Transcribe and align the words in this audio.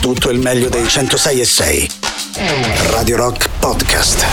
tutto 0.00 0.30
il 0.30 0.38
meglio 0.38 0.68
dei 0.70 0.88
106 0.88 1.40
e 1.40 1.44
6. 1.44 1.90
Radio 2.90 3.16
Rock 3.16 3.48
Podcast. 3.58 4.24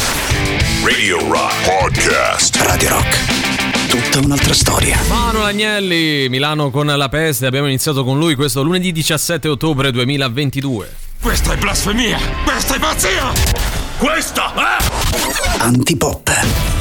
Radio 0.84 1.20
Rock 1.30 1.54
Podcast. 1.66 2.56
Radio 2.62 2.90
Rock. 2.90 3.90
Tutta 3.90 4.26
un'altra 4.26 4.54
storia. 4.54 4.98
Mano 5.10 5.44
Agnelli, 5.44 6.30
Milano 6.30 6.72
con 6.72 6.88
la 6.88 7.10
peste. 7.10 7.46
Abbiamo 7.46 7.68
iniziato 7.68 8.06
con 8.06 8.18
lui 8.18 8.36
questo 8.36 8.64
lunedì 8.64 8.94
17 8.94 9.50
ottobre 9.50 9.92
2022. 9.92 10.96
Questa 11.22 11.54
è 11.54 11.58
blasfemia! 11.58 12.18
Questa 12.46 12.76
è 12.76 12.80
pazzia! 12.80 13.32
Questa 13.98 14.54
è... 14.54 15.60
Antipop. 15.60 16.77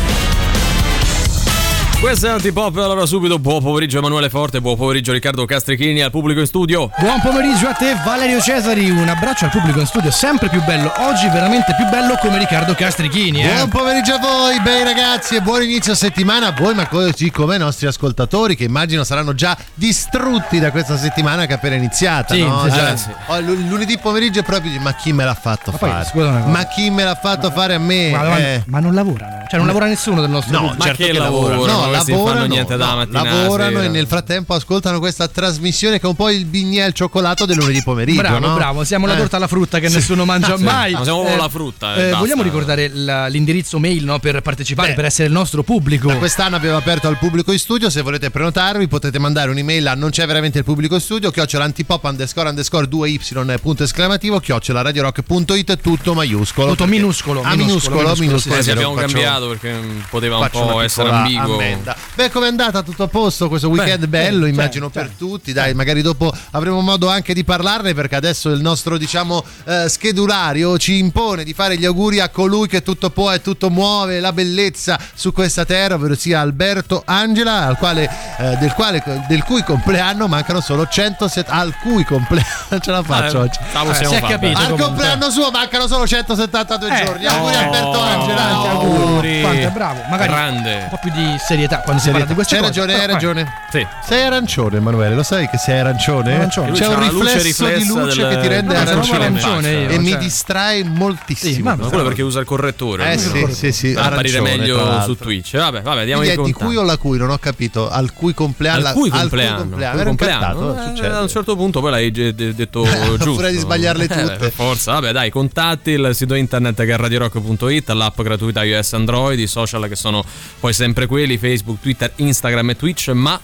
Questo 1.99 2.27
è 2.27 2.31
Antipop, 2.31 2.77
allora 2.77 3.05
subito 3.07 3.39
buon 3.39 3.63
pomeriggio 3.63 3.99
Emanuele 3.99 4.29
Forte, 4.29 4.61
buon 4.61 4.77
pomeriggio 4.77 5.13
Riccardo 5.13 5.45
Castrichini 5.47 6.03
al 6.03 6.11
pubblico 6.11 6.39
in 6.41 6.47
studio. 6.47 6.91
Buon 6.99 7.21
pomeriggio 7.21 7.67
a 7.69 7.73
te 7.73 7.97
Valerio 8.05 8.39
Cesari, 8.41 8.91
un 8.91 9.09
abbraccio 9.09 9.47
al 9.47 9.51
pubblico 9.51 9.81
in 9.81 9.87
studio 9.87 10.11
sempre 10.13 10.49
più 10.49 10.63
bello, 10.65 10.93
oggi 10.99 11.27
veramente 11.29 11.75
più 11.75 11.85
bello 11.89 12.17
come 12.21 12.39
Riccardo 12.39 12.75
Castrichini. 12.75 13.43
Eh? 13.43 13.49
Buon 13.55 13.69
pomeriggio 13.71 14.15
a 14.15 14.19
voi, 14.19 14.61
bei 14.61 14.85
ragazzi 14.85 15.37
e 15.37 15.41
buon 15.41 15.63
inizio 15.63 15.95
settimana 15.97 16.49
a 16.49 16.53
voi, 16.53 16.75
ma 16.75 16.87
così 16.87 17.31
come 17.31 17.55
ai 17.55 17.61
nostri 17.61 17.87
ascoltatori 17.89 18.55
che 18.57 18.65
immagino 18.65 19.03
saranno 19.03 19.35
già 19.35 19.57
distrutti 19.75 20.61
da 20.61 20.71
questa 20.71 20.97
settimana 20.99 21.47
che 21.47 21.55
è 21.55 21.57
appena 21.57 21.75
iniziata. 21.77 22.35
Sì, 22.35 22.43
no? 22.45 22.63
sì, 22.65 22.71
Cioè, 22.77 22.97
sì. 22.97 23.11
oh, 23.27 23.39
l- 23.41 23.67
lunedì 23.69 23.99
pomeriggio 23.99 24.41
è 24.41 24.45
proprio 24.45 24.71
di 24.71 24.79
ma 24.79 24.95
chi 24.95 25.13
me 25.13 25.25
l'ha 25.25 25.35
fatto 25.35 25.73
Ma 25.73 25.79
poi, 25.79 25.91
fare? 25.91 26.11
cosa. 26.13 26.31
ma 26.47 26.65
chi 26.67 26.89
me 26.91 27.03
l'ha 27.05 27.19
fatto 27.21 27.51
fare 27.51 27.75
a 27.75 27.79
me? 27.79 28.11
Ma, 28.11 28.23
ma- 28.23 28.39
Eh. 28.39 28.63
ma 28.67 28.79
non 28.81 28.95
lavorano, 28.95 29.45
cioè 29.49 29.57
non 29.59 29.67
lavora 29.67 29.87
nessuno 29.87 30.21
del 30.21 30.31
nostro 30.31 30.53
No, 30.53 30.59
pubblico. 30.61 30.79
Ma 30.79 30.85
certo 30.89 31.03
che 31.03 31.11
che 31.11 31.19
lavorano? 31.19 31.51
lavorano. 31.65 31.85
No, 31.87 31.95
Questi 31.97 32.11
non 32.13 32.21
fanno 32.21 32.33
lavorano, 32.41 32.55
niente 32.55 32.77
dalla 32.77 32.91
no, 32.93 32.97
mattina 32.97 33.23
lavorano 33.23 33.81
e 33.83 33.89
nel 33.89 34.07
frattempo 34.07 34.55
ascoltano 34.55 34.99
questa 34.99 35.29
trasmissione 35.29 35.99
che 35.99 36.07
è 36.07 36.09
un 36.09 36.15
po' 36.17 36.31
il 36.31 36.45
bignè 36.45 36.83
al 36.83 36.93
cioccolato 36.93 37.45
del 37.47 37.57
lunedì 37.57 37.83
pomeriggio. 37.83 38.21
Bravo, 38.21 38.39
no? 38.47 38.55
bravo, 38.55 38.85
siamo 38.85 39.07
la 39.07 39.15
Eh. 39.15 39.19
torta 39.19 39.37
alla 39.37 39.47
frutta 39.49 39.79
che 39.79 39.89
nessuno 39.89 40.25
mangia 40.25 40.57
mai. 40.59 40.93
ma 40.93 41.03
siamo 41.03 41.37
la 41.37 41.49
frutta, 41.49 41.95
eh, 41.95 42.03
basta. 42.03 42.17
vogliamo 42.19 42.43
ricordare 42.43 42.89
la- 42.93 43.27
l'indirizzo 43.27 43.79
mail 43.79 44.05
no, 44.05 44.19
per 44.19 44.41
partecipare, 44.43 44.91
Beh, 44.91 44.95
per 44.95 45.05
essere 45.07 45.29
il 45.29 45.33
nostro 45.33 45.63
pubblico. 45.63 46.09
Da 46.09 46.17
quest'anno 46.17 46.57
abbiamo 46.57 46.77
aperto 46.77 47.09
al 47.09 47.19
pubblico 47.19 47.53
in 47.53 47.59
studio, 47.59 47.91
se 47.91 48.03
volete 48.03 48.31
prenotarvi 48.31 48.87
potete 48.89 49.19
mandare 49.19 49.51
un'email 49.51 49.87
a 49.89 49.95
non 49.95 50.11
c'è 50.11 50.27
veramente 50.27 50.59
il 50.59 50.65
pubblico 50.65 50.95
in 50.95 51.01
studio, 51.01 51.31
chiocciola 51.31 51.65
antipop 51.65 52.05
underscore 52.05 52.49
underscore 52.49 52.87
2y 52.87 53.59
punto 53.61 53.83
esclamativo, 53.83 54.39
chiocciola 54.41 54.83
radiorock.it, 54.83 55.79
tutto 55.81 56.15
maiuscolo. 56.15 56.71
Tutto 56.71 56.87
minuscolo, 56.87 57.43
Ah, 57.43 57.55
minuscolo, 57.57 57.97
minuscolo, 57.97 58.15
minuscolo, 58.19 58.27
minuscolo. 58.27 58.55
Eh, 58.55 58.59
è 58.59 58.63
sì, 58.63 58.71
abbiamo 58.71 58.95
faccio- 58.95 59.07
cambiato 59.13 59.49
perché 59.49 59.81
poteva 60.11 60.37
un 60.39 60.49
po' 60.51 60.81
essere 60.81 61.11
ambiguo. 61.11 61.57
Ammenda. 61.77 61.97
Beh, 62.15 62.31
com'è 62.31 62.47
andata 62.49 62.83
tutto 62.83 63.05
a 63.05 63.09
posto 63.09 63.49
questo 63.49 63.69
weekend 63.69 64.07
Beh, 64.07 64.07
bello, 64.07 64.45
sì, 64.45 64.51
immagino 64.51 64.91
certo, 64.91 65.09
per 65.09 65.17
tutti. 65.17 65.53
Dai, 65.53 65.75
magari 65.75 66.03
dopo 66.03 66.33
avremo 66.53 66.81
modo 66.81 67.09
anche 67.09 67.35
di 67.35 67.45
parlarne 67.45 67.95
perché 67.95 68.17
adesso 68.17 68.51
il 68.51 68.61
nostro, 68.61 68.97
diciamo, 68.99 69.45
eh, 69.65 69.89
schedulario 69.89 70.79
ci 70.79 70.99
impone 70.99 71.45
di 71.45 71.53
fare 71.53 71.77
gli 71.77 71.85
auguri 71.85 72.21
a 72.21 72.29
colui 72.29 72.69
che 72.69 72.83
tutto 72.83 73.11
può 73.11 73.33
e 73.33 73.41
tutto 73.41 73.71
muove, 73.71 74.21
la 74.21 74.33
bellezza 74.33 74.99
su 75.15 75.33
questa 75.33 75.65
terra, 75.65 75.95
ovvero 75.95 76.15
sia 76.15 76.41
Alberto 76.41 77.03
Angela, 77.05 77.67
al 77.67 77.77
quale, 77.77 78.09
eh, 78.39 78.57
del, 78.57 78.73
quale, 78.73 79.03
del 79.29 79.43
cui 79.45 79.63
compleanno 79.63 80.27
mancano 80.27 80.61
solo 80.61 80.87
107 80.87 81.51
al 81.51 81.75
cui 81.79 82.05
compleanno 82.05 82.81
ce 82.81 82.91
la 82.91 83.03
faccio 83.03 83.39
Eh, 83.39 83.45
oggi. 83.45 83.59
possiamo 83.73 84.13
si 84.13 84.15
è 84.15 84.21
capito. 84.23 84.59
Al 84.59 84.79
compleanno 84.79 85.31
suo 85.31 85.51
mancano 85.51 85.87
solo 85.87 86.07
172 86.07 86.89
Eh, 87.01 87.05
giorni. 87.05 87.27
Auguri 87.27 87.53
no. 87.55 87.61
Alberto 87.61 88.01
Angela. 88.01 88.59
Oh. 88.59 88.69
auguri. 88.69 89.41
Quanto 89.41 89.67
è 89.67 89.71
bravo, 89.71 90.01
magari 90.09 90.33
Grande. 90.33 90.75
un 90.83 90.89
po' 90.91 90.99
più 91.01 91.11
di 91.13 91.37
serietà 91.39 91.66
quando 91.85 92.01
si 92.03 92.11
parla 92.11 92.25
di 92.27 92.35
queste 92.35 92.57
C'hai 92.57 92.67
cose. 92.67 92.81
ragione, 92.81 93.01
hai 93.01 93.07
ragione. 93.07 93.53
Sì. 93.71 93.87
Sei 94.07 94.23
arancione, 94.23 94.77
Emanuele, 94.79 95.15
lo 95.15 95.23
sai 95.23 95.49
che 95.49 95.59
sei 95.59 95.79
arancione? 95.81 96.35
Arancione. 96.35 96.73
C'è 96.73 96.87
un 96.87 97.01
riflesso 97.01 97.67
di 97.67 97.87
luce 97.87 98.21
del- 98.23 98.35
che 98.35 98.41
ti 98.41 98.49
rende 98.49 98.77
arancione, 98.77 99.25
arancione 99.27 99.71
io, 99.73 99.89
e 99.91 99.99
mi 99.99 100.11
cioè. 100.11 100.19
distrae 100.19 100.83
Sì, 100.83 100.89
moltissimo. 100.89 101.71
ma- 101.71 101.77
Ma 101.77 101.87
quello 101.89 102.05
perché 102.05 102.23
usa 102.23 102.41
il 102.41 102.47
correttore. 102.47 103.13
eh 103.13 103.19
sì, 103.19 103.47
sì, 103.51 103.73
sì, 103.73 103.93
Per 103.93 104.03
apparire 104.03 104.41
meglio 104.41 105.01
su 105.03 105.17
Twitch. 105.17 105.57
Vabbè, 105.57 105.83
vabbè, 105.83 106.05
diamo 106.05 106.23
Quindi 106.23 106.43
di 106.45 106.53
cui 106.53 106.77
o 106.77 106.83
la 106.83 106.97
cui? 106.97 107.19
Non 107.19 107.31
ho 107.31 107.39
capito. 107.39 107.89
Al 107.91 108.13
cui 108.13 108.35
compleanno? 108.35 108.87
Al 108.89 108.95
cui 108.95 109.11
compleanno, 109.11 109.77
cui 109.77 110.09
incantato, 110.11 110.77
Eh, 110.77 110.83
succede. 110.89 111.15
a 111.15 111.21
un 111.21 111.29
certo 111.29 111.57
punto 111.57 111.81
poi 111.81 111.91
l'hai 111.91 112.11
detto 112.11 112.85
giusto. 113.17 113.35
furia 113.35 113.51
di 113.51 113.59
sbagliarle 113.59 114.05
Eh, 114.05 114.09
tutte. 114.09 114.51
forza, 114.51 114.93
vabbè, 114.93 115.13
dai, 115.13 115.31
contatti 115.31 115.91
il 115.91 116.11
sito 116.15 116.35
internet 116.35 116.85
che 116.85 116.93
è 116.93 116.97
radiorock.it, 116.97 117.89
l'app 117.91 118.21
gratuita 118.23 118.63
iOS 118.65 118.93
Android, 118.95 119.39
i 119.39 119.47
social 119.47 119.89
che 119.89 119.97
sono 119.97 120.25
poi 120.61 120.73
sempre 120.73 121.07
quelli, 121.07 121.39
Facebook, 121.39 121.56
Twitter, 121.81 122.13
Instagram 122.17 122.71
e 122.71 122.77
Twitch, 122.77 123.09
ma 123.09 123.39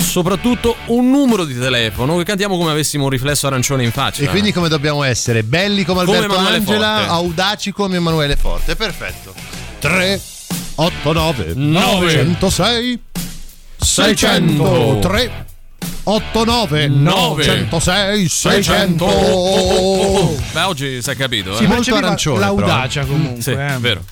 soprattutto 0.00 0.76
un 0.86 1.10
numero 1.10 1.44
di 1.44 1.58
telefono 1.58 2.16
che 2.18 2.24
cantiamo 2.24 2.56
come 2.56 2.70
avessimo 2.70 3.04
un 3.04 3.10
riflesso 3.10 3.46
arancione 3.46 3.84
in 3.84 3.92
faccia. 3.92 4.22
E 4.22 4.26
quindi 4.28 4.52
come 4.52 4.68
dobbiamo 4.68 5.02
essere? 5.02 5.42
Belli 5.42 5.84
come 5.84 6.04
Come 6.04 6.16
Alberto 6.18 6.34
Emanuele 6.34 6.56
Angela, 6.58 6.96
Forte. 6.98 7.10
audaci 7.10 7.72
come 7.72 7.96
Emanuele 7.96 8.36
Forte. 8.36 8.76
Perfetto. 8.76 9.34
3 9.80 10.20
8 10.76 11.12
9 11.12 11.52
Nove. 11.54 12.12
106 12.12 13.00
600. 13.76 14.16
600 14.16 14.98
3 15.00 15.46
8 16.04 16.44
9 16.44 16.88
Nove. 16.88 17.44
106 17.44 18.28
600 18.28 20.36
Beh, 20.52 20.62
oggi 20.62 21.02
si 21.02 21.10
è 21.10 21.16
capito, 21.16 21.56
Si 21.56 21.64
eh? 21.64 21.66
Molto 21.66 21.82
percepiva 21.82 22.06
arancione, 22.06 22.38
l'audacia 22.40 23.04
comunque. 23.04 23.42
Sì, 23.42 23.50
eh. 23.50 23.76
vero. 23.78 24.02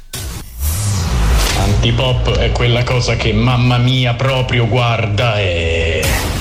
Antipop 1.62 2.38
è 2.38 2.50
quella 2.50 2.82
cosa 2.82 3.14
che 3.14 3.32
mamma 3.32 3.78
mia 3.78 4.14
proprio 4.14 4.66
guarda 4.66 5.38
e... 5.38 6.31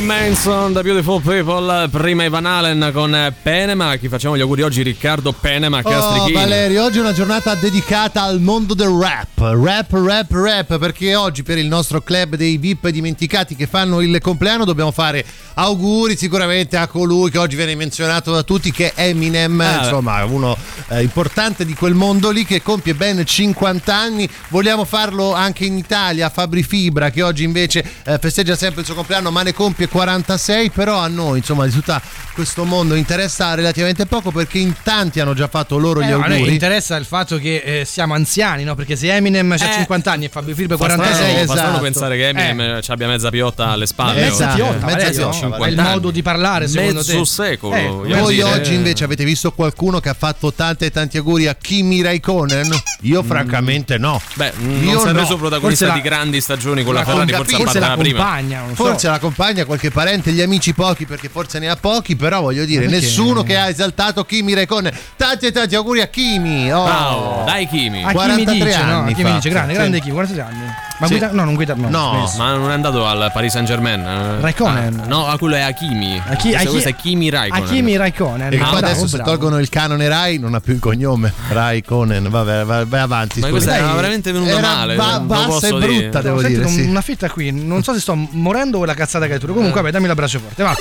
Marilyn 0.00 0.04
Manson, 0.04 0.72
The 0.72 0.82
Beautiful 0.82 1.20
People, 1.20 1.88
prima 1.88 2.24
Ivan 2.24 2.46
Allen 2.46 2.90
con 2.92 3.34
Penema, 3.42 3.96
chi 3.96 4.08
facciamo 4.08 4.36
gli 4.36 4.40
auguri 4.40 4.62
oggi 4.62 4.82
Riccardo 4.82 5.32
Penema 5.32 5.78
Oh, 5.78 5.82
Castrichini. 5.88 6.32
Valerio, 6.32 6.84
oggi 6.84 6.98
è 6.98 7.00
una 7.00 7.12
giornata 7.12 7.54
dedicata 7.54 8.22
al 8.22 8.40
mondo 8.40 8.74
del 8.74 8.88
rap. 8.88 9.38
Rap, 9.38 9.92
rap, 9.92 10.30
rap, 10.30 10.78
perché 10.78 11.14
oggi 11.14 11.42
per 11.42 11.58
il 11.58 11.66
nostro 11.66 12.00
club 12.02 12.36
dei 12.36 12.58
VIP 12.58 12.88
dimenticati 12.88 13.56
che 13.56 13.66
fanno 13.66 14.00
il 14.00 14.20
compleanno 14.20 14.64
dobbiamo 14.64 14.90
fare 14.92 15.24
auguri 15.54 16.16
sicuramente 16.16 16.76
a 16.76 16.86
colui 16.86 17.30
che 17.30 17.38
oggi 17.38 17.56
viene 17.56 17.74
menzionato 17.74 18.32
da 18.32 18.42
tutti 18.42 18.70
che 18.70 18.92
è 18.94 19.08
Eminem, 19.08 19.60
Ah, 19.60 19.78
insomma, 19.84 20.24
uno 20.24 20.56
eh, 20.88 21.02
importante 21.02 21.64
di 21.64 21.74
quel 21.74 21.94
mondo 21.94 22.30
lì 22.30 22.44
che 22.44 22.62
compie 22.62 22.94
ben 22.94 23.24
50 23.24 23.94
anni. 23.94 24.28
Vogliamo 24.48 24.84
farlo 24.84 25.34
anche 25.34 25.64
in 25.64 25.76
Italia, 25.76 26.28
Fabri 26.30 26.62
Fibra 26.62 27.10
che 27.10 27.22
oggi 27.22 27.42
invece 27.42 27.84
eh, 28.04 28.18
festeggia 28.18 28.54
sempre 28.54 28.80
il 28.80 28.86
suo 28.86 28.94
compleanno, 28.94 29.30
ma 29.30 29.42
ne 29.42 29.52
compie 29.52 29.87
46, 29.88 30.70
però 30.70 30.98
a 30.98 31.08
noi, 31.08 31.38
insomma, 31.38 31.64
di 31.66 31.72
tutto 31.72 32.00
questo 32.34 32.64
mondo 32.64 32.94
interessa 32.94 33.54
relativamente 33.54 34.06
poco 34.06 34.30
perché 34.30 34.58
in 34.58 34.72
tanti 34.82 35.18
hanno 35.18 35.34
già 35.34 35.48
fatto 35.48 35.76
loro 35.78 36.00
gli 36.00 36.04
Eh, 36.04 36.10
no, 36.10 36.16
a 36.22 36.26
noi 36.28 36.34
auguri. 36.36 36.52
interessa 36.52 36.94
il 36.96 37.04
fatto 37.04 37.36
che 37.38 37.56
eh, 37.80 37.84
siamo 37.84 38.14
anziani, 38.14 38.62
no? 38.64 38.74
Perché 38.76 38.94
se 38.94 39.12
Eminem 39.12 39.50
ha 39.52 39.54
Eh. 39.56 39.58
50 39.78 40.12
anni 40.12 40.24
e 40.26 40.28
Fabio 40.28 40.54
Firbe 40.54 40.76
Fa 40.76 40.84
46, 40.86 41.14
strano, 41.16 41.32
fa 41.34 41.40
esatto. 41.42 41.58
strano 41.58 41.78
pensare 41.80 42.16
che 42.16 42.28
Eminem 42.28 42.80
ci 42.80 42.90
abbia 42.92 43.08
mezza 43.08 43.30
piotta 43.30 43.68
alle 43.70 43.86
spalle. 43.86 44.20
Mezza 44.20 44.46
piotta, 44.54 44.86
mezza 44.86 45.10
piotta, 45.10 45.38
piotta, 45.48 45.64
è 45.66 45.68
il 45.68 45.78
anni. 45.78 45.88
modo 45.90 46.10
di 46.10 46.22
parlare 46.22 46.68
secondo 46.68 46.94
Mezzo 47.00 47.18
te. 47.20 47.24
secolo, 47.26 47.74
Eh, 47.74 47.86
voglio 47.88 48.16
Voi 48.18 48.34
dire- 48.36 48.48
oggi 48.52 48.74
invece 48.74 49.04
avete 49.04 49.24
visto 49.24 49.50
qualcuno 49.52 49.98
che 50.00 50.08
ha 50.08 50.14
fatto 50.16 50.52
tante 50.52 50.86
e 50.86 50.90
tanti 50.90 51.16
auguri 51.18 51.48
a 51.48 51.54
Kimi 51.54 52.02
Raikkonen? 52.02 52.70
Io 53.02 53.22
francamente 53.24 53.98
no. 53.98 54.20
Beh, 54.34 54.52
non 54.58 54.82
Io 54.84 55.00
si 55.00 55.08
è 55.08 55.12
no. 55.12 55.20
reso 55.20 55.36
protagonista 55.36 55.90
di 55.90 56.00
grandi 56.00 56.40
stagioni 56.40 56.84
con 56.84 56.94
la, 56.94 57.00
la 57.00 57.06
Ferrari, 57.06 57.32
forse 57.54 57.78
la 57.80 57.96
prima. 57.96 58.18
compagna, 58.18 58.60
non. 58.60 58.74
Forse 58.74 59.08
la 59.08 59.18
compagna, 59.18 59.64
qualche 59.78 59.90
parente, 59.90 60.32
gli 60.32 60.40
amici 60.40 60.74
pochi, 60.74 61.06
perché 61.06 61.28
forse 61.28 61.60
ne 61.60 61.68
ha 61.68 61.76
pochi, 61.76 62.16
però 62.16 62.40
voglio 62.40 62.64
dire, 62.64 62.86
perché? 62.86 63.00
nessuno 63.00 63.44
che 63.44 63.56
ha 63.56 63.68
esaltato 63.68 64.24
Kimi 64.24 64.52
Raikkonen. 64.52 64.92
Tanti 65.16 65.46
e 65.46 65.52
tanti 65.52 65.76
auguri 65.76 66.00
a 66.00 66.08
Kimi. 66.08 66.72
Oh. 66.72 66.84
Bravo, 66.84 67.44
dai 67.46 67.66
Kimi. 67.68 68.02
A 68.02 68.08
chi 68.08 68.14
mi 68.14 68.44
43 68.44 68.52
dice, 68.64 68.82
no? 68.82 68.98
A 68.98 69.02
anni 69.02 69.14
chi 69.14 69.22
mi 69.22 69.28
fa. 69.28 69.34
dice, 69.36 69.48
grande, 69.48 69.72
grande 69.74 70.00
Kimi, 70.00 70.12
43 70.12 70.42
anni. 70.42 70.87
Ma 70.98 71.06
Sì. 71.06 71.12
guida, 71.12 71.30
no, 71.32 71.44
non 71.44 71.54
guida, 71.54 71.74
no. 71.74 71.88
No. 71.88 72.32
Ma 72.38 72.54
non 72.54 72.70
è 72.70 72.74
andato 72.74 73.06
al 73.06 73.30
Paris 73.32 73.52
Saint 73.52 73.66
Germain? 73.68 74.40
Raikkonen. 74.40 75.04
no, 75.06 75.26
a 75.28 75.38
quello 75.38 75.54
è 75.54 75.60
Hakimi. 75.60 76.20
A 76.26 76.34
chi- 76.34 76.54
a 76.54 76.64
questo, 76.66 76.88
è 76.88 76.96
Kimi 76.96 77.30
Raikkonen. 77.30 77.64
A 77.64 77.68
Kimi 77.68 77.96
Raikkonen. 77.96 78.52
E 78.52 78.56
Ah, 78.56 78.58
poi 78.58 78.58
bravo, 78.70 78.76
adesso 78.86 79.06
se 79.06 79.16
bravo. 79.16 79.30
tolgono 79.30 79.58
il 79.60 79.68
canone 79.68 80.08
Rai 80.08 80.38
non 80.38 80.54
ha 80.54 80.60
più 80.60 80.72
il 80.74 80.80
cognome. 80.80 81.32
Raikkonen, 81.50 82.28
vabbè, 82.28 82.64
vai, 82.64 82.84
vai 82.86 83.00
avanti. 83.00 83.38
Ma 83.40 83.48
questa 83.48 83.76
era 83.76 83.92
veramente 83.94 84.32
venuta 84.32 84.50
era 84.58 84.74
male. 84.74 84.94
ba- 84.96 85.20
bassa 85.20 85.68
e 85.68 85.72
dire. 85.78 85.86
brutta, 86.00 86.20
devo 86.20 86.36
Ho 86.36 86.40
sentito 86.40 86.68
dire. 86.68 86.82
sì. 86.82 86.88
una 86.88 87.00
fitta 87.00 87.30
qui, 87.30 87.52
non 87.52 87.82
so 87.84 87.92
se 87.94 88.00
sto 88.00 88.14
morendo 88.16 88.78
o 88.78 88.84
la 88.84 88.94
cazzata 88.94 89.26
che 89.26 89.34
hai 89.34 89.38
tu. 89.38 89.46
Comunque, 89.46 89.80
vabbè, 89.80 89.92
dammi 89.92 90.06
l'abbraccio 90.08 90.40
forte, 90.40 90.62
va. 90.64 90.76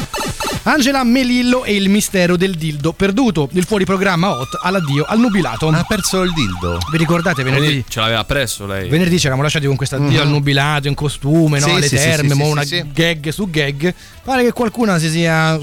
Angela 0.67 1.01
Melillo 1.05 1.63
e 1.63 1.75
il 1.75 1.87
mistero 1.87 2.35
del 2.35 2.55
dildo 2.55 2.91
perduto. 2.91 3.47
Il 3.53 3.63
fuori 3.63 3.85
programma 3.85 4.31
hot 4.31 4.59
all'addio 4.61 5.05
al 5.05 5.17
nubilato. 5.17 5.69
Ha 5.69 5.85
perso 5.87 6.23
il 6.23 6.33
dildo. 6.33 6.77
Vi 6.91 6.97
ricordate 6.97 7.41
venerdì? 7.41 7.65
Quindi 7.65 7.85
ce 7.87 8.01
l'aveva 8.01 8.25
presso 8.25 8.65
lei. 8.65 8.89
Venerdì 8.89 9.17
ci 9.17 9.27
eravamo 9.27 9.43
lasciati 9.43 9.65
con 9.65 9.77
questo 9.77 9.95
addio 9.95 10.21
al 10.21 10.27
nubilato 10.27 10.89
in 10.89 10.93
costume, 10.93 11.59
no? 11.59 11.67
Sì, 11.67 11.71
alle 11.71 11.87
sì, 11.87 11.95
terme, 11.95 12.31
sì, 12.31 12.35
mo 12.35 12.43
sì, 12.43 12.51
una 12.51 12.63
sì. 12.65 12.83
gag 12.91 13.29
su 13.29 13.49
gag. 13.49 13.93
Pare 14.25 14.43
che 14.43 14.51
qualcuno 14.51 14.99
si 14.99 15.09
sia 15.09 15.57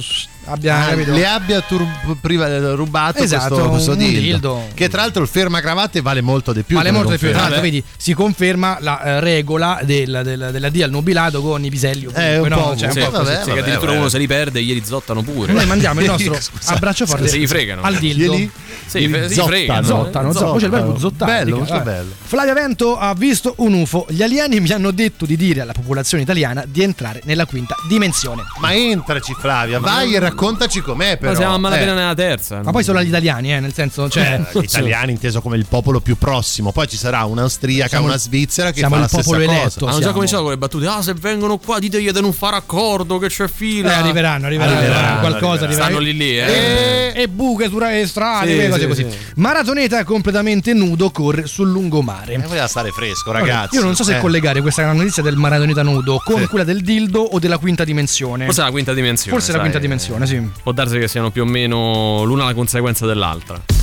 abbia 0.47 0.87
Ah, 0.87 0.95
le 0.95 1.27
abbia 1.27 1.61
tur- 1.61 1.87
priva- 2.21 2.75
rubato 2.75 3.23
Esatto, 3.23 3.55
questo, 3.55 3.71
questo 3.71 3.91
un 3.93 3.99
dildo. 3.99 4.21
dildo. 4.21 4.63
Che 4.75 4.89
tra 4.89 5.03
l'altro 5.03 5.23
il 5.23 5.29
fermacravatte 5.29 6.01
vale 6.01 6.21
molto 6.21 6.53
di 6.53 6.63
più. 6.63 6.77
Vale 6.77 6.91
molto 6.91 7.11
di 7.13 7.19
più, 7.19 7.31
tra 7.31 7.43
l'altro, 7.43 7.61
vedi, 7.61 7.83
si 7.97 8.13
conferma 8.15 8.79
la 8.81 9.03
eh, 9.03 9.21
regola 9.21 9.81
del, 9.83 10.21
del, 10.25 10.49
dell'addio 10.53 10.85
al 10.85 10.91
nubilato 10.91 11.41
con 11.43 11.65
i 11.65 11.71
piselli. 11.71 12.09
Eh, 12.15 12.39
un 12.39 12.49
no? 12.49 12.57
po' 12.57 12.77
Cioè, 12.77 12.89
un 12.89 12.93
Sì, 12.95 13.01
po' 13.01 13.11
così. 13.11 13.33
vabbè, 13.33 13.45
che 13.45 13.51
addirittura 13.61 13.87
vabbè. 13.87 13.99
uno 13.99 14.09
se 14.09 14.19
li 14.19 14.27
perde 14.27 14.59
e 14.59 14.63
glieli 14.63 14.83
zottano 14.85 15.23
pure. 15.23 15.53
Noi 15.53 15.67
mandiamo 15.67 16.01
il 16.01 16.07
nostro 16.11 16.39
abbraccio 16.67 17.07
forte 17.07 17.29
Se 17.29 17.37
li 17.39 17.47
fregano. 17.47 17.83
al 17.83 17.97
dildo. 17.97 18.33
Glieli- 18.35 18.51
Sì, 18.87 19.09
glieli 19.09 19.29
si 19.29 19.35
zottano. 19.35 19.47
fregano. 19.57 19.87
Zottano, 19.87 20.33
zottano, 20.33 20.51
poi 20.53 20.61
c'è 20.61 20.65
il 20.67 20.71
verbo 20.71 20.99
zottare. 20.99 21.33
Bello, 21.45 21.57
molto 21.57 21.73
vabbè. 21.73 21.85
bello. 21.85 22.11
Flavia 22.23 22.53
Vento 22.55 22.97
ha 22.99 23.15
visto 23.15 23.55
un 23.59 23.73
UFO. 23.75 24.07
Gli 24.09 24.23
alieni 24.23 24.61
mi 24.61 24.71
hanno 24.71 24.91
detto 24.91 25.25
di 25.27 25.37
dire 25.37 25.61
alla 25.61 25.73
popolazione 25.73 26.23
italiana 26.23 26.65
di 26.67 26.83
entrare 26.83 27.21
nella 27.25 27.47
quinta 27.47 27.75
dimensione. 27.89 28.43
Ma 28.59 28.75
entraci 28.75 29.35
Flavia, 29.39 29.79
vai 29.79 30.15
e 30.15 30.19
raccontaci 30.35 30.81
com'è 30.81 31.17
però. 31.17 31.33
Ma 31.33 31.37
siamo 31.39 31.55
a 31.55 31.59
malapena 31.59 31.93
Eh. 31.93 31.95
nella 31.95 32.15
terza. 32.15 32.61
Ma 32.63 32.71
poi 32.71 32.85
solo 32.85 32.99
agli 32.99 33.09
italiani, 33.09 33.53
eh, 33.55 33.61
nel 33.61 33.73
senso, 33.73 34.09
cioè. 34.09 34.41
Eh, 34.53 34.59
Gli 34.61 34.65
italiani 34.65 35.13
inteso 35.13 35.41
come 35.41 35.57
il 35.57 35.67
popolo 35.67 36.01
più 36.01 36.17
prossimo, 36.17 36.73
poi 36.73 36.89
ci 36.89 36.97
sarà 36.97 37.25
un'austriaca, 37.25 37.89
Siamo- 37.89 38.07
una 38.07 38.17
svizzera 38.19 38.71
che 38.71 38.79
siamo 38.79 38.97
fa 38.97 39.03
il 39.03 39.09
la 39.11 39.19
popolo 39.19 39.41
stessa 39.43 39.53
eletto. 39.61 39.79
cosa. 39.81 39.91
Hanno 39.93 40.05
già 40.05 40.13
cominciato 40.13 40.43
con 40.43 40.51
le 40.51 40.59
battute. 40.59 40.87
Ah, 40.87 41.03
se 41.03 41.15
vengono 41.15 41.59
qua, 41.59 41.79
ditegli 41.79 42.11
di 42.11 42.21
non 42.21 42.33
fare 42.33 42.57
accordo, 42.57 43.19
che 43.19 43.29
c'è 43.29 43.45
Eh, 43.45 43.49
fila. 43.49 43.97
arriveranno, 43.99 44.47
arriveranno, 44.47 44.77
Arriveranno, 44.79 45.21
qualcosa 45.21 45.65
arriveranno. 45.65 45.91
Stanno 45.95 45.99
lì 45.99 46.17
lì, 46.17 46.39
eh. 46.39 47.13
E, 47.15 47.23
e 47.23 47.29
buche 47.29 47.69
su 47.69 47.79
ra- 47.79 48.07
strade, 48.07 48.63
Sì, 48.65 48.69
cose 48.69 48.81
sì, 48.81 48.87
così. 48.87 49.07
sì. 49.11 49.17
Maratoneta 49.37 50.05
completamente 50.05 50.73
nudo 50.73 51.11
corre 51.11 51.47
sul 51.47 51.71
lungomare. 51.71 52.35
Eh, 52.35 52.39
voleva 52.39 52.67
stare 52.67 52.91
fresco, 52.91 53.31
ragazzi. 53.33 53.77
Io 53.77 53.83
non 53.83 53.95
so 53.95 54.05
se 54.05 54.17
Eh. 54.17 54.21
collegare 54.21 54.61
questa 54.61 54.91
notizia 54.93 55.23
del 55.23 55.37
maratoneta 55.37 55.83
nudo 55.83 56.21
con 56.25 56.41
Sì. 56.41 56.47
quella 56.47 56.65
del 56.65 56.83
dildo 56.83 57.21
o 57.21 57.39
della 57.39 57.59
quinta 57.59 57.85
dimensione. 57.85 58.45
Forse 58.47 58.63
è 58.63 58.65
la 58.65 58.71
quinta 58.71 58.93
dimensione. 58.95 59.37
Forse 59.37 59.53
la 59.53 59.61
quinta 59.61 59.79
dimensione, 59.79 60.24
sì. 60.27 60.51
Può 60.63 60.73
darsi 60.73 60.99
che 60.99 61.09
siano 61.09 61.31
più 61.31 61.43
o 61.43 61.47
meno 61.47 62.25
l'una 62.25 62.45
la 62.45 62.55
conseguenza 62.55 63.07
dell'altra. 63.07 63.74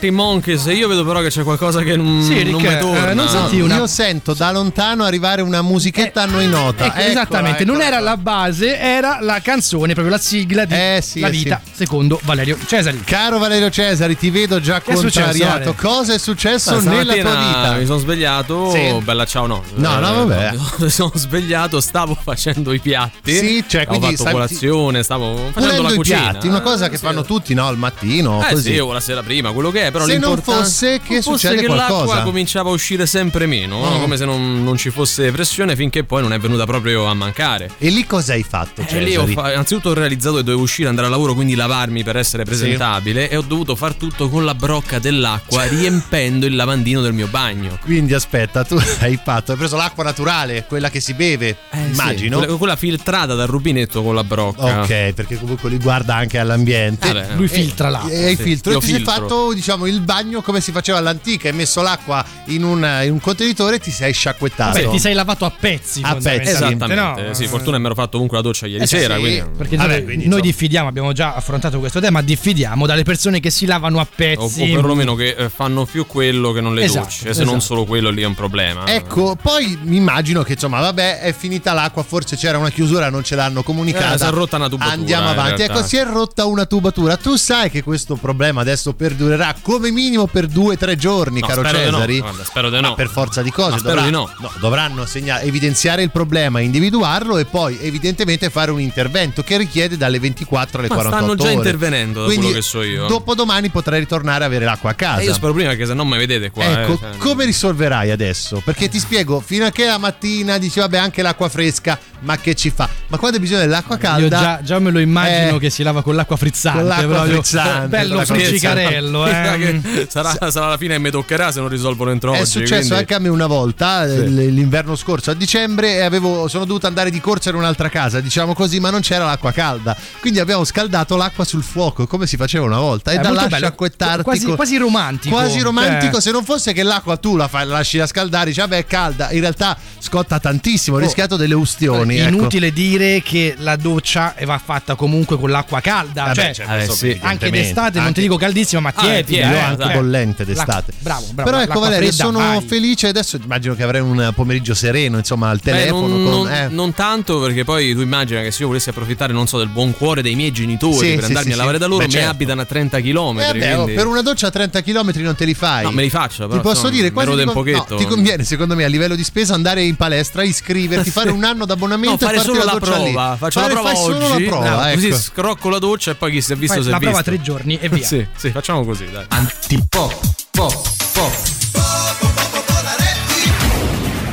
Artie 0.00 0.10
Monkeys. 0.12 0.64
Io 0.66 0.88
vedo 0.88 1.04
però 1.04 1.20
che 1.20 1.28
c'è 1.28 1.42
qualcosa 1.42 1.82
che 1.82 1.94
non, 1.94 2.22
Sì, 2.22 2.32
Rick, 2.38 2.50
non 2.52 2.62
mi 2.62 2.68
eh, 2.68 2.78
torna. 2.78 3.12
non 3.12 3.28
senti 3.28 3.60
una- 3.60 3.76
Io 3.76 3.86
sento 3.86 4.32
da 4.32 4.50
lontano 4.50 5.04
arrivare 5.04 5.42
una 5.42 5.60
musichetta 5.60 6.22
a 6.22 6.24
noi 6.24 6.48
nota. 6.48 6.86
Ecco, 6.86 6.94
Eccola, 6.96 7.10
esattamente, 7.10 7.64
non 7.66 7.74
eccola 7.82 7.88
era 7.96 8.00
la 8.00 8.16
base, 8.16 8.78
era 8.78 9.18
la 9.20 9.40
canzone, 9.42 9.92
proprio 9.92 10.14
la 10.14 10.18
sigla 10.20 10.64
di 10.64 10.72
Eh, 10.74 11.00
sì, 11.02 11.20
La 11.20 11.28
eh, 11.28 11.30
vita 11.30 11.60
secondo 11.84 12.20
Valerio 12.24 12.58
Cesari. 12.66 13.00
Caro 13.04 13.38
Valerio 13.38 13.70
Cesari, 13.70 14.16
ti 14.16 14.28
vedo 14.30 14.60
già 14.60 14.80
Che 14.82 14.90
è 14.90 14.94
contrariato. 14.94 15.70
Ale? 15.70 15.74
Cosa 15.76 16.12
è 16.14 16.18
successo 16.18 16.74
Ah, 16.74 16.80
nella 16.80 17.14
tua 17.14 17.34
vita? 17.34 17.74
Mi 17.78 17.86
sono 17.86 17.98
svegliato. 17.98 18.70
Sì. 18.70 18.98
Bella 19.02 19.24
ciao, 19.24 19.46
no. 19.46 19.62
No, 19.76 19.98
no, 19.98 20.08
Eh, 20.08 20.24
vabbè. 20.26 20.54
Mi 20.84 20.90
sono 20.90 21.12
svegliato, 21.14 21.80
stavo 21.80 22.14
facendo 22.20 22.72
i 22.74 22.80
piatti. 22.80 23.34
Sì, 23.34 23.64
cioè, 23.66 23.82
Avevo 23.82 23.98
quindi 23.98 24.16
fatto 24.16 24.16
stavi- 24.16 24.32
colazione, 24.32 25.02
stavo 25.02 25.50
facendo 25.52 25.82
la 25.82 25.90
i 25.92 25.94
cucina. 25.94 26.18
piatti, 26.30 26.48
una 26.48 26.60
cosa 26.60 26.88
che 26.90 26.96
Sì. 26.98 27.04
fanno 27.04 27.22
tutti, 27.24 27.54
no? 27.54 27.66
Al 27.66 27.78
mattino, 27.78 28.44
Eh 28.46 28.52
così. 28.52 28.72
sì, 28.74 28.78
o 28.78 28.92
la 28.92 29.00
sera 29.00 29.22
prima, 29.22 29.52
quello 29.52 29.70
che 29.70 29.86
è, 29.86 29.90
però 29.90 30.04
Se 30.04 30.18
non 30.18 30.40
fosse 30.42 31.00
che 31.02 31.14
non 31.14 31.22
fosse 31.22 31.38
succede 31.48 31.60
che 31.62 31.66
qualcosa. 31.66 32.04
l'acqua 32.04 32.22
cominciava 32.22 32.68
a 32.70 32.72
uscire 32.72 33.06
sempre 33.06 33.46
meno, 33.46 33.80
no? 33.80 33.96
Mm. 33.98 34.00
come 34.00 34.16
se 34.16 34.24
non, 34.26 34.62
non 34.62 34.76
ci 34.76 34.90
fosse 34.90 35.30
pressione 35.30 35.76
finché 35.76 36.04
poi 36.04 36.20
non 36.22 36.32
è 36.34 36.38
venuta 36.38 36.64
proprio 36.66 37.06
a 37.06 37.14
mancare. 37.14 37.70
E 37.78 37.88
lì 37.90 38.06
cosa 38.06 38.32
hai 38.34 38.42
fatto, 38.42 38.80
E 38.82 38.84
Cesari? 38.86 39.04
lì 39.04 39.16
ho 39.16 39.26
fa- 39.26 39.52
innanzitutto 39.52 39.90
ho 39.90 39.94
realizzato 39.94 40.36
che 40.36 40.42
dovevo 40.44 40.62
uscire, 40.62 40.88
andare 40.88 41.06
al 41.06 41.12
lavoro, 41.12 41.34
quindi 41.34 41.54
lavarmi 41.70 42.02
per 42.02 42.16
essere 42.16 42.42
presentabile 42.44 43.28
e 43.30 43.36
ho 43.36 43.42
dovuto 43.42 43.76
far 43.76 43.94
tutto 43.94 44.28
con 44.28 44.44
la 44.44 44.54
brocca 44.56 44.98
dell'acqua 44.98 45.62
riempendo 45.64 46.46
il 46.46 46.56
lavandino 46.56 47.00
del 47.00 47.12
mio 47.12 47.28
bagno. 47.28 47.78
Quindi 47.80 48.12
aspetta, 48.12 48.64
tu 48.64 48.76
hai 49.00 49.18
fatto, 49.22 49.52
hai 49.52 49.58
preso 49.58 49.76
l'acqua 49.76 50.02
naturale, 50.02 50.64
quella 50.66 50.90
che 50.90 50.98
si 51.00 51.14
beve, 51.14 51.48
Eh, 51.70 51.76
sì, 51.84 51.90
immagino. 51.92 52.38
quella, 52.38 52.56
quella 52.56 52.76
filtrata 52.76 53.34
dal 53.34 53.46
rubinetto 53.46 54.02
con 54.02 54.14
la 54.16 54.24
brocca. 54.24 54.80
Ok, 54.82 55.12
perché 55.12 55.38
comunque 55.38 55.70
li 55.70 55.78
guarda 55.78 56.16
anche 56.16 56.38
all'ambiente. 56.38 57.12
Vabbè. 57.12 57.34
Lui 57.36 57.46
filtra 57.48 57.88
l'acqua. 57.88 58.10
E 58.10 58.24
hai 58.26 58.36
sì, 58.36 58.42
filtro. 58.42 58.70
E 58.72 58.74
io 58.74 58.80
ti 58.80 58.86
sei 58.86 58.94
filtro. 58.96 59.12
fatto, 59.12 59.52
diciamo, 59.54 59.86
il 59.86 60.00
bagno 60.00 60.42
come 60.42 60.60
si 60.60 60.72
faceva 60.72 60.98
all'antica. 60.98 61.48
Hai 61.48 61.54
messo 61.54 61.82
l'acqua 61.82 62.24
in 62.46 62.64
un, 62.64 62.78
in 63.04 63.12
un 63.12 63.20
contenitore 63.20 63.76
e 63.76 63.78
ti 63.78 63.90
sei 63.92 64.12
sciacquettato. 64.12 64.78
Beh, 64.78 64.90
ti 64.90 64.98
sei 64.98 65.14
lavato 65.14 65.44
a 65.44 65.50
pezzi. 65.50 66.00
A 66.02 66.14
pezzi, 66.16 66.50
Esattamente, 66.50 66.94
no? 66.94 67.32
sì, 67.34 67.46
fortuna 67.46 67.78
mi 67.78 67.84
ero 67.86 67.94
fatto 67.94 68.12
comunque 68.12 68.36
la 68.38 68.42
doccia 68.42 68.66
ieri 68.66 68.82
Eh, 68.82 68.86
sì, 68.86 68.98
sera. 68.98 69.14
sì, 69.14 69.20
quindi... 69.20 69.44
Perché 69.56 69.76
Vabbè, 69.76 69.88
noi- 69.92 70.04
quindi, 70.04 70.14
noi 70.24 70.24
insomma. 70.38 70.40
diffidiamo, 70.42 70.88
abbiamo 70.88 71.12
già 71.12 71.34
affrontato 71.34 71.58
questo 71.68 72.00
tema, 72.00 72.22
diffidiamo 72.22 72.86
dalle 72.86 73.02
persone 73.02 73.40
che 73.40 73.50
si 73.50 73.66
lavano 73.66 73.98
a 73.98 74.02
O, 74.02 74.08
pezzi. 74.14 74.62
o 74.62 74.74
perlomeno 74.74 75.14
che 75.14 75.34
eh, 75.36 75.48
fanno 75.50 75.84
più 75.84 76.06
quello 76.06 76.52
che 76.52 76.60
non 76.60 76.74
le 76.74 76.84
Esatto, 76.84 77.04
docce. 77.04 77.34
Se 77.34 77.44
non 77.44 77.56
esatto. 77.56 77.60
solo 77.60 77.84
quello 77.84 78.10
lì 78.10 78.22
è 78.22 78.26
un 78.26 78.34
problema. 78.34 78.86
Ecco, 78.86 79.36
poi 79.40 79.78
mi 79.82 79.96
immagino 79.96 80.42
che 80.42 80.52
insomma, 80.54 80.80
vabbè, 80.80 81.20
è 81.20 81.32
finita 81.34 81.72
l'acqua, 81.72 82.02
forse 82.02 82.36
c'era 82.36 82.58
una 82.58 82.70
chiusura, 82.70 83.10
non 83.10 83.22
ce 83.22 83.34
l'hanno 83.36 83.62
comunicata. 83.62 84.14
Eh, 84.14 84.18
si 84.18 84.24
è 84.24 84.30
rotta 84.30 84.56
una 84.56 84.68
tubatura, 84.68 84.94
Andiamo 84.94 85.30
in 85.32 85.38
avanti. 85.38 85.62
Ecco, 85.62 85.82
si 85.82 85.96
è 85.96 86.04
rotta 86.04 86.44
una 86.46 86.64
tubatura. 86.66 87.16
Tu 87.16 87.36
sai 87.36 87.70
che 87.70 87.82
questo 87.82 88.16
problema 88.16 88.60
adesso 88.62 88.92
perdurerà 88.94 89.54
come 89.60 89.90
minimo 89.90 90.26
per 90.26 90.46
due 90.46 90.74
o 90.74 90.76
tre 90.78 90.96
giorni, 90.96 91.40
No, 91.40 91.46
caro 91.46 91.62
spero 91.62 91.78
di 91.78 91.84
no. 91.84 91.90
Cesari. 91.92 92.18
Guarda, 92.20 92.44
spero 92.44 92.70
di 92.70 92.80
Ma 92.80 92.88
no. 92.88 92.94
per 92.94 93.08
forza 93.08 93.42
di 93.42 93.50
cose 93.50 93.70
Ma 93.72 93.78
spero 93.78 94.02
di 94.02 94.10
no. 94.10 94.30
dovranno 94.60 95.04
segna- 95.06 95.40
evidenziare 95.40 96.02
il 96.02 96.10
problema, 96.10 96.60
individuarlo 96.60 97.36
e 97.38 97.44
poi 97.44 97.78
evidentemente 97.80 98.48
fare 98.50 98.70
un 98.70 98.80
intervento 98.80 99.42
che 99.42 99.56
richiede 99.56 99.96
dalle 99.96 100.18
24 100.18 100.78
alle 100.78 100.88
Ma 100.88 100.94
48 100.94 101.34
stanno 101.34 101.49
ore. 101.50 101.68
intervenendo, 101.68 102.20
da 102.20 102.26
Quindi 102.26 102.46
quello 102.46 102.60
che 102.60 102.66
so 102.66 102.82
io. 102.82 103.06
dopodomani 103.06 103.68
potrai 103.70 104.00
ritornare 104.00 104.44
a 104.44 104.46
avere 104.46 104.64
l'acqua 104.64 104.90
a 104.90 104.94
casa. 104.94 105.20
Eh, 105.20 105.24
io 105.24 105.34
spero 105.34 105.52
prima 105.52 105.74
che 105.74 105.86
se 105.86 105.94
no 105.94 106.04
mi 106.04 106.16
vedete 106.18 106.50
qua. 106.50 106.82
Ecco, 106.82 106.92
eh, 106.94 106.98
cioè, 106.98 107.16
come 107.18 107.44
risolverai 107.44 108.10
adesso? 108.10 108.60
Perché 108.64 108.88
ti 108.88 108.98
spiego, 108.98 109.40
fino 109.40 109.66
a 109.66 109.70
che 109.70 109.86
la 109.86 109.98
mattina 109.98 110.58
dici 110.58 110.78
vabbè 110.78 110.98
anche 110.98 111.22
l'acqua 111.22 111.48
fresca, 111.48 111.98
ma 112.20 112.36
che 112.38 112.54
ci 112.54 112.70
fa? 112.70 112.88
Ma 113.08 113.16
quando 113.18 113.36
hai 113.38 113.42
bisogno 113.42 113.60
dell'acqua 113.60 113.96
Io 113.96 114.00
calda... 114.00 114.38
già, 114.40 114.60
già 114.62 114.78
me 114.78 114.90
lo 114.90 114.98
immagino 115.00 115.56
Eh, 115.56 115.58
che 115.58 115.70
si 115.70 115.82
lava 115.82 116.02
con 116.02 116.14
l'acqua 116.14 116.36
frizzante. 116.36 116.78
con 116.78 116.88
l'acqua 116.88 117.06
proprio. 117.14 117.34
frizzante, 117.42 117.86
Bello 117.88 118.24
friccicarello. 118.24 119.26
Eh. 119.26 119.80
che 119.82 120.06
sarà, 120.08 120.50
sarà 120.50 120.68
la 120.68 120.76
fine 120.76 120.94
che 120.94 121.00
mi 121.00 121.10
toccherà 121.10 121.50
se 121.52 121.60
non 121.60 121.68
risolvono 121.68 122.10
entro 122.10 122.32
È 122.34 122.40
oggi. 122.40 122.50
successo 122.50 122.76
quindi- 122.76 122.94
anche 122.94 123.14
a 123.14 123.18
me 123.18 123.28
una 123.28 123.46
volta, 123.46 124.08
Sì. 124.08 124.52
l'inverno 124.52 124.96
scorso 124.96 125.30
a 125.30 125.34
dicembre, 125.34 125.94
e 125.96 126.00
avevo- 126.02 126.48
sono 126.48 126.64
dovuto 126.64 126.86
andare 126.86 127.10
di 127.10 127.20
corsa 127.20 127.50
in 127.50 127.56
un'altra 127.56 127.88
casa, 127.88 128.20
diciamo 128.20 128.54
così, 128.54 128.80
ma 128.80 128.90
non 128.90 129.00
c'era 129.00 129.24
l'acqua 129.24 129.52
calda. 129.52 129.96
Quindi 130.20 130.38
abbiamo 130.40 130.64
scaldato 130.64 131.16
l'acqua 131.16 131.44
sul 131.44 131.62
fuoco, 131.62 132.06
come 132.06 132.26
si 132.26 132.36
faceva 132.36 132.64
una 132.64 132.78
volta. 132.78 133.10
E 133.10 133.14
È 133.14 133.16
da 133.18 133.28
molto 133.28 133.42
là 133.42 133.48
bello, 133.48 133.64
sciacquettarti. 133.66 134.22
quasi- 134.22 134.46
quasi 134.54 134.76
romantico. 134.76 135.34
Quasi 135.34 135.60
romantico, 135.60 136.18
Eh. 136.18 136.20
se 136.20 136.30
non 136.30 136.44
fosse 136.44 136.72
che 136.72 136.82
l'acqua 136.82 137.16
tu 137.16 137.36
la, 137.36 137.48
fai, 137.48 137.66
la 137.66 137.74
lasci 137.74 137.98
da 137.98 138.06
scaldare, 138.06 138.46
dici 138.46 138.60
vabbè 138.60 138.76
è 138.78 138.86
calda, 138.86 139.30
in 139.32 139.40
realtà 139.40 139.76
scotta 139.98 140.38
tantissimo, 140.38 140.96
ho 140.96 141.00
rischiato 141.00 141.36
delle 141.36 141.54
ustioni. 141.54 142.09
Ecco. 142.18 142.34
Inutile 142.34 142.72
dire 142.72 143.22
che 143.22 143.54
la 143.58 143.76
doccia 143.76 144.34
va 144.44 144.58
fatta 144.62 144.94
comunque 144.94 145.38
con 145.38 145.50
l'acqua 145.50 145.80
calda. 145.80 146.24
Vabbè, 146.24 146.34
cioè, 146.34 146.54
cioè, 146.54 146.64
eh, 146.66 146.74
questo 146.84 146.94
sì. 146.94 147.18
anche 147.22 147.50
d'estate, 147.50 147.80
non 147.82 147.92
ti 147.92 147.98
Anche- 148.08 148.20
dico 148.22 148.36
caldissima, 148.36 148.80
ma 148.80 148.92
Ah, 148.94 149.02
è 149.16 149.24
tiepida. 149.24 149.48
Io 149.50 149.54
eh, 149.56 149.58
anche 149.60 149.82
eh. 149.90 149.92
bollente 149.94 150.44
d'estate. 150.44 150.92
L'acqua- 150.92 150.94
Bravo, 151.00 151.26
bravo. 151.32 151.50
Però 151.50 151.62
ecco 151.62 151.80
Valerio, 151.80 152.12
sono 152.12 152.38
vai. 152.38 152.60
felice 152.66 153.08
adesso, 153.08 153.38
immagino 153.42 153.74
che 153.74 153.82
avrai 153.82 154.00
un 154.00 154.32
pomeriggio 154.34 154.74
sereno, 154.74 155.18
insomma, 155.18 155.50
al 155.50 155.60
Beh, 155.62 155.70
telefono. 155.70 156.06
non, 156.06 156.24
con- 156.24 156.32
non- 156.44 156.52
eh. 156.52 156.68
non 156.70 156.94
tanto 156.94 157.40
perché 157.40 157.64
poi 157.64 157.94
tu 157.94 158.00
immagina 158.00 158.42
che 158.42 158.50
se 158.50 158.62
io 158.62 158.68
volessi 158.68 158.88
approfittare 158.90 159.32
non 159.32 159.46
so 159.46 159.58
del 159.58 159.68
buon 159.68 159.92
cuore 159.96 160.22
dei 160.22 160.34
miei 160.34 160.52
genitori 160.52 160.94
Sì, 160.94 161.14
per 161.14 161.20
sì, 161.20 161.24
andarmi 161.26 161.50
sì, 161.50 161.54
a 161.54 161.56
lavare 161.56 161.76
sì. 161.76 161.82
da 161.82 161.88
loro 161.88 162.00
Beh, 162.00 162.06
mi 162.06 162.12
certo. 162.12 162.30
abitano 162.30 162.60
a 162.60 162.64
30 162.64 163.00
km 163.00 163.38
Eh, 163.40 163.92
per 163.94 164.06
una 164.06 164.22
doccia 164.22 164.46
a 164.48 164.50
30 164.50 164.82
km 164.82 165.10
non 165.20 165.34
te 165.34 165.44
li 165.44 165.54
fai. 165.54 165.82
No, 165.84 165.90
me 165.90 166.02
li 166.02 166.10
faccio, 166.10 166.46
però 166.46 166.60
Ti 166.60 166.66
posso 166.68 166.88
dire, 166.88 167.10
quasi 167.12 167.30
ti, 167.36 167.44
con- 167.44 167.64
no, 167.66 167.84
ti 167.96 168.04
conviene, 168.06 168.44
secondo 168.44 168.74
me, 168.74 168.84
a 168.84 168.88
livello 168.88 169.14
di 169.14 169.24
spesa 169.24 169.54
andare 169.54 169.82
in 169.82 169.96
palestra, 169.96 170.42
iscriverti, 170.42 171.10
fare 171.10 171.30
un 171.30 171.44
anno 171.44 171.64
d'abbonamento 171.64 171.99
No, 172.06 172.14
e 172.14 172.18
fare 172.18 172.40
solo 172.40 172.58
la 172.64 172.72
la 172.72 172.78
prova. 172.80 173.36
Faccio 173.38 173.60
Fare- 173.60 173.74
la 173.74 173.80
prova 173.80 173.94
fai 173.94 174.04
oggi. 174.04 174.12
solo 174.12 174.28
la 174.28 174.46
prova, 174.48 174.64
Bravo, 174.64 174.82
ecco. 174.84 174.94
Così 175.08 175.22
scrocco 175.22 175.68
la 175.68 175.78
doccia 175.78 176.10
e 176.10 176.14
poi 176.14 176.30
chi 176.32 176.40
si 176.42 176.52
è 176.52 176.56
visto 176.56 176.74
Fai 176.74 176.82
si 176.82 176.88
è 176.88 176.92
la 176.92 176.98
prova 176.98 177.16
visto. 177.16 177.30
tre 177.30 177.40
giorni 177.40 177.78
e 177.80 177.88
via. 177.88 178.04
Sì, 178.06 178.26
sì, 178.36 178.50
facciamo 178.50 178.84
così, 178.84 179.10
dai. 179.10 179.24
Antipop, 179.28 180.14
pop, 180.50 180.88
pop. 181.12 181.32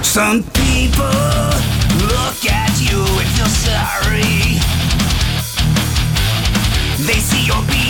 Some 0.01 0.43
people 0.53 1.05
look 2.07 2.45
at 2.49 2.71
you 2.79 2.99
and 2.99 3.27
feel 3.35 3.47
sorry. 3.47 4.59
They 7.05 7.19
see 7.19 7.45
your 7.45 7.61
beady 7.65 7.86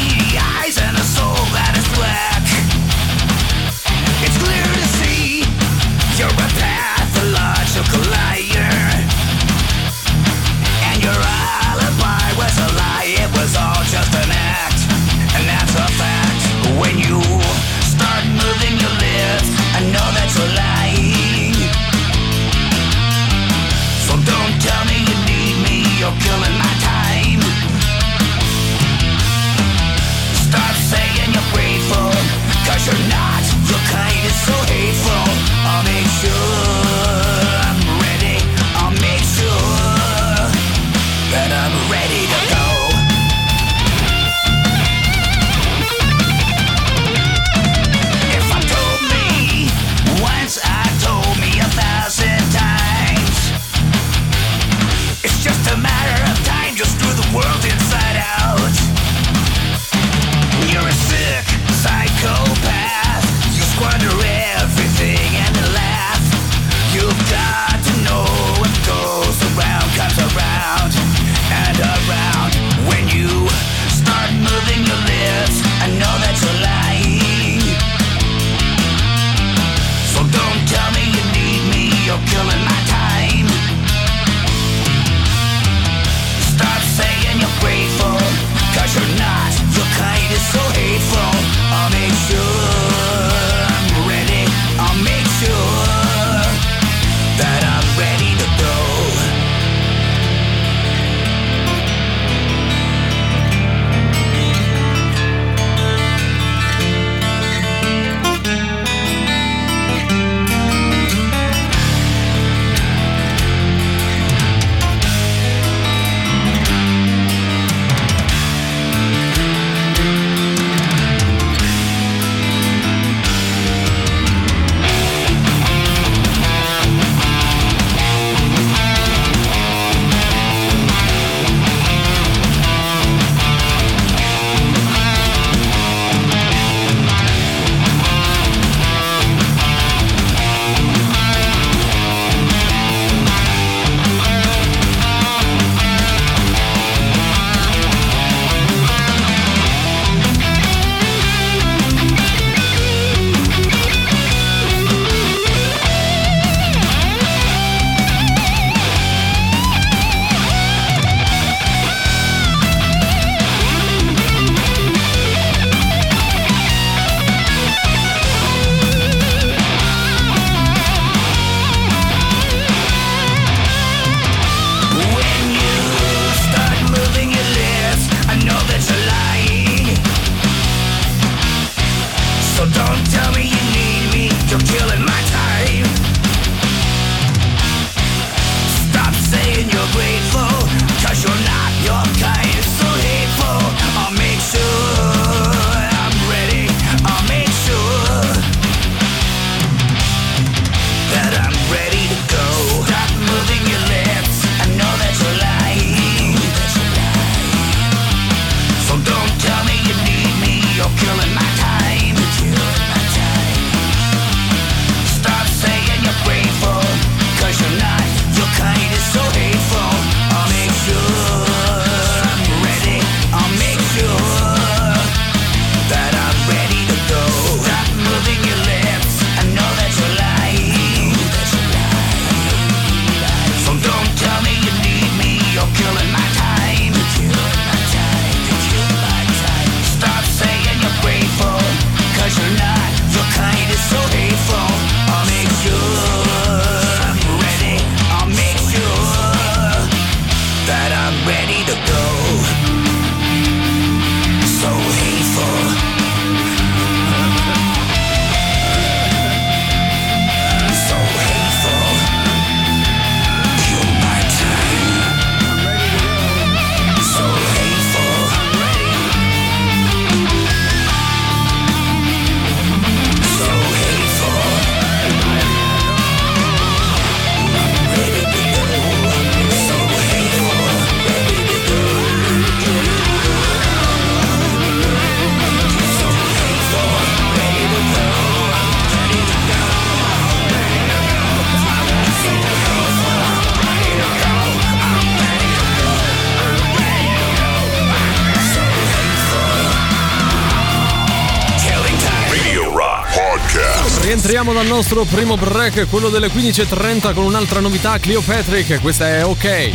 dal 304.58 304.66
nostro 304.66 305.04
primo 305.04 305.38
break, 305.38 305.88
quello 305.88 306.10
delle 306.10 306.30
15.30 306.30 307.14
con 307.14 307.26
un'altra 307.26 307.60
novità, 307.60 308.00
Cleopatrick, 308.00 308.82
questa 308.82 309.08
è 309.08 309.24
ok. 309.24 309.70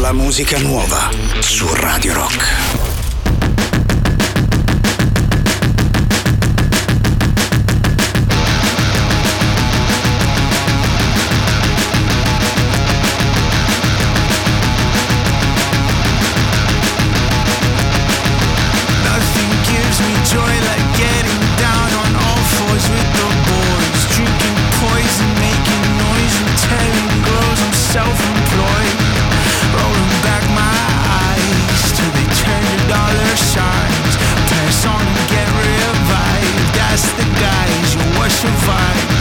La 0.00 0.12
musica 0.12 0.58
nuova 0.58 1.08
su 1.38 1.66
Radio 1.72 2.12
Rock. 2.12 2.46
Nothing 19.04 19.62
gives 19.64 20.00
me 20.00 20.22
joy 20.24 20.60
like 20.60 20.98
getting 20.98 21.41
ocean 38.44 38.56
fight 38.66 39.11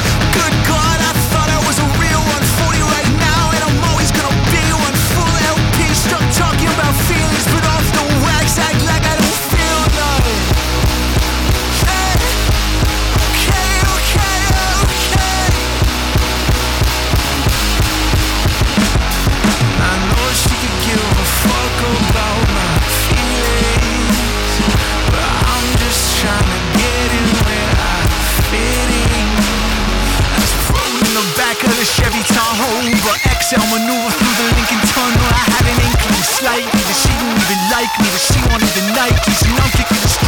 but 33.51 33.59
XL 33.59 33.75
maneuver 33.75 34.11
through 34.11 34.35
the 34.39 34.47
Lincoln 34.55 34.79
Tunnel. 34.87 35.27
I 35.27 35.43
had 35.51 35.65
an 35.67 35.79
inkling 35.83 36.23
slightly 36.23 36.71
that 36.71 36.95
she 36.95 37.11
didn't 37.11 37.35
even 37.35 37.59
like 37.71 37.91
me, 37.99 38.07
that 38.07 38.23
she 38.23 38.39
wanted 38.47 38.71
the 38.75 38.83
Nikes, 38.95 39.43
and 39.43 39.59
I'm 39.59 39.71
kicking 39.71 39.99
the 39.99 40.20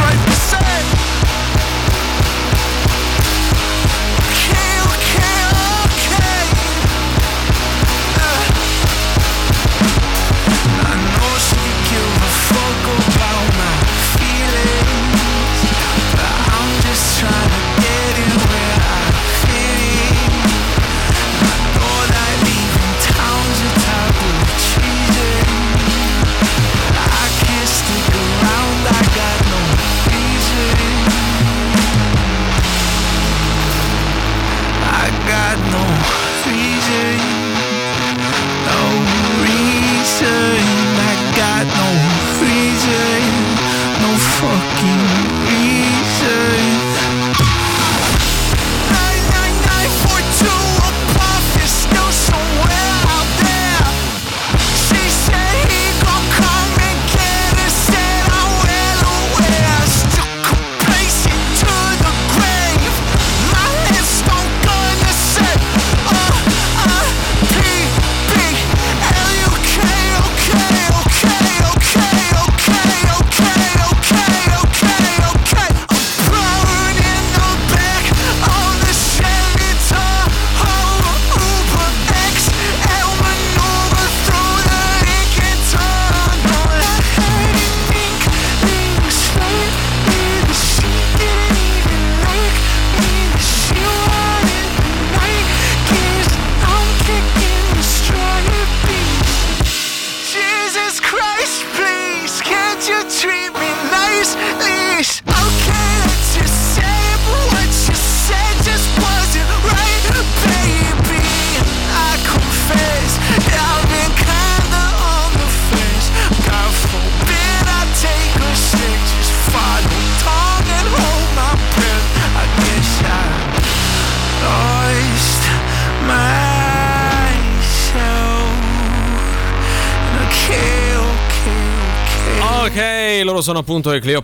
punto 133.74 133.92
è 133.92 134.00
Cleo 134.00 134.22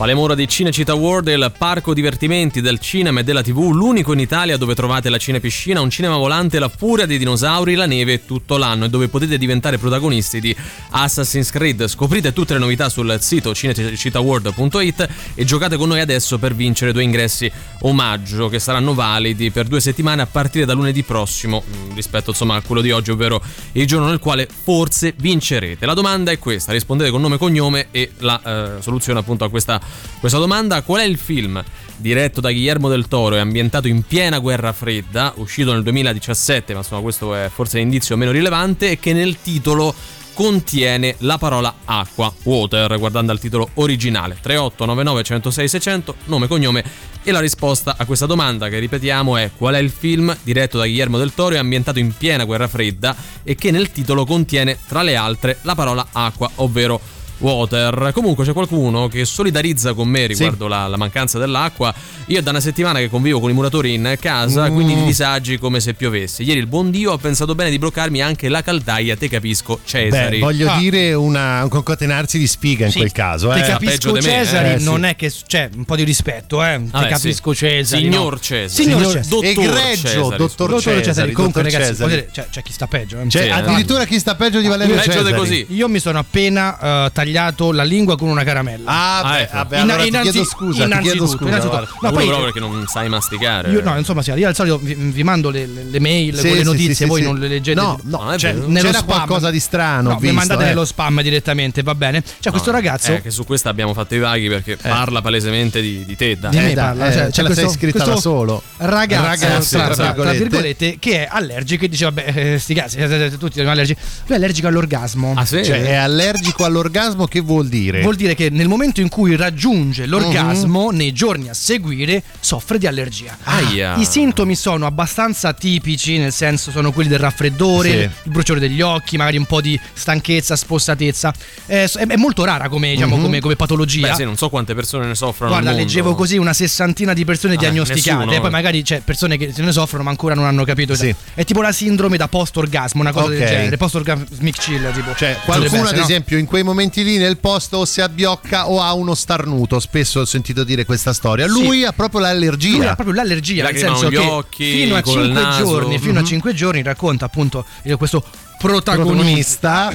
alle 0.00 0.14
mura 0.14 0.36
di 0.36 0.46
Cinecittà 0.46 0.94
World, 0.94 1.26
il 1.26 1.52
parco 1.58 1.92
divertimenti 1.92 2.60
del 2.60 2.78
cinema 2.78 3.18
e 3.18 3.24
della 3.24 3.42
tv, 3.42 3.72
l'unico 3.72 4.12
in 4.12 4.20
Italia 4.20 4.56
dove 4.56 4.76
trovate 4.76 5.10
la 5.10 5.18
cinepiscina, 5.18 5.80
un 5.80 5.90
cinema 5.90 6.16
volante, 6.16 6.60
la 6.60 6.68
furia 6.68 7.04
dei 7.04 7.18
dinosauri, 7.18 7.74
la 7.74 7.86
neve 7.86 8.24
tutto 8.24 8.58
l'anno 8.58 8.84
e 8.84 8.90
dove 8.90 9.08
potete 9.08 9.36
diventare 9.36 9.76
protagonisti 9.76 10.38
di 10.38 10.54
Assassin's 10.90 11.50
Creed. 11.50 11.88
Scoprite 11.88 12.32
tutte 12.32 12.52
le 12.52 12.60
novità 12.60 12.88
sul 12.88 13.16
sito 13.20 13.52
cinecittàworld.it 13.52 15.08
e 15.34 15.44
giocate 15.44 15.76
con 15.76 15.88
noi 15.88 15.98
adesso 15.98 16.38
per 16.38 16.54
vincere 16.54 16.92
due 16.92 17.02
ingressi 17.02 17.50
omaggio 17.80 18.48
che 18.48 18.60
saranno 18.60 18.94
validi 18.94 19.50
per 19.50 19.66
due 19.66 19.80
settimane 19.80 20.22
a 20.22 20.26
partire 20.26 20.64
da 20.64 20.74
lunedì 20.74 21.02
prossimo 21.02 21.64
mh, 21.66 21.96
rispetto 21.96 22.30
insomma 22.30 22.54
a 22.54 22.62
quello 22.62 22.82
di 22.82 22.92
oggi, 22.92 23.10
ovvero 23.10 23.42
il 23.72 23.84
giorno 23.84 24.06
nel 24.06 24.20
quale 24.20 24.46
forse 24.46 25.12
vincerete. 25.16 25.86
La 25.86 25.94
domanda 25.94 26.30
è 26.30 26.38
questa, 26.38 26.70
rispondete 26.70 27.10
con 27.10 27.20
nome 27.20 27.34
e 27.34 27.38
cognome 27.38 27.88
e 27.90 28.12
la 28.18 28.76
eh, 28.76 28.80
soluzione 28.80 29.18
appunto 29.18 29.42
a 29.42 29.50
questa, 29.50 29.86
questa 30.20 30.38
domanda, 30.38 30.82
qual 30.82 31.00
è 31.00 31.04
il 31.04 31.18
film 31.18 31.62
diretto 31.96 32.40
da 32.40 32.50
Guillermo 32.50 32.88
del 32.88 33.08
Toro 33.08 33.34
e 33.34 33.38
ambientato 33.38 33.88
in 33.88 34.02
piena 34.02 34.38
guerra 34.38 34.72
fredda, 34.72 35.32
uscito 35.36 35.72
nel 35.72 35.82
2017, 35.82 36.72
ma 36.72 36.80
insomma 36.80 37.02
questo 37.02 37.34
è 37.34 37.50
forse 37.52 37.78
l'indizio 37.78 38.16
meno 38.16 38.30
rilevante, 38.30 38.92
e 38.92 38.98
che 38.98 39.12
nel 39.12 39.40
titolo 39.42 39.94
contiene 40.38 41.16
la 41.18 41.36
parola 41.36 41.78
acqua, 41.84 42.32
water, 42.44 42.96
guardando 42.96 43.32
al 43.32 43.40
titolo 43.40 43.70
originale. 43.74 44.38
3899 44.40 45.22
106 45.24 45.68
600, 45.68 46.14
nome, 46.26 46.46
cognome 46.46 46.84
e 47.24 47.32
la 47.32 47.40
risposta 47.40 47.96
a 47.98 48.04
questa 48.04 48.26
domanda 48.26 48.68
che 48.68 48.78
ripetiamo 48.78 49.36
è 49.36 49.50
qual 49.56 49.74
è 49.74 49.78
il 49.78 49.90
film 49.90 50.34
diretto 50.44 50.78
da 50.78 50.84
Guillermo 50.84 51.18
del 51.18 51.34
Toro 51.34 51.56
e 51.56 51.58
ambientato 51.58 51.98
in 51.98 52.16
piena 52.16 52.44
guerra 52.44 52.68
fredda 52.68 53.16
e 53.42 53.56
che 53.56 53.72
nel 53.72 53.90
titolo 53.90 54.24
contiene 54.24 54.78
tra 54.86 55.02
le 55.02 55.16
altre 55.16 55.58
la 55.62 55.74
parola 55.74 56.06
acqua, 56.12 56.48
ovvero 56.56 57.00
water. 57.38 58.10
Comunque 58.12 58.44
c'è 58.44 58.52
qualcuno 58.52 59.08
che 59.08 59.24
solidarizza 59.24 59.92
con 59.94 60.08
me 60.08 60.26
riguardo 60.26 60.66
la, 60.68 60.86
la 60.86 60.96
mancanza 60.96 61.38
dell'acqua. 61.38 61.92
Io 62.26 62.38
è 62.38 62.42
da 62.42 62.50
una 62.50 62.60
settimana 62.60 62.98
che 62.98 63.08
convivo 63.08 63.40
con 63.40 63.50
i 63.50 63.52
muratori 63.54 63.94
in 63.94 64.16
casa, 64.20 64.68
Mm. 64.68 64.74
quindi 64.74 64.94
di 64.94 65.04
disagi 65.04 65.58
come 65.58 65.80
se 65.80 65.94
piovesse. 65.94 66.42
Ieri 66.42 66.58
il 66.60 66.66
buon 66.66 66.90
Dio 66.90 67.12
ha 67.12 67.18
pensato 67.18 67.54
bene 67.54 67.70
di 67.70 67.78
bloccarmi 67.78 68.20
anche 68.20 68.48
la 68.48 68.62
caldaia, 68.62 69.16
te 69.16 69.28
capisco, 69.28 69.80
Cesari. 69.84 70.38
Beh, 70.38 70.42
voglio 70.44 70.70
Ah. 70.70 70.76
dire 70.78 71.14
una- 71.14 71.62
un 71.62 71.68
concatenarsi 71.68 72.38
di 72.38 72.46
spiga 72.46 72.86
in 72.86 72.90
Sì, 72.92 72.98
quel 72.98 73.12
caso. 73.12 73.48
Ti 73.50 73.58
Eh. 73.58 73.60
peggio 73.62 73.72
capisco 73.72 74.06
di 74.12 74.18
me, 74.18 74.20
Cesari, 74.32 74.72
eh, 74.74 74.78
sì. 74.78 74.84
non 74.84 75.04
è 75.04 75.16
che 75.16 75.32
c'è 75.46 75.70
un 75.74 75.84
po' 75.84 75.96
di 75.96 76.04
rispetto, 76.04 76.62
eh. 76.62 76.80
Ti 76.82 76.90
Vabbè, 76.90 77.08
capisco 77.08 77.52
sì. 77.52 77.58
Cesari. 77.66 78.02
Signor 78.02 78.32
no. 78.32 78.38
Cesari. 78.40 78.68
Signor 78.84 79.02
Cesari. 79.12 79.28
Dottor 79.28 79.44
Egregio, 79.46 79.96
Cesari, 80.08 80.20
dottor 80.36 80.38
Dottor 80.38 80.80
Cesari, 80.82 81.04
Cesari, 81.04 81.32
comunque 81.32 81.62
dottor 81.62 81.78
ragazzi, 81.78 81.96
Cesari. 81.96 82.10
voglio 82.10 82.20
dire, 82.22 82.32
c'è, 82.44 82.46
c'è 82.50 82.62
chi 82.62 82.72
sta 82.72 82.86
peggio. 82.86 83.20
eh. 83.20 83.28
Cioè, 83.28 83.42
Sì, 83.42 83.48
addirittura 83.48 84.04
chi 84.04 84.18
sta 84.18 84.34
peggio 84.34 84.60
di 84.60 84.66
Valerio 84.66 84.94
Peggio 84.94 85.08
di 85.10 85.16
Cesari. 85.16 85.34
così. 85.36 85.66
Io 85.70 85.88
mi 85.88 85.98
sono 85.98 86.18
appena 86.18 86.78
eh, 86.78 87.10
tagliato 87.12 87.26
la 87.32 87.82
lingua 87.84 88.16
con 88.16 88.28
una 88.28 88.44
caramella. 88.44 88.90
Ah, 88.90 89.18
Ah, 89.18 89.32
beh, 89.32 89.40
ecco. 89.42 89.56
vabbè, 89.56 89.78
allora 89.78 90.02
ti 90.02 90.08
innanzi- 90.08 90.30
chiedo 90.30 90.46
scusa, 90.46 90.70
ti 90.70 90.74
chiedo 90.74 90.86
innanzitutto, 91.00 91.26
scusa. 91.30 91.44
innanzitutto. 91.44 91.68
guarda. 91.76 91.90
No, 91.90 92.08
Uno 92.08 92.10
poi- 92.16 92.26
proprio 92.26 92.44
perché 92.52 92.60
non 92.60 92.84
sai 92.86 93.08
masticare. 93.08 93.70
Io, 93.70 93.82
no, 93.82 93.96
insomma, 93.98 94.22
sì, 94.22 94.30
io 94.32 94.48
al 94.48 94.54
solito 94.54 94.78
vi, 94.78 94.94
vi 94.94 95.22
mando 95.22 95.50
le, 95.50 95.66
le- 95.66 95.84
le 95.84 96.00
mail 96.00 96.34
Sì, 96.36 96.40
con 96.42 96.50
le 96.50 96.58
sì, 96.58 96.64
notizie, 96.64 96.94
sì, 96.94 97.04
voi 97.06 97.20
sì. 97.20 97.26
non 97.26 97.38
le 97.38 97.48
leggete. 97.48 97.80
No, 97.80 97.98
No, 98.04 98.36
cioè, 98.38 98.54
vero. 98.54 98.66
nello 98.68 98.86
c'era 98.86 98.98
spam. 98.98 99.14
qualcosa 99.16 99.50
di 99.50 99.60
strano. 99.60 100.10
No, 100.10 100.18
visto, 100.18 100.34
mandate 100.34 100.62
eh. 100.62 100.66
nello 100.66 100.84
spam 100.84 101.22
direttamente, 101.22 101.82
va 101.82 101.94
bene. 101.94 102.22
C'è 102.40 102.50
questo 102.50 102.70
ragazzo. 102.70 103.12
Eh, 103.12 103.22
che 103.22 103.30
su 103.30 103.44
questa 103.44 103.68
abbiamo 103.70 103.94
fatto 103.94 104.14
i 104.14 104.18
vaghi 104.18 104.48
perché 104.48 104.76
parla 104.76 105.20
palesemente 105.22 105.80
di, 105.80 106.04
di 106.04 106.16
te, 106.16 106.38
dai. 106.38 106.50
Di 106.50 106.56
me 106.58 106.70
Eh, 106.70 106.74
dai, 106.74 106.84
parla, 106.86 107.08
eh, 107.08 107.12
cioè, 107.12 107.24
ce 107.26 107.30
c'è 107.30 107.42
la 107.48 107.54
sei 107.54 107.68
scritta 107.70 108.04
da 108.04 108.16
solo. 108.16 108.62
Ragazzo, 108.78 109.68
tra, 109.68 110.32
virgolette. 110.32 110.96
che 110.98 111.24
è 111.24 111.28
allergico 111.30 111.84
e 111.84 111.88
dice 111.88 112.04
vabbè, 112.04 112.32
eh, 112.34 112.58
sti 112.58 112.74
cazzi, 112.74 112.96
eh, 112.98 113.36
tutti 113.38 113.54
siamo 113.54 113.70
allergici. 113.70 113.98
Lui 114.26 114.36
è 114.36 114.40
allergico 114.40 114.66
all'orgasmo. 114.68 115.34
Ah, 115.36 115.44
sì? 115.44 115.64
Cioè, 115.64 115.82
è 115.82 115.94
allergico 115.94 116.64
all'orgasmo, 116.64 117.17
che 117.26 117.40
vuol 117.40 117.68
dire? 117.68 118.02
Vuol 118.02 118.16
dire 118.16 118.34
che 118.34 118.50
nel 118.50 118.68
momento 118.68 119.00
in 119.00 119.08
cui 119.08 119.36
raggiunge 119.36 120.04
Mhm. 120.04 120.10
l'orgasmo, 120.10 120.90
nei 120.90 121.12
giorni 121.12 121.48
a 121.48 121.54
seguire, 121.54 122.22
soffre 122.40 122.78
di 122.78 122.86
allergia. 122.86 123.36
Aia. 123.44 123.96
I 123.96 124.04
sintomi 124.04 124.54
sono 124.54 124.86
abbastanza 124.86 125.52
tipici, 125.52 126.18
nel 126.18 126.32
senso 126.32 126.70
sono 126.70 126.92
quelli 126.92 127.08
del 127.08 127.18
raffreddore, 127.18 127.90
Sì. 127.90 127.96
il 127.98 128.10
bruciore 128.30 128.60
degli 128.60 128.80
occhi, 128.80 129.16
magari 129.16 129.36
un 129.36 129.46
po' 129.46 129.60
di 129.60 129.78
stanchezza, 129.92 130.56
spossatezza. 130.56 131.32
Eh, 131.66 131.84
è, 131.84 132.06
è 132.06 132.16
molto 132.16 132.44
rara 132.44 132.68
come, 132.68 132.90
diciamo, 132.90 133.16
Mhm. 133.16 133.22
come, 133.22 133.40
come 133.40 133.56
patologia. 133.56 134.08
Beh, 134.08 134.14
sì, 134.14 134.24
non 134.24 134.36
so 134.36 134.48
quante 134.48 134.74
persone 134.74 135.06
ne 135.06 135.14
soffrono. 135.14 135.50
Guarda, 135.52 135.72
leggevo 135.72 136.14
così 136.14 136.36
una 136.36 136.52
sessantina 136.52 137.12
di 137.12 137.24
persone 137.24 137.54
Ah, 137.54 137.58
diagnosticate, 137.58 138.16
nessuno. 138.24 138.36
e 138.36 138.40
poi 138.40 138.50
magari 138.50 138.82
c'è 138.82 139.00
persone 139.00 139.36
che 139.36 139.52
se 139.52 139.62
ne 139.62 139.72
soffrono 139.72 140.04
ma 140.04 140.10
ancora 140.10 140.34
non 140.34 140.44
hanno 140.44 140.64
capito. 140.64 140.94
Sì. 140.94 141.14
È 141.34 141.44
tipo 141.44 141.62
la 141.62 141.72
sindrome 141.72 142.16
da 142.16 142.28
post-orgasmo, 142.28 143.00
una 143.00 143.12
cosa 143.12 143.26
Ok. 143.26 143.36
del 143.36 143.46
genere, 143.46 143.76
post-orgasmic 143.76 144.56
chill, 144.58 144.92
tipo. 144.92 145.14
Cioè, 145.14 145.36
qualcuno, 145.44 145.82
essere, 145.82 145.88
ad 145.90 145.96
no? 145.96 146.02
esempio, 146.02 146.38
in 146.38 146.46
quei 146.46 146.62
momenti 146.62 147.02
lì 147.04 147.07
nel 147.16 147.38
posto 147.38 147.78
o 147.78 147.84
si 147.84 148.00
abbiocca 148.00 148.68
o 148.68 148.82
ha 148.82 148.92
uno 148.92 149.14
starnuto. 149.14 149.80
Spesso 149.80 150.20
ho 150.20 150.24
sentito 150.24 150.64
dire 150.64 150.84
questa 150.84 151.12
storia. 151.12 151.46
Lui 151.46 151.84
ha 151.84 151.92
proprio 151.92 152.20
l'allergia. 152.20 152.76
Lui 152.76 152.86
ha 152.86 152.94
proprio 152.94 153.14
l'allergia, 153.14 153.64
nel 153.64 153.76
senso 153.78 154.10
gli 154.10 154.16
che 154.16 154.18
occhi, 154.18 154.70
fino 154.72 154.96
a 154.96 155.02
col 155.02 155.22
5 155.24 155.40
naso. 155.42 155.64
giorni, 155.64 155.98
fino 155.98 156.18
a 156.18 156.22
Mhm. 156.22 156.26
5 156.26 156.54
giorni 156.54 156.82
racconta 156.82 157.24
appunto 157.24 157.64
questo 157.96 158.22
protagonista 158.58 159.92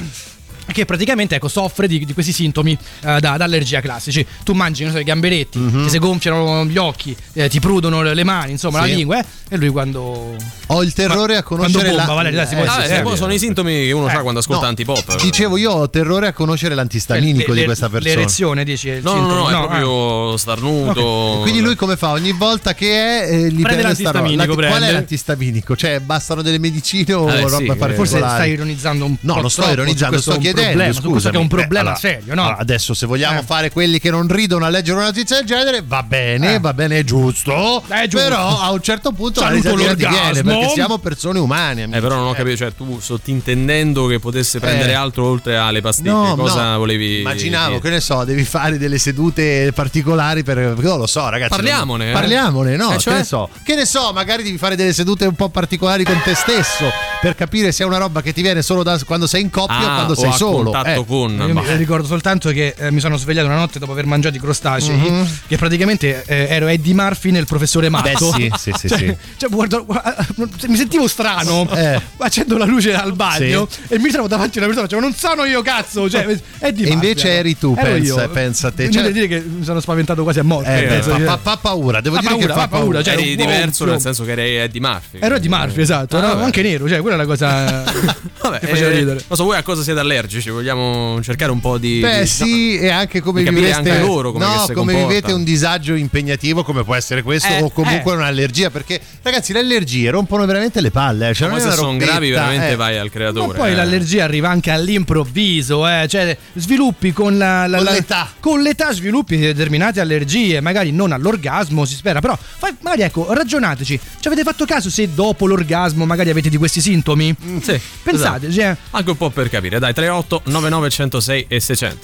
Che 0.72 0.84
praticamente 0.84 1.34
ecco, 1.36 1.48
soffre 1.48 1.86
di, 1.86 2.04
di 2.04 2.12
questi 2.12 2.32
sintomi 2.32 2.72
eh, 2.72 3.20
da, 3.20 3.36
da 3.36 3.44
allergia 3.44 3.80
classici. 3.80 4.26
Tu 4.44 4.52
mangi 4.52 4.82
non 4.84 4.92
so, 4.92 4.98
i 4.98 5.04
gamberetti, 5.04 5.58
Mhm. 5.58 5.84
ti 5.84 5.90
si 5.90 5.98
gonfiano 5.98 6.64
gli 6.64 6.76
occhi, 6.78 7.14
eh, 7.34 7.48
ti 7.48 7.60
prudono 7.60 8.02
le 8.02 8.14
le 8.14 8.24
mani, 8.24 8.52
insomma, 8.52 8.82
Sì. 8.82 8.88
la 8.90 8.94
lingua, 8.94 9.18
eh, 9.20 9.24
e 9.50 9.56
lui 9.56 9.68
quando. 9.68 10.36
Ho 10.68 10.82
il 10.82 10.92
terrore 10.92 11.36
a 11.36 11.42
Quando 11.42 11.66
conoscere 11.66 11.88
bomba, 11.94 12.06
la... 12.06 12.14
Valerio, 12.14 12.38
dai, 12.44 12.54
Eh, 12.54 12.66
Ah, 12.66 12.82
sì, 12.82 12.88
vero. 12.88 13.16
sono 13.16 13.32
i 13.34 13.38
sintomi 13.38 13.72
che 13.86 13.92
uno 13.92 14.06
ha 14.06 14.18
quando 14.20 14.40
ascolta 14.40 14.62
No, 14.62 14.68
antipop. 14.68 15.20
Dicevo, 15.20 15.56
io 15.56 15.72
ho 15.72 15.90
terrore 15.90 16.28
a 16.28 16.32
conoscere 16.32 16.74
l'antistaminico 16.74 17.52
le- 17.52 17.58
di 17.60 17.64
questa 17.66 17.88
persona. 17.88 18.14
L'erezione, 18.14 18.64
dici? 18.64 19.00
No, 19.02 19.14
no, 19.14 19.20
no, 19.20 19.26
sintomo? 19.28 19.40
no, 19.40 19.48
è 19.48 19.52
eh. 19.52 19.66
proprio 19.66 20.36
starnuto. 20.36 21.38
E 21.38 21.40
Quindi 21.42 21.60
lui 21.60 21.74
come 21.76 21.96
fa? 21.96 22.10
Ogni 22.12 22.32
volta 22.32 22.74
che 22.74 22.90
è 22.92 23.28
eh, 23.30 23.36
gli 23.36 23.60
Prende 23.60 23.62
prende 23.62 23.82
l'antistaminico, 23.82 24.54
Qual 24.54 24.82
è 24.82 24.92
l'antistaminico? 24.92 25.76
Cioè, 25.76 26.00
bastano 26.00 26.42
delle 26.42 26.58
medicine 26.58 27.12
o 27.12 27.28
Eh, 27.30 27.40
roba 27.42 27.48
particolare? 27.76 27.94
Forse 27.94 28.18
stai 28.18 28.50
ironizzando 28.52 29.04
un 29.04 29.16
No, 29.20 29.34
po' 29.34 29.40
non 29.40 29.50
sto 29.50 29.68
ironizzando, 29.70 30.20
sto 30.20 30.32
chiedendo. 30.38 30.53
Problema, 30.62 30.84
questo 30.84 31.00
che 31.02 31.06
è 31.06 31.10
un 31.10 31.18
scusami. 31.20 31.46
problema 31.48 31.80
allora, 31.80 31.96
serio, 31.96 32.34
no? 32.34 32.42
allora, 32.42 32.56
adesso, 32.58 32.94
se 32.94 33.06
vogliamo 33.06 33.40
Eh. 33.40 33.42
fare 33.42 33.70
quelli 33.70 33.98
che 33.98 34.10
non 34.10 34.28
ridono 34.28 34.64
a 34.64 34.68
leggere 34.68 34.96
una 34.96 35.06
notizia 35.06 35.36
del 35.36 35.46
genere, 35.46 35.82
va 35.86 36.02
bene, 36.02 36.54
Eh. 36.54 36.60
va 36.60 36.72
bene, 36.72 36.98
è 36.98 37.04
giusto. 37.04 37.82
È 37.86 38.06
giusto. 38.06 38.26
Però 38.28 38.60
a 38.60 38.70
un 38.70 38.80
certo 38.82 39.12
punto 39.12 39.40
la 39.40 39.46
Saluto 39.48 39.74
l'orgasmo. 39.76 40.08
viene 40.32 40.42
perché 40.42 40.68
siamo 40.74 40.98
persone 40.98 41.38
umane. 41.38 41.82
amici. 41.84 41.98
Eh, 41.98 42.00
però 42.00 42.16
non 42.16 42.28
ho 42.28 42.32
capito, 42.32 42.56
cioè 42.56 42.72
tu 42.74 42.98
sottintendendo 43.00 44.06
che 44.06 44.18
potesse 44.18 44.60
prendere 44.60 44.92
Eh. 44.92 44.94
altro 44.94 45.26
oltre 45.26 45.56
alle 45.56 45.80
pastiglie, 45.80 46.10
No, 46.10 46.36
cosa 46.36 46.72
no. 46.72 46.78
volevi 46.78 47.20
Immaginavo, 47.20 47.68
dire? 47.76 47.80
che 47.80 47.90
ne 47.90 48.00
so, 48.00 48.24
devi 48.24 48.44
fare 48.44 48.78
delle 48.78 48.98
sedute 48.98 49.72
particolari 49.74 50.42
per. 50.42 50.58
Non 50.78 50.98
lo 50.98 51.06
so, 51.06 51.28
ragazzi. 51.28 51.50
Parliamone, 51.50 52.04
non- 52.04 52.12
eh. 52.14 52.18
Parliamone, 52.18 52.76
no? 52.76 52.92
Eh, 52.92 52.98
cioè? 52.98 53.12
Che 53.14 53.18
ne 53.20 53.24
so. 53.24 53.48
Che 53.64 53.74
ne 53.74 53.86
so, 53.86 54.12
magari 54.12 54.42
devi 54.42 54.58
fare 54.58 54.76
delle 54.76 54.92
sedute 54.92 55.26
un 55.26 55.34
po' 55.34 55.48
particolari 55.48 56.04
con 56.04 56.20
te 56.22 56.34
stesso 56.34 56.90
per 57.20 57.34
capire 57.34 57.72
se 57.72 57.82
è 57.82 57.86
una 57.86 57.96
roba 57.98 58.20
che 58.22 58.32
ti 58.32 58.42
viene 58.42 58.62
solo 58.62 58.82
da 58.82 58.98
quando 59.04 59.26
sei 59.26 59.42
in 59.42 59.50
coppia 59.50 59.76
o 59.76 59.90
Ah, 59.90 59.94
quando 59.94 60.12
o 60.12 60.16
sei 60.16 60.28
a 60.28 60.32
solo. 60.50 60.70
contatto 60.70 61.00
Eh. 61.00 61.06
con. 61.06 61.30
Io 61.46 61.52
ma- 61.54 61.62
mi 61.62 61.76
ricordo 61.76 62.06
soltanto 62.06 62.50
che 62.50 62.74
eh, 62.76 62.90
mi 62.90 63.00
sono 63.00 63.16
svegliato 63.16 63.46
una 63.46 63.56
notte 63.56 63.78
dopo 63.78 63.92
aver 63.92 64.06
mangiato 64.06 64.36
i 64.36 64.40
crostacei, 64.40 64.96
Mhm. 64.96 65.28
che 65.48 65.56
praticamente 65.56 66.24
eh, 66.26 66.46
ero 66.50 66.66
Eddie 66.66 66.94
Murphy 66.94 67.30
nel 67.30 67.46
professore 67.46 67.86
Beh, 67.90 67.96
Matto. 68.12 68.32
sì, 68.32 68.50
sì, 68.58 68.72
sì, 68.76 68.88
Cioè, 68.88 68.98
sì. 68.98 69.16
cioè, 69.36 69.48
guardo- 69.50 69.84
guarda- 69.84 70.26
mi 70.68 70.76
sentivo 70.76 71.06
strano 71.08 71.68
Eh. 71.74 72.00
accendo 72.18 72.56
la 72.58 72.64
luce 72.64 72.94
al 72.94 73.12
bagno 73.14 73.68
e 73.88 73.98
mi 73.98 74.10
trovo 74.10 74.28
davanti 74.28 74.58
a 74.58 74.60
una 74.62 74.66
persona, 74.68 74.88
cioè, 74.88 75.00
non 75.00 75.14
sono 75.14 75.44
io, 75.44 75.62
cazzo! 75.62 76.08
Cioè, 76.08 76.22
Eddie 76.58 76.86
E 76.86 76.90
Murphy, 76.90 76.92
invece 76.92 77.28
ero. 77.30 77.38
eri 77.40 77.58
tu, 77.58 77.74
pensa- 77.74 78.22
io. 78.22 78.28
pensa 78.30 78.68
a 78.68 78.70
te. 78.72 78.90
Cioè- 78.90 79.02
devo 79.02 79.14
dire 79.14 79.26
che 79.28 79.40
mi 79.40 79.64
sono 79.64 79.80
spaventato 79.80 80.22
quasi 80.22 80.38
a 80.38 80.44
morte. 80.44 80.76
Eh, 80.76 80.80
beh, 80.82 80.86
penso 80.86 81.18
fa, 81.18 81.38
fa- 81.42 81.56
paura, 81.56 82.00
devo 82.00 82.14
Fa 82.16 82.20
dire 82.22 82.32
paura, 82.34 82.46
che 82.54 82.60
fa 82.60 82.68
paura, 82.68 82.84
paura. 82.84 83.02
cioè, 83.02 83.14
eri 83.14 83.36
diverso 83.36 83.84
nel 83.84 84.00
senso 84.00 84.24
che 84.24 84.32
eri 84.32 84.56
Eddie 84.56 84.80
Murphy. 84.80 85.18
Ero 85.20 85.34
Eddie 85.36 85.48
Murphy, 85.48 85.80
esatto, 85.82 86.16
Ah, 86.16 86.42
anche 86.42 86.62
nero, 86.62 86.88
cioè 86.88 87.00
quella 87.00 87.16
è 87.16 87.18
la 87.18 87.26
cosa 87.26 87.82
Vabbè, 88.42 88.58
che 88.60 88.66
faceva 88.66 88.88
eh, 88.90 88.92
ridere. 88.98 89.20
Non 89.26 89.36
so, 89.38 89.44
voi 89.44 89.56
a 89.56 89.62
cosa 89.62 89.82
siete 89.82 90.00
allergici? 90.00 90.33
Vogliamo 90.50 91.20
cercare 91.22 91.50
un 91.52 91.60
po' 91.60 91.78
di. 91.78 92.00
Beh, 92.00 92.20
di- 92.20 92.26
sì, 92.26 92.78
e 92.78 92.88
anche 92.90 93.20
come 93.20 93.42
viveste 93.42 93.90
anche 93.90 93.98
loro 94.00 94.32
come 94.32 94.44
no, 94.44 94.66
come 94.72 94.94
vivete 94.94 95.32
un 95.32 95.44
disagio 95.44 95.94
impegnativo 95.94 96.62
come 96.64 96.84
può 96.84 96.94
essere 96.94 97.22
questo 97.22 97.48
Eh, 97.48 97.62
o 97.62 97.70
comunque 97.70 98.12
eh. 98.12 98.16
un'allergia 98.16 98.70
perché 98.70 99.00
ragazzi 99.22 99.52
le 99.52 99.60
allergie 99.60 100.10
rompono 100.10 100.44
veramente 100.46 100.80
le 100.80 100.90
palle, 100.90 101.30
eh. 101.30 101.34
cioè, 101.34 101.48
Ma 101.48 101.56
è 101.56 101.60
se 101.60 101.70
sono 101.72 101.96
gravi, 101.96 102.30
veramente 102.30 102.70
eh. 102.70 102.76
vai 102.76 102.96
al 102.98 103.04
Ma 103.06 103.10
creatore. 103.10 103.58
poi 103.58 103.72
eh. 103.72 103.74
l'allergia 103.74 104.24
arriva 104.24 104.48
anche 104.48 104.70
all'improvviso, 104.70 105.86
eh? 105.88 106.06
cioè 106.08 106.36
sviluppi 106.54 107.12
con, 107.12 107.36
la, 107.38 107.66
la- 107.66 107.76
Con 107.76 107.86
la- 107.86 107.92
l'età. 107.92 108.28
Con 108.40 108.60
l'età 108.62 108.92
sviluppi 108.92 109.36
determinate 109.36 110.00
allergie, 110.00 110.60
magari 110.60 110.90
non 110.92 111.12
all'orgasmo, 111.12 111.84
si 111.84 111.94
spera, 111.94 112.20
però 112.20 112.36
fai- 112.38 112.74
magari 112.80 113.02
ecco, 113.02 113.32
ragionateci, 113.32 114.00
ci 114.20 114.26
avete 114.26 114.42
fatto 114.42 114.64
caso 114.64 114.90
se 114.90 115.12
dopo 115.14 115.46
l'orgasmo 115.46 116.04
magari 116.06 116.30
avete 116.30 116.48
di 116.48 116.56
questi 116.56 116.80
sintomi? 116.80 117.34
Sì, 117.62 117.78
Pensate, 118.02 118.46
esatto. 118.48 118.52
cioè, 118.52 118.76
Anche 118.90 119.10
un 119.10 119.16
po' 119.16 119.30
per 119.30 119.48
capire. 119.48 119.78
Dai, 119.78 119.92
38 119.94 120.23
99 120.46 120.80
106 120.80 121.46
e 121.50 121.60
600. 121.60 121.98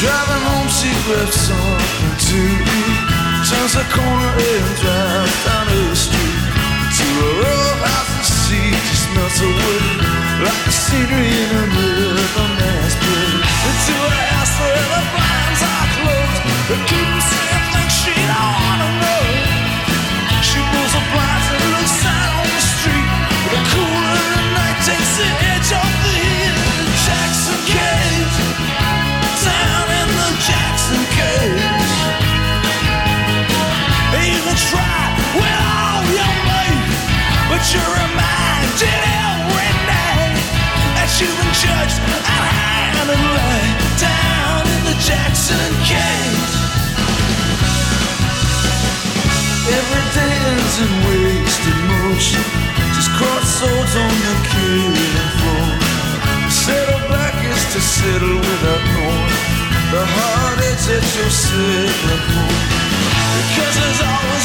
Driving 0.00 0.42
home, 0.46 0.68
she 0.68 0.90
something 1.32 2.14
to 2.28 2.38
eat. 2.38 3.02
Turns 3.48 3.74
the 3.74 3.82
corner 3.90 4.32
and 4.38 4.76
drives 4.78 5.44
down 5.44 5.66
the 5.66 5.96
street 5.96 6.38
to 6.98 7.04
a 7.04 7.30
row 7.42 7.66
house 7.82 8.12
and 8.14 8.26
she 8.46 8.60
just 8.88 9.06
melts 9.14 9.40
away 9.40 9.80
like 10.44 10.62
the 10.66 10.72
scenery 10.72 11.34
in 11.34 11.50
a 11.50 11.66
middle 11.66 12.18
judged 41.60 41.98
and 41.98 42.24
hand 42.24 43.10
and 43.10 43.34
laid 43.34 43.67
and 50.80 50.94
wasted 51.10 51.78
motion 51.90 52.44
Just 52.94 53.10
cross 53.18 53.46
swords 53.58 53.94
on 53.98 54.14
the 54.26 54.34
killing 54.46 55.30
floor 55.38 55.70
Settle 56.50 57.02
black 57.10 57.34
is 57.42 57.62
to 57.74 57.80
settle 57.80 58.38
without 58.38 58.82
knowing 58.94 59.34
The 59.90 60.04
heart 60.06 60.60
is 60.70 60.84
at 60.96 61.06
your 61.18 61.30
signal 61.30 62.20
Because 63.42 63.74
there's 63.74 64.02
always 64.06 64.37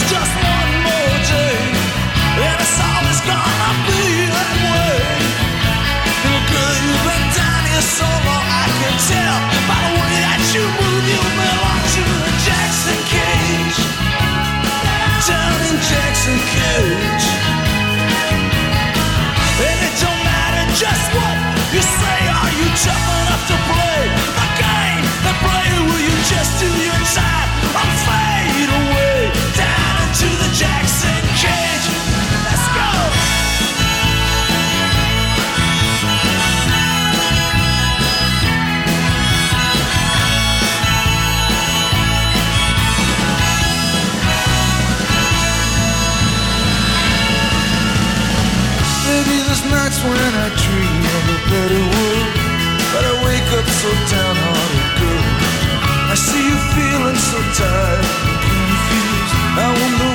when 50.04 50.34
I 50.45 50.47
dream 50.64 51.04
of 51.18 51.24
a 51.32 51.39
better 51.51 51.84
world. 51.95 52.30
But 52.91 53.04
I 53.12 53.14
wake 53.26 53.49
up 53.60 53.68
so 53.82 53.89
downhearted, 54.12 54.88
girl. 54.99 55.26
I 56.12 56.16
see 56.16 56.43
you 56.49 56.58
feeling 56.76 57.20
so 57.32 57.39
tired 57.60 58.06
and 58.28 58.38
confused. 58.45 59.34
I 59.58 59.68
wonder. 59.80 60.12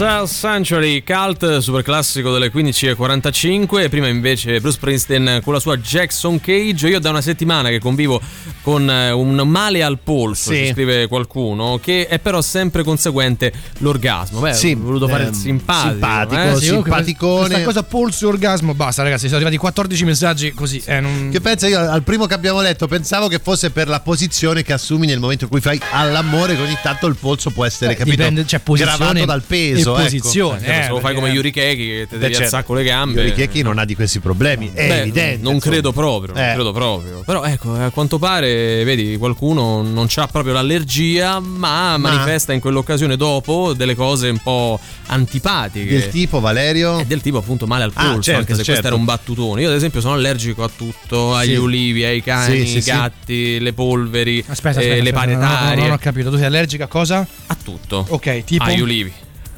A 0.00 0.26
Sanctuary, 0.26 1.02
cult 1.02 1.58
super 1.58 1.82
classico 1.82 2.30
delle 2.32 2.52
15.45. 2.52 3.88
Prima 3.88 4.06
invece 4.06 4.60
Bruce 4.60 4.76
Springsteen 4.76 5.40
con 5.42 5.52
la 5.52 5.58
sua 5.60 5.76
Jackson 5.76 6.40
Cage. 6.40 6.88
Io 6.88 7.00
da 7.00 7.10
una 7.10 7.20
settimana 7.20 7.68
che 7.68 7.80
convivo 7.80 8.20
con 8.62 8.88
eh, 8.88 9.10
un 9.10 9.34
male 9.46 9.82
al 9.82 9.98
polso, 9.98 10.52
Sì. 10.52 10.66
ci 10.66 10.72
scrive 10.72 11.08
qualcuno, 11.08 11.80
che 11.82 12.06
è 12.06 12.18
però 12.20 12.40
sempre 12.42 12.84
conseguente 12.84 13.52
l'orgasmo. 13.78 14.40
Beh, 14.40 14.52
Sì, 14.52 14.72
ho 14.72 14.82
voluto 14.82 15.08
fare 15.08 15.22
il 15.24 15.28
ehm, 15.30 15.34
simpatico. 15.34 15.90
simpatico, 15.90 16.42
eh? 16.42 16.56
sì. 16.56 16.66
simpaticone. 16.66 17.48
Questa 17.48 17.64
cosa 17.64 17.82
polso 17.82 18.24
e 18.26 18.28
orgasmo, 18.28 18.74
basta 18.74 19.02
ragazzi, 19.02 19.24
sono 19.24 19.36
arrivati 19.36 19.56
14 19.56 20.04
messaggi 20.04 20.52
così. 20.52 20.80
Eh, 20.84 21.00
non... 21.00 21.30
Che 21.32 21.40
pensa 21.40 21.66
io 21.66 21.78
al 21.80 22.02
primo 22.02 22.26
che 22.26 22.34
abbiamo 22.34 22.60
letto 22.60 22.86
pensavo 22.86 23.26
che 23.26 23.40
fosse 23.40 23.70
per 23.70 23.88
la 23.88 24.00
posizione 24.00 24.62
che 24.62 24.72
assumi 24.72 25.06
nel 25.06 25.18
momento 25.18 25.44
in 25.44 25.50
cui 25.50 25.60
fai 25.60 25.80
all'amore 25.92 26.54
che 26.54 26.62
ogni 26.62 26.76
tanto 26.82 27.06
il 27.06 27.16
polso 27.16 27.50
può 27.50 27.64
essere 27.64 27.92
Eh, 27.92 27.96
capito 27.96 28.16
dipende, 28.16 28.46
cioè, 28.46 28.60
posizione 28.60 28.96
gravato 28.98 29.24
dal 29.24 29.42
peso 29.42 29.87
e 29.96 30.00
ecco. 30.00 30.02
posizione. 30.04 30.58
Eh, 30.78 30.82
se 30.84 30.88
lo 30.90 30.98
eh, 30.98 31.00
fai 31.00 31.14
come 31.14 31.28
Yuri 31.30 31.50
Keki 31.50 31.86
che 31.86 32.06
ti 32.08 32.14
Beh, 32.14 32.18
devi 32.18 32.32
certo. 32.34 32.42
alzare 32.44 32.64
con 32.64 32.76
le 32.76 32.84
gambe. 32.84 33.20
Yuri 33.22 33.32
Keki 33.34 33.62
non 33.62 33.78
ha 33.78 33.84
di 33.84 33.94
questi 33.94 34.20
problemi 34.20 34.70
è 34.72 34.86
Beh, 34.86 35.00
evidente 35.02 35.42
Non 35.42 35.54
insomma. 35.54 35.72
credo 35.72 35.92
proprio, 35.92 36.34
non 36.34 36.42
Eh. 36.42 36.52
credo 36.54 36.72
proprio. 36.72 37.22
Però 37.24 37.44
ecco, 37.44 37.74
a 37.74 37.90
quanto 37.90 38.18
pare, 38.18 38.84
vedi, 38.84 39.16
qualcuno 39.16 39.82
non 39.82 40.06
ha 40.14 40.26
proprio 40.26 40.52
l'allergia, 40.52 41.40
ma, 41.40 41.96
manifesta 41.96 42.52
in 42.52 42.60
quell'occasione 42.60 43.16
dopo 43.16 43.72
delle 43.74 43.94
cose 43.94 44.28
un 44.28 44.38
po' 44.38 44.78
antipatiche. 45.06 45.90
del 45.90 46.08
tipo 46.10 46.40
Valerio 46.40 46.98
È 46.98 47.04
del 47.04 47.20
tipo 47.20 47.38
appunto 47.38 47.66
male 47.66 47.84
al 47.84 47.92
Ah, 47.94 48.04
polso, 48.06 48.22
certo, 48.22 48.40
anche 48.40 48.52
se 48.54 48.62
certo. 48.62 48.70
questo 48.72 48.86
era 48.86 48.96
un 48.96 49.04
battutone. 49.04 49.62
Io 49.62 49.68
ad 49.68 49.74
esempio 49.74 50.00
sono 50.00 50.14
allergico 50.14 50.62
a 50.64 50.70
tutto, 50.74 51.34
agli 51.34 51.50
Sì. 51.50 51.56
ulivi, 51.56 52.04
ai 52.04 52.22
cani, 52.22 52.60
Sì, 52.60 52.66
sì, 52.66 52.76
ai 52.76 52.82
sì. 52.82 52.90
gatti, 52.90 53.58
le 53.60 53.72
polveri, 53.72 54.44
Aspetta, 54.46 54.80
eh, 54.80 54.84
aspetta, 55.00 55.02
le 55.02 55.10
aspetta, 55.10 55.24
no, 55.36 55.68
no, 55.68 55.74
no, 55.74 55.80
non 55.82 55.90
ho 55.92 55.98
capito, 55.98 56.30
tu 56.30 56.36
sei 56.36 56.46
allergica 56.46 56.84
a 56.84 56.88
cosa? 56.88 57.26
a 57.46 57.56
tutto. 57.62 58.04
Ok, 58.08 58.44
tipo 58.44 58.64
Agli 58.64 58.80
ulivi, 58.80 59.12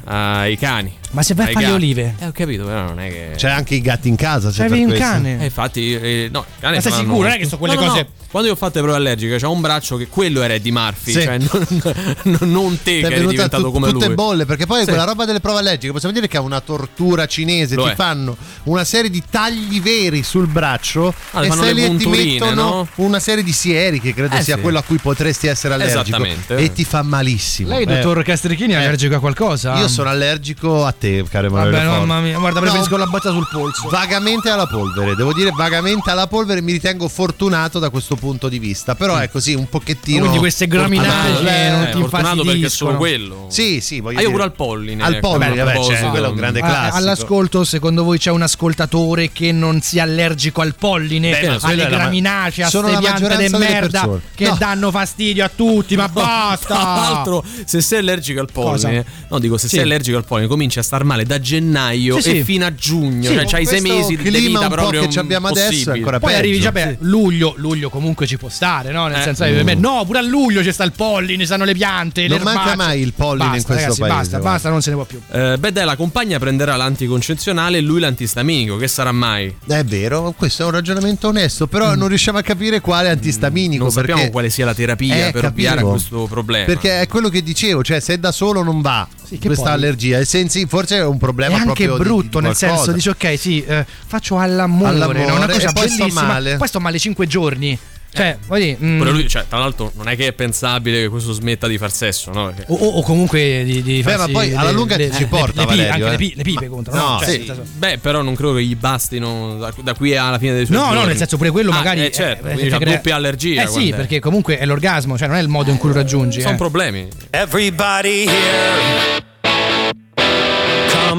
ai 0.05 0.57
cani. 0.57 1.00
Ma 1.11 1.23
se 1.23 1.33
vai 1.33 1.47
a 1.49 1.51
fare 1.51 1.65
le 1.65 1.71
olive? 1.73 2.15
Eh, 2.19 2.27
ho 2.27 2.31
capito, 2.31 2.63
però 2.65 2.83
non 2.83 2.99
è 2.99 3.09
che 3.09 3.31
c'è 3.35 3.49
anche 3.49 3.75
i 3.75 3.81
gatti 3.81 4.07
in 4.07 4.15
casa 4.15 4.49
c'è 4.49 4.67
un 4.69 4.93
cane? 4.97 5.41
Eh, 5.41 5.45
infatti, 5.45 5.93
eh, 5.93 6.29
no, 6.31 6.45
i 6.47 6.59
cani 6.61 6.75
Ma 6.75 6.81
sei 6.81 6.91
sicuro? 6.93 7.21
Non 7.23 7.31
è 7.31 7.37
che 7.37 7.45
sono 7.45 7.57
quelle 7.57 7.73
No, 7.75 7.79
no, 7.81 7.85
no. 7.87 7.91
cose- 7.93 8.07
Quando 8.31 8.47
io 8.47 8.55
ho 8.55 8.57
fatto 8.57 8.75
le 8.77 8.83
prove 8.83 8.97
allergiche, 8.97 9.35
c'è 9.37 9.45
un 9.45 9.59
braccio 9.59 9.97
che 9.97 10.07
quello 10.07 10.41
era 10.41 10.53
Eddie 10.53 10.71
Murphy, 10.71 11.11
Sì. 11.11 11.21
cioè 11.21 11.37
non, 11.37 12.49
non 12.49 12.79
te 12.81 12.95
Ti 12.95 13.01
che 13.01 13.07
è 13.07 13.17
eri 13.17 13.27
diventato 13.27 13.63
tut- 13.63 13.73
come 13.73 13.91
tutte 13.91 14.05
lui. 14.05 14.15
bolle 14.15 14.45
perché 14.45 14.65
poi 14.65 14.79
Sì. 14.79 14.85
quella 14.87 15.03
roba 15.03 15.25
delle 15.25 15.41
prove 15.41 15.59
allergiche 15.59 15.91
possiamo 15.91 16.13
dire 16.13 16.27
che 16.29 16.37
è 16.37 16.39
una 16.39 16.61
tortura 16.61 17.25
cinese 17.25 17.75
Lo 17.75 17.83
ti 17.83 17.89
è. 17.89 17.95
fanno 17.95 18.37
una 18.63 18.85
serie 18.85 19.09
di 19.09 19.21
tagli 19.29 19.81
veri 19.81 20.23
sul 20.23 20.47
braccio 20.47 21.13
Ah, 21.31 21.43
e 21.45 21.51
stai 21.51 21.73
lì 21.73 21.83
e 21.83 21.95
ti 21.97 22.07
mettono 22.07 22.53
no? 22.53 22.87
una 22.95 23.19
serie 23.19 23.43
di 23.43 23.51
sieri 23.51 23.99
che 23.99 24.13
credo 24.13 24.35
Eh, 24.37 24.41
sia 24.43 24.55
quello 24.57 24.77
a 24.79 24.81
cui 24.83 24.97
potresti 24.97 25.47
essere 25.47 25.73
allergico 25.73 25.99
Esattamente. 26.01 26.55
e 26.55 26.71
ti 26.71 26.85
fa 26.85 27.01
malissimo 27.01 27.67
Lei, 27.69 27.83
Eh, 27.83 27.85
dottor 27.85 28.23
Castrichini, 28.23 28.71
è 28.73 28.77
eh. 28.77 28.85
allergico 28.85 29.15
a 29.15 29.19
qualcosa? 29.19 29.77
io 29.77 29.89
sono 29.89 30.07
allergico 30.09 30.85
a 30.85 30.93
te 31.01 31.25
caro 31.29 31.47
Emanuele 31.47 31.71
Vabbè, 31.77 31.85
Forte. 31.89 32.05
mamma 32.05 32.19
mia, 32.21 32.37
guarda, 32.37 32.59
No, 32.59 32.65
preferisco 32.65 32.95
la 32.97 33.05
botta 33.07 33.31
sul 33.31 33.47
polso. 33.51 33.89
Vagamente 33.89 34.49
alla 34.49 34.67
polvere, 34.67 35.15
devo 35.15 35.33
dire 35.33 35.51
vagamente 35.51 36.11
alla 36.11 36.27
polvere, 36.27 36.61
mi 36.61 36.71
ritengo 36.71 37.07
fortunato 37.07 37.79
da 37.79 37.89
questo 37.89 38.15
punto 38.15 38.47
di 38.49 38.59
vista. 38.59 38.93
Però 38.95 39.17
è 39.17 39.29
così 39.29 39.55
un 39.55 39.67
pochettino. 39.67 40.19
Quindi 40.19 40.37
queste 40.37 40.67
graminacee 40.67 41.31
Fortunato. 41.33 41.71
non 41.75 41.81
Eh, 41.87 41.91
ti 41.91 41.99
fortunato 41.99 42.43
perché 42.43 42.65
è 42.65 42.69
solo 42.69 42.91
infastidiscono. 42.91 42.97
quello. 42.97 43.45
Sì, 43.49 43.81
sì, 43.81 43.99
voglio 43.99 44.19
Ah, 44.19 44.21
io 44.21 44.29
pure 44.31 44.43
al 44.43 44.51
polline. 44.53 45.03
Al 45.03 45.13
ecco, 45.15 45.29
polline, 45.31 45.63
vabbè, 45.63 45.83
certo, 45.83 46.09
quello 46.09 46.25
è 46.25 46.29
un 46.29 46.35
grande 46.35 46.59
Ah, 46.59 46.65
classico. 46.67 46.95
All'ascolto, 46.97 47.63
secondo 47.63 48.03
voi 48.03 48.17
c'è 48.19 48.29
un 48.31 48.41
ascoltatore 48.43 49.31
che 49.31 49.51
non 49.51 49.81
sia 49.81 50.03
allergico 50.03 50.61
al 50.61 50.75
polline, 50.75 51.31
Beh, 51.31 51.57
alle 51.61 51.87
graminacee, 51.87 52.63
a 52.65 52.69
sono 52.69 52.87
ste 52.87 52.93
la 52.93 52.99
piante 52.99 53.37
di 53.37 53.49
merda 53.57 53.99
persone. 54.01 54.21
che 54.35 54.45
No. 54.49 54.55
danno 54.59 54.91
fastidio 54.91 55.43
a 55.45 55.49
tutti, 55.53 55.95
ma 55.95 56.07
basta! 56.09 56.65
Tra 56.75 56.83
l'altro, 56.83 57.43
se 57.65 57.81
sei 57.81 57.99
allergico 57.99 58.39
al 58.39 58.49
polline, 58.51 59.03
no, 59.29 59.39
dico 59.39 59.57
se 59.57 59.67
Sì. 59.67 59.75
sei 59.77 59.83
allergico 59.85 60.17
al 60.17 60.25
polline, 60.25 60.47
cominci 60.47 60.77
a 60.79 60.83
star 60.91 61.05
male 61.05 61.23
da 61.23 61.39
gennaio 61.39 62.19
Sì, 62.19 62.31
e 62.31 62.33
sì. 62.35 62.43
fino 62.43 62.65
a 62.65 62.75
giugno. 62.75 63.29
Sì, 63.29 63.35
cioè, 63.35 63.45
c'hai 63.45 63.65
sei 63.65 63.79
mesi 63.79 64.17
di 64.17 64.29
vita 64.29 64.59
un 64.59 64.67
po' 64.67 64.73
proprio 64.73 65.01
che 65.03 65.09
ci 65.09 65.19
abbiamo 65.19 65.47
adesso 65.47 65.91
ancora 65.91 66.19
Poi 66.19 66.31
peggio. 66.31 66.41
arrivi 66.43 66.59
già 66.59 66.71
beh, 66.73 66.97
luglio, 66.99 67.53
luglio 67.55 67.89
comunque 67.89 68.27
ci 68.27 68.35
può 68.37 68.49
stare, 68.49 68.91
no? 68.91 69.07
Nel 69.07 69.19
Eh. 69.19 69.23
senso, 69.23 69.45
eh, 69.45 69.63
beh, 69.63 69.75
no, 69.75 70.03
pure 70.05 70.19
a 70.19 70.21
luglio 70.21 70.61
c'è 70.61 70.71
sta 70.73 70.83
il 70.83 70.91
polline, 70.91 71.45
stanno 71.45 71.63
le 71.63 71.73
piante, 71.73 72.27
Non 72.27 72.39
le 72.39 72.43
manca 72.43 72.75
mai 72.75 72.99
il 73.01 73.13
polline 73.13 73.51
Basta, 73.51 73.55
in 73.57 73.63
questo 73.63 73.73
ragazzi, 73.83 73.99
paese, 74.01 74.15
Basta, 74.15 74.39
basta, 74.39 74.69
non 74.69 74.81
se 74.81 74.89
ne 74.89 74.95
può 74.97 75.05
più. 75.05 75.21
Eh, 75.31 75.55
beh, 75.57 75.71
dai, 75.71 75.85
la 75.85 75.95
compagna 75.95 76.37
prenderà 76.39 76.75
l'anticoncezionale 76.75 77.77
e 77.77 77.81
lui 77.81 78.01
l'antistaminico. 78.01 78.75
Che 78.75 78.87
sarà 78.89 79.13
mai? 79.13 79.55
È 79.65 79.83
vero, 79.85 80.33
questo 80.37 80.63
è 80.63 80.65
un 80.65 80.71
ragionamento 80.71 81.29
onesto, 81.29 81.67
però 81.67 81.95
non 81.95 82.09
riusciamo 82.09 82.37
a 82.37 82.41
capire 82.41 82.81
quale 82.81 83.09
antistaminico. 83.09 83.83
Mm. 83.83 83.87
Non 83.87 83.91
sappiamo 83.91 84.29
quale 84.29 84.49
sia 84.49 84.65
la 84.65 84.73
terapia 84.73 85.27
Eh, 85.27 85.31
per 85.31 85.45
ovviare 85.45 85.79
a 85.79 85.83
questo 85.85 86.27
problema. 86.29 86.65
Perché 86.65 86.99
è 86.99 87.07
quello 87.07 87.29
che 87.29 87.41
dicevo, 87.41 87.81
cioè 87.81 88.01
se 88.01 88.19
da 88.19 88.31
solo 88.33 88.61
non 88.63 88.81
va 88.81 89.07
Sì, 89.23 89.39
questa 89.39 89.63
poi- 89.63 89.73
allergia, 89.73 90.17
e 90.19 90.25
sensi, 90.25 90.65
forse 90.81 90.97
è 90.97 91.05
un 91.05 91.15
È 91.15 91.19
problema 91.19 91.55
anche 91.55 91.85
proprio 91.85 91.97
di- 91.97 92.03
brutto, 92.03 92.39
di 92.39 92.45
nel 92.45 92.55
senso, 92.55 92.91
dici 92.91 93.09
ok, 93.09 93.37
sì, 93.37 93.63
eh, 93.63 93.85
faccio 94.07 94.37
all'amore, 94.37 94.89
All'amore, 94.91 95.25
no? 95.25 95.35
una 95.35 95.47
cosa 95.47 95.69
e 95.69 95.73
poi 95.73 95.87
sto 95.89 95.97
bellissima. 95.97 96.23
male. 96.23 96.57
Poi 96.57 96.67
sto 96.67 96.79
male 96.79 96.99
5 96.99 97.27
giorni. 97.27 97.77
Cioè, 98.13 98.37
voglio 98.45 98.65
dire, 98.65 98.77
mm, 98.83 99.01
lui, 99.03 99.25
cioè, 99.29 99.45
tra 99.47 99.57
l'altro, 99.59 99.89
non 99.95 100.09
è 100.09 100.17
che 100.17 100.27
è 100.27 100.33
pensabile 100.33 101.03
che 101.03 101.07
questo 101.07 101.31
smetta 101.31 101.65
di 101.65 101.77
far 101.77 101.93
sesso, 101.93 102.29
no? 102.33 102.47
Perché- 102.53 102.65
o, 102.67 102.75
o- 102.75 103.01
comunque 103.03 103.63
di, 103.63 103.81
di 103.81 104.01
Beh, 104.03 104.11
farsi 104.11 104.31
ma 104.33 104.39
poi 104.39 104.53
alla 104.53 104.71
lunga 104.71 104.97
le- 104.97 105.11
ci 105.11 105.19
le- 105.21 105.25
porta, 105.27 105.61
le 105.61 105.67
pipe, 105.67 105.85
Valerio, 105.87 105.91
anche 105.93 106.05
eh. 106.05 106.09
le, 106.09 106.17
pi- 106.17 106.33
le 106.35 106.43
pipe 106.43 106.67
contano, 106.67 106.97
no? 106.97 107.09
No, 107.13 107.19
Cioè, 107.19 107.29
sì. 107.29 107.51
Beh, 107.77 107.99
però 107.99 108.21
non 108.21 108.35
credo 108.35 108.55
che 108.55 108.63
gli 108.65 108.75
bastino 108.75 109.55
da, 109.57 109.73
da 109.81 109.93
qui 109.93 110.17
alla 110.17 110.37
fine 110.39 110.51
dei 110.55 110.65
suoi 110.65 110.77
No, 110.77 110.83
giorni. 110.87 110.99
no, 110.99 111.05
nel 111.05 111.15
senso 111.15 111.37
pure 111.37 111.51
quello 111.51 111.71
Ah, 111.71 111.75
magari 111.75 112.03
eh, 112.05 112.11
certo, 112.11 112.47
eh, 112.47 112.51
quindi 112.51 112.63
ti 112.63 112.69
c'ha 112.71 112.79
crea- 112.79 112.95
doppia 112.95 113.15
allergia. 113.15 113.63
Eh 113.63 113.67
sì, 113.67 113.89
è. 113.91 113.95
perché 113.95 114.19
comunque 114.19 114.57
è 114.57 114.65
l'orgasmo, 114.65 115.17
cioè 115.17 115.29
non 115.29 115.37
è 115.37 115.41
il 115.41 115.47
modo 115.47 115.71
in 115.71 115.77
cui 115.77 115.87
lo 115.87 115.95
raggiungi. 115.95 116.41
sono 116.41 116.55
eh. 116.55 116.57
problemi. 116.57 117.07
Everybody 117.29 118.25
here 118.27 119.23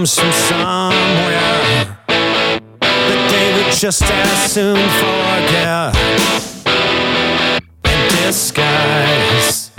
comes 0.03 0.18
from 0.18 0.32
somewhere 0.50 1.86
that 2.11 3.22
they 3.30 3.55
would 3.55 3.70
just 3.70 4.03
as 4.03 4.50
soon 4.50 4.82
forget 4.98 5.94
and 7.86 8.11
disguise. 8.11 9.70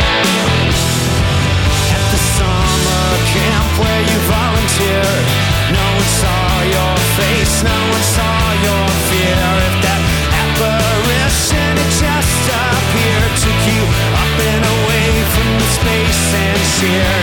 At 1.91 2.03
the 2.07 2.21
summer 2.39 3.07
camp 3.35 3.67
where 3.83 4.03
you 4.07 4.19
volunteered, 4.31 5.27
no 5.75 5.83
one 5.91 6.07
saw 6.23 6.71
your 6.71 6.95
face, 7.19 7.59
no 7.67 7.75
one 7.91 8.05
saw 8.15 8.63
your 8.63 8.87
fear. 9.11 9.43
If 9.67 9.75
that 9.83 10.01
apparition 10.39 11.75
had 11.83 11.91
just 11.99 12.47
appeared, 12.47 13.33
took 13.43 13.59
you 13.75 13.83
up 14.23 14.39
and 14.39 14.63
away 14.71 15.19
from 15.35 15.49
the 15.59 15.67
space 15.67 16.23
and 16.31 16.63
sheer 16.79 17.22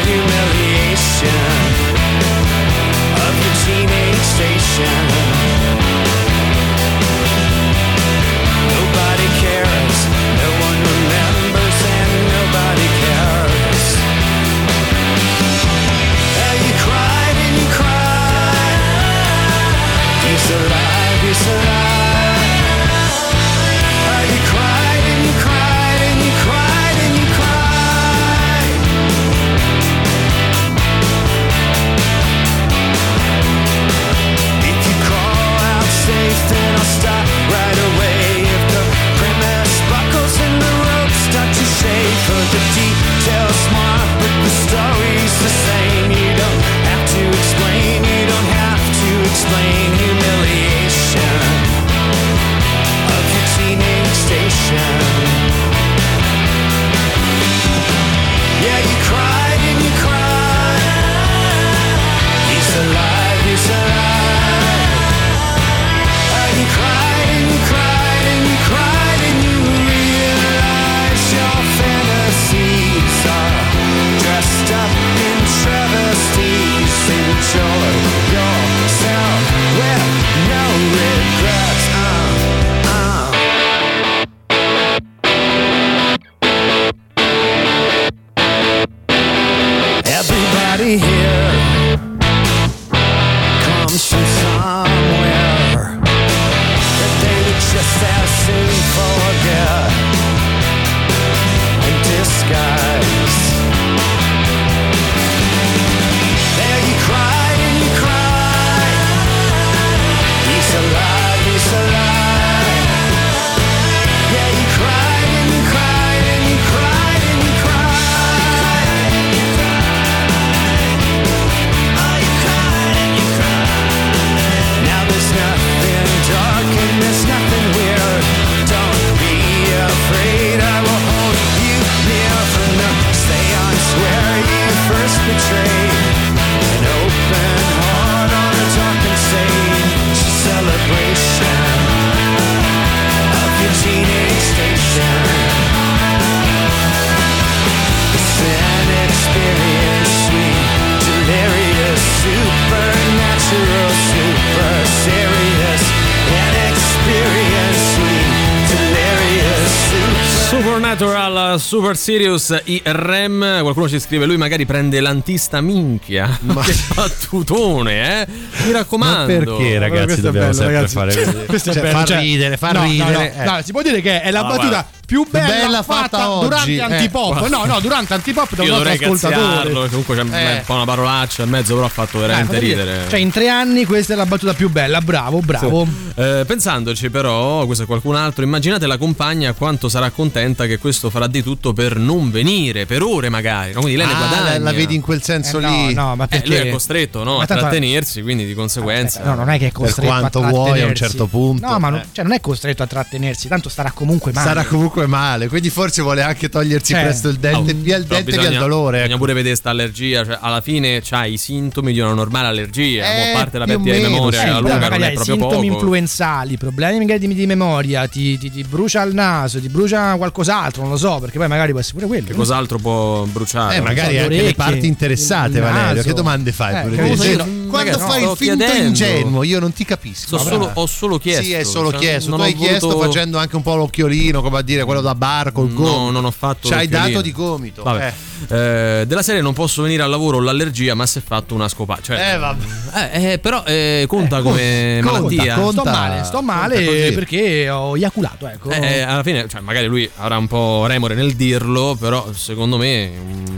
Super 161.91 161.97
Serious, 161.97 162.61
i 162.67 162.81
REM. 162.85 163.61
Qualcuno 163.63 163.89
ci 163.89 163.99
scrive: 163.99 164.25
lui 164.25 164.37
magari 164.37 164.65
prende 164.65 165.01
l'antista 165.01 165.61
minchia. 165.61 166.39
Ma 166.43 166.63
che 166.63 166.77
battutone, 166.95 168.23
eh? 168.23 168.27
Mi 168.67 168.73
raccomando. 168.73 169.33
Ma 169.33 169.45
perché, 169.57 169.79
ragazzi, 169.79 170.05
questo 170.05 170.21
è 170.21 170.25
dobbiamo 170.25 170.47
bello, 170.49 170.57
sempre 170.59 170.75
ragazzi. 170.75 170.95
fare 170.95 171.15
così? 171.25 171.47
Questo 171.47 171.71
è 171.71 171.73
Cioè, 171.73 171.83
bello, 171.83 171.99
fa 171.99 172.05
cioè- 172.05 172.21
ridere, 172.21 172.57
fa 172.57 172.71
no, 172.73 172.81
no, 172.81 172.87
ridere. 172.89 173.13
no, 173.37 173.43
eh. 173.43 173.45
no, 173.45 173.61
si 173.65 173.73
può 173.73 173.83
dire 173.83 174.01
che 174.01 174.23
è 174.23 174.31
la 174.31 174.43
No, 174.43 174.49
battuta 174.49 174.69
guarda. 174.69 174.87
più 175.07 175.27
bella, 175.29 175.47
Bella 175.49 175.83
fatta, 175.83 176.01
fatta 176.19 176.31
oggi, 176.31 176.45
durante 176.47 176.73
eh. 176.77 176.81
Antipop. 176.81 177.49
No, 177.49 177.65
no, 177.65 177.81
durante 177.81 178.15
Antipop 178.15 178.55
da 178.55 178.63
un 178.63 178.69
dovrei 178.69 178.99
ascoltatore. 179.01 179.89
Comunque 179.89 180.15
c'è 180.15 180.21
Eh. 180.23 180.53
un 180.59 180.63
po' 180.65 180.75
una 180.75 180.85
parolaccia 180.85 181.43
in 181.43 181.49
mezzo, 181.51 181.75
però 181.75 181.87
ha 181.87 181.91
fatto 181.91 182.19
veramente 182.21 182.57
Eh, 182.57 182.61
ridere. 182.61 183.01
Cioè, 183.09 183.19
in 183.19 183.31
tre 183.33 183.49
anni 183.49 183.85
questa 183.85 184.13
è 184.13 184.17
la 184.17 184.27
battuta 184.27 184.55
più 184.55 184.71
bella. 184.71 185.01
Bravo, 185.01 185.41
bravo. 185.41 185.87
Eh, 186.15 186.45
pensandoci 186.47 187.11
però, 187.11 187.65
questo 187.67 187.83
è 187.85 187.87
qualcun 187.87 188.15
altro, 188.15 188.45
immaginate 188.45 188.87
la 188.87 188.97
compagna 188.99 189.53
quanto 189.55 189.89
sarà 189.89 190.11
contenta 190.11 190.67
che 190.67 190.79
questo 190.79 191.09
farà 191.11 191.27
di 191.27 191.43
tutto 191.43 191.73
per 191.73 191.80
non 191.99 192.31
venire, 192.31 192.87
per 192.87 193.03
ore 193.03 193.29
magari, 193.29 193.73
no? 193.73 193.81
quindi 193.81 193.97
lei 193.99 194.07
ne 194.07 194.13
Ah, 194.13 194.17
guadagna. 194.17 194.59
la, 194.59 194.73
vedi 194.73 194.95
in 194.95 195.01
quel 195.01 195.23
senso 195.23 195.59
Eh, 195.59 195.63
no, 195.63 195.87
lì. 195.87 195.95
no, 195.95 196.15
ma 196.17 196.25
Eh, 196.25 196.29
perché? 196.29 196.49
lui 196.49 196.57
è 196.69 196.71
costretto 196.71 197.23
no, 197.25 197.37
Ma 197.39 197.43
a 197.43 197.47
trattenersi, 197.47 198.23
quindi 198.23 198.45
di 198.47 198.55
conseguenza... 198.55 199.19
Aspetta, 199.21 199.35
no, 199.37 199.45
non 199.45 199.51
è 199.51 199.59
che 199.59 199.67
è 199.69 199.73
costretto 199.73 200.07
quanto 200.09 200.43
a 200.43 200.49
vuoi 200.49 200.81
a 200.81 200.87
un 200.87 200.95
certo 200.95 201.27
punto. 201.27 201.67
No, 201.67 201.79
ma 201.79 201.89
non, 201.89 201.99
Eh. 202.01 202.07
cioè, 202.13 202.25
non 202.25 202.33
è 202.35 202.41
costretto 202.41 202.83
a 202.83 202.87
trattenersi, 202.87 203.49
tanto 203.49 203.69
starà 203.69 203.91
comunque 203.93 204.33
male. 204.33 204.47
Sarà 204.47 204.65
comunque 204.65 205.07
male, 205.07 205.49
quindi 205.49 205.71
forse 205.71 206.03
vuole 206.03 206.23
anche 206.23 206.49
togliersi 206.49 206.93
Cioè, 206.93 207.03
presto 207.03 207.29
il 207.29 207.37
dente, 207.39 207.75
via 207.75 207.97
il 207.97 208.05
dente 208.05 208.25
via 208.31 208.35
il 208.35 208.41
bisogna- 208.41 208.59
dolore. 208.59 208.97
Bisogna 208.99 209.09
ecco. 209.15 209.19
pure 209.19 209.33
vedere 209.33 209.55
sta 209.55 209.71
allergia, 209.71 210.25
cioè 210.25 210.39
alla 210.41 210.61
fine 210.61 211.01
c'hai 211.03 211.33
i 211.35 211.37
sintomi 211.39 211.93
di 211.93 212.01
una 212.01 212.13
normale 212.15 212.49
allergia, 212.49 213.05
Eh, 213.05 213.31
a 213.31 213.37
parte 213.37 213.59
la 213.59 213.65
perdita 213.67 213.97
di 213.97 214.03
memoria, 214.03 214.41
sì, 214.41 214.47
la 214.47 214.57
Eh, 214.59 214.61
lunga 214.61 214.89
non 214.89 215.03
è 215.03 215.13
proprio 215.13 215.35
sintomi 215.35 215.69
poco. 215.69 215.73
influenzali, 215.81 216.57
problemi 216.57 216.99
magari 216.99 217.27
di, 217.27 217.35
di 217.35 217.47
memoria, 217.47 218.07
ti, 218.09 218.39
ti- 218.39 218.51
ti 218.51 218.63
brucia 218.65 219.03
il 219.03 219.15
naso, 219.15 219.61
ti 219.61 219.69
brucia 219.69 220.15
qualcos'altro, 220.17 220.83
non 220.83 220.91
lo 220.93 220.97
so, 220.97 221.19
perché 221.19 221.39
poi 221.39 221.49
magari 221.49 221.70
può 221.71 221.81
essere 221.81 221.95
pure 221.97 222.07
quello. 222.07 222.27
Che 222.27 222.35
cos'altro 222.35 222.79
può 222.79 223.25
bruciare? 223.25 223.77
Eh, 223.77 223.81
magari 223.81 224.15
le 224.15 224.21
anche 224.23 224.43
le 224.43 224.55
parti 224.55 224.87
interessate, 224.87 225.57
il 225.59 225.63
Valerio. 225.63 225.95
naso. 225.95 226.03
Che 226.09 226.13
domande 226.15 226.53
fai? 226.53 226.75
Eh, 226.77 226.83
pure 226.89 226.97
che 226.97 227.03
te? 227.11 227.17
so 227.17 227.23
Cioè, 227.23 227.33
io, 227.33 227.37
quando 227.69 227.77
ragazzi, 227.91 227.99
fai 227.99 228.23
il 228.23 228.37
finto 228.37 228.57
chiedendo. 228.65 228.87
ingenuo, 228.89 229.43
io 229.43 229.61
non 229.61 229.73
ti 229.73 229.85
capisco. 229.85 230.37
Ma 230.37 230.43
solo- 230.43 230.71
ho 230.75 230.87
solo 230.87 231.19
chiesto. 231.19 231.43
Sì, 231.43 231.53
è 231.53 231.65
solo 231.65 231.91
cioè, 231.91 231.99
chiesto. 232.01 232.35
Tu 232.37 232.41
hai 232.43 232.55
chiesto 232.55 232.89
voluto- 232.89 233.07
facendo 233.07 233.39
anche 233.39 233.57
un 233.57 233.63
po' 233.63 233.75
l'occhiolino, 233.77 234.43
come 234.43 234.59
a 234.59 234.63
dire, 234.63 234.85
quello 234.85 235.01
da 235.01 235.15
bar 235.15 235.53
col 235.53 235.73
gomito. 235.73 235.97
No, 235.97 236.11
non 236.11 236.25
ho 236.25 236.31
fatto 236.31 236.69
C'hai 236.69 236.85
l'occhiolino. 236.89 237.09
dato 237.09 237.23
di 237.23 237.33
gomito. 237.33 237.83
Vabbè. 237.83 238.07
Eh. 238.07 238.30
Eh, 238.49 239.05
della 239.07 239.23
serie 239.23 239.41
non 239.43 239.53
posso 239.53 239.83
venire 239.83 240.03
al 240.03 240.11
lavoro, 240.11 240.41
l'allergia, 240.41 240.95
ma 240.95 241.07
si 241.07 241.19
è 241.19 241.23
fatto 241.25 241.55
una 241.55 241.69
scopata. 241.69 242.01
Cioè, 242.03 242.35
Eh, 242.35 242.39
vabbè. 242.39 242.65
eh, 243.13 243.33
eh, 243.33 243.39
però 243.39 243.63
eh, 243.65 244.05
conta 244.09 244.41
come 244.43 245.01
conta, 245.03 245.19
malattia. 245.21 245.55
conta. 245.57 245.81
sto 245.83 245.91
male, 245.91 246.25
sto 246.25 246.43
male 246.43 247.13
perché 247.13 247.69
ho 247.71 247.97
eiaculato, 247.97 248.47
ecco. 248.49 248.71
Eh, 248.71 249.01
alla 249.01 249.23
fine, 249.23 249.47
cioè, 249.49 249.61
magari 249.61 249.87
lui 249.87 250.09
avrà 250.17 250.37
un 250.39 250.47
po' 250.47 250.87
remore 250.87 251.15
nel 251.15 251.35
dirlo, 251.35 251.97
però 251.99 252.33
secondo 252.33 252.77
me 252.79 253.11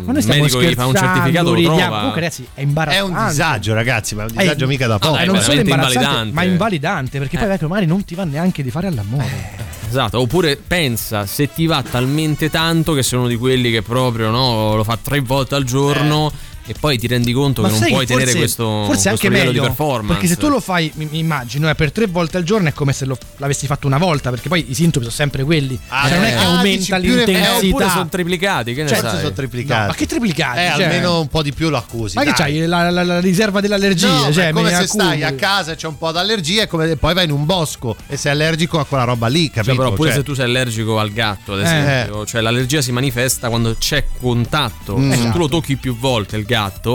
un 0.04 0.18
medico 0.26 0.62
gli 0.62 0.74
fa 0.74 0.86
un 0.86 0.94
certificato 0.96 1.54
lo 1.54 1.62
trova. 1.62 1.88
Comunque, 1.88 2.20
ragazzi, 2.20 2.46
è 2.54 2.60
È 2.60 2.62
imbarazzante. 2.62 3.10
un 3.20 3.26
disagio, 3.28 3.74
ragazzi, 3.74 4.14
ma 4.14 4.22
è 4.22 4.26
un 4.26 4.36
disagio 4.36 4.64
Eh, 4.64 4.68
mica 4.68 4.86
da 4.86 4.98
poco. 4.98 5.16
è 5.16 5.22
Eh, 5.22 5.26
non 5.26 5.36
solo 5.40 5.46
veramente 5.56 5.70
imbarazzante, 5.70 6.04
invalidante. 6.08 6.34
ma 6.34 6.42
invalidante, 6.42 7.18
perché 7.18 7.38
poi 7.38 7.50
ecco, 7.52 7.68
magari 7.68 7.86
non 7.86 8.04
ti 8.04 8.14
va 8.14 8.24
neanche 8.24 8.62
di 8.62 8.70
fare 8.70 8.86
all'amore. 8.88 9.71
Esatto, 9.92 10.20
oppure 10.20 10.56
pensa 10.56 11.26
se 11.26 11.52
ti 11.52 11.66
va 11.66 11.82
talmente 11.82 12.48
tanto 12.48 12.94
che 12.94 13.02
sei 13.02 13.18
uno 13.18 13.28
di 13.28 13.36
quelli 13.36 13.70
che 13.70 13.82
proprio 13.82 14.30
no, 14.30 14.74
lo 14.74 14.84
fa 14.84 14.96
tre 14.96 15.20
volte 15.20 15.54
al 15.54 15.64
giorno 15.64 16.32
e 16.66 16.74
poi 16.78 16.98
ti 16.98 17.06
rendi 17.06 17.32
conto 17.32 17.62
che 17.62 17.70
non 17.70 17.78
puoi 17.78 17.90
che 18.00 18.06
tenere 18.06 18.24
forse, 18.24 18.38
questo, 18.38 18.64
forse 18.64 18.88
questo 18.88 19.08
anche 19.10 19.28
livello 19.28 19.44
meglio 19.50 19.60
di 19.62 19.66
performance. 19.66 20.12
perché 20.12 20.26
se 20.28 20.36
tu 20.36 20.48
lo 20.48 20.60
fai 20.60 20.90
mi, 20.94 21.08
immagino 21.12 21.68
eh, 21.68 21.74
per 21.74 21.92
tre 21.92 22.06
volte 22.06 22.36
al 22.36 22.44
giorno 22.44 22.68
è 22.68 22.72
come 22.72 22.92
se 22.92 23.04
lo, 23.04 23.16
l'avessi 23.38 23.66
fatto 23.66 23.86
una 23.86 23.98
volta 23.98 24.30
perché 24.30 24.48
poi 24.48 24.66
i 24.68 24.74
sintomi 24.74 25.04
sono 25.04 25.16
sempre 25.16 25.44
quelli 25.44 25.78
Ah, 25.88 26.08
cioè 26.08 26.16
non 26.16 26.24
è 26.24 26.28
eh. 26.28 26.30
che 26.32 26.36
Ah, 26.42 26.48
aumenta 26.56 26.98
più 27.00 27.14
ne- 27.14 27.20
eh, 27.20 27.22
Eh, 27.22 27.26
l'intensità 27.26 27.66
oppure 27.66 27.88
sono 27.88 28.08
triplicati, 28.08 28.74
che 28.74 28.82
ne 28.82 28.88
Cioè, 28.88 28.98
Forse 28.98 29.12
sai? 29.14 29.22
sono 29.24 29.34
triplicati. 29.34 29.80
No, 29.80 29.86
ma 29.88 29.94
che 29.94 30.06
triplicati 30.06 30.58
Eh, 30.58 30.70
cioè, 30.76 30.84
almeno 30.84 31.20
un 31.20 31.28
po' 31.28 31.42
di 31.42 31.52
più 31.52 31.68
lo 31.68 31.76
accusi. 31.76 32.16
ma 32.16 32.22
che 32.22 32.32
dai. 32.36 32.36
c'hai 32.58 32.66
la, 32.66 32.90
la- 32.90 33.02
la 33.02 33.20
riserva 33.20 33.60
dell'allergia 33.60 34.08
No, 34.08 34.22
ma 34.24 34.32
cioè, 34.32 34.48
è 34.48 34.52
come 34.52 34.62
me 34.70 34.74
se 34.74 34.80
ne 34.80 34.86
stai 34.86 35.22
a 35.24 35.32
casa 35.34 35.72
e 35.72 35.76
c'è 35.76 35.86
un 35.86 35.98
po' 35.98 36.10
d'allergia 36.12 36.62
e 36.62 36.66
come- 36.68 36.96
poi 36.96 37.14
vai 37.14 37.24
in 37.24 37.30
un 37.32 37.44
bosco 37.44 37.96
e 38.06 38.16
sei 38.16 38.32
allergico 38.32 38.78
a 38.78 38.84
quella 38.84 39.04
roba 39.04 39.26
lì, 39.26 39.46
capito? 39.50 39.64
Cioè, 39.64 39.74
però 39.76 39.92
pure 39.92 40.08
Cioè, 40.10 40.18
se 40.18 40.24
tu 40.24 40.34
sei 40.34 40.44
allergico 40.44 40.98
al 40.98 41.12
gatto, 41.12 41.54
ad 41.54 41.60
Eh. 41.60 41.62
esempio, 41.62 42.24
cioè 42.26 42.40
l'allergia 42.40 42.80
si 42.82 42.92
manifesta 42.92 43.48
quando 43.48 43.74
c'è 43.78 44.04
contatto. 44.20 44.96
Mm. 44.96 45.10
Se 45.10 45.14
Esatto. 45.16 45.32
tu 45.32 45.38
lo 45.38 45.48
tocchi 45.48 45.76
più 45.76 45.96
volte 45.96 46.36
il 46.36 46.44
gatto, 46.44 46.50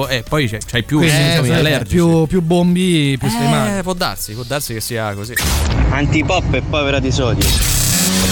e 0.07 0.23
poi 0.27 0.47
c'è- 0.47 0.59
c'hai 0.63 0.83
più 0.83 0.99
eh, 1.01 1.37
allergici. 1.37 1.95
più, 1.95 2.25
più 2.27 2.41
bombi 2.41 3.17
più 3.19 3.27
Eh, 3.27 3.81
può 3.81 3.93
darsi, 3.93 4.33
può 4.33 4.43
darsi 4.45 4.73
che 4.73 4.81
sia 4.81 5.13
così. 5.13 5.33
Antipop 5.89 6.53
e 6.53 6.61
povera 6.61 6.99
di 6.99 7.11
sodio. 7.11 7.47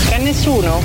C'è 0.07 0.19
nessuno? 0.19 0.81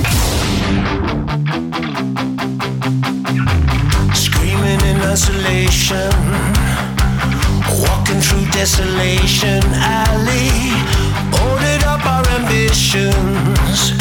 Screaming 4.13 4.81
in 4.81 4.99
isolation, 5.11 6.09
walking 7.85 8.19
through 8.21 8.45
desolation 8.51 9.61
alley. 9.73 10.49
Ordered 11.49 11.83
up 11.83 12.03
our 12.05 12.25
ambitions, 12.39 13.93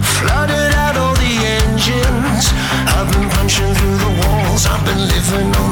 flooded 0.00 0.72
out 0.74 0.96
all 0.96 1.14
the 1.14 1.34
engines. 1.66 2.52
I've 2.86 3.10
been 3.10 3.28
punching 3.30 3.74
through 3.74 3.96
the 3.98 4.26
walls, 4.26 4.66
I've 4.66 4.84
been 4.84 5.06
living 5.06 5.54
on 5.56 5.71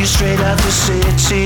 You 0.00 0.06
straight 0.06 0.40
out 0.40 0.56
the 0.56 0.72
city. 0.72 1.44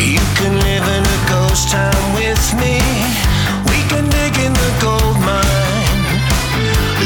You 0.00 0.24
can 0.40 0.54
live 0.64 0.86
in 0.96 1.04
a 1.04 1.20
ghost 1.28 1.68
town 1.68 1.92
with 2.16 2.40
me. 2.56 2.80
We 3.68 3.84
can 3.92 4.08
dig 4.08 4.32
in 4.40 4.52
the 4.56 4.72
gold 4.80 5.18
mine. 5.20 6.00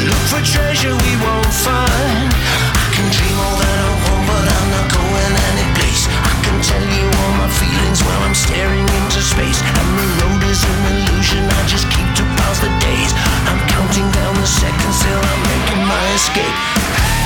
Look 0.07 0.24
for 0.30 0.43
treasure 0.47 0.95
we 0.95 1.12
won't 1.26 1.55
find. 1.66 2.30
I 2.30 2.86
can 2.95 3.07
dream 3.11 3.34
all 3.34 3.57
that 3.59 3.78
I 3.82 3.91
want, 4.07 4.22
but 4.30 4.45
I'm 4.47 4.68
not 4.70 4.86
going 4.95 5.34
any 5.51 5.66
place. 5.74 6.07
I 6.07 6.34
can 6.47 6.57
tell 6.62 6.86
you 6.86 7.07
all 7.11 7.34
my 7.43 7.51
feelings 7.51 7.99
while 8.07 8.22
I'm 8.22 8.38
staring 8.38 8.86
into 8.86 9.18
space. 9.18 9.59
And 9.59 9.88
the 9.99 10.07
road 10.22 10.43
is 10.47 10.62
an 10.70 10.80
illusion. 10.86 11.43
I 11.51 11.61
just 11.66 11.91
keep 11.91 12.07
to 12.14 12.24
pass 12.38 12.62
the 12.62 12.70
days. 12.78 13.11
I'm 13.51 13.59
counting 13.66 14.07
down 14.14 14.38
the 14.38 14.47
seconds 14.47 15.03
till 15.03 15.18
I'm 15.18 15.43
making 15.51 15.82
my 15.82 16.05
escape. 16.14 17.20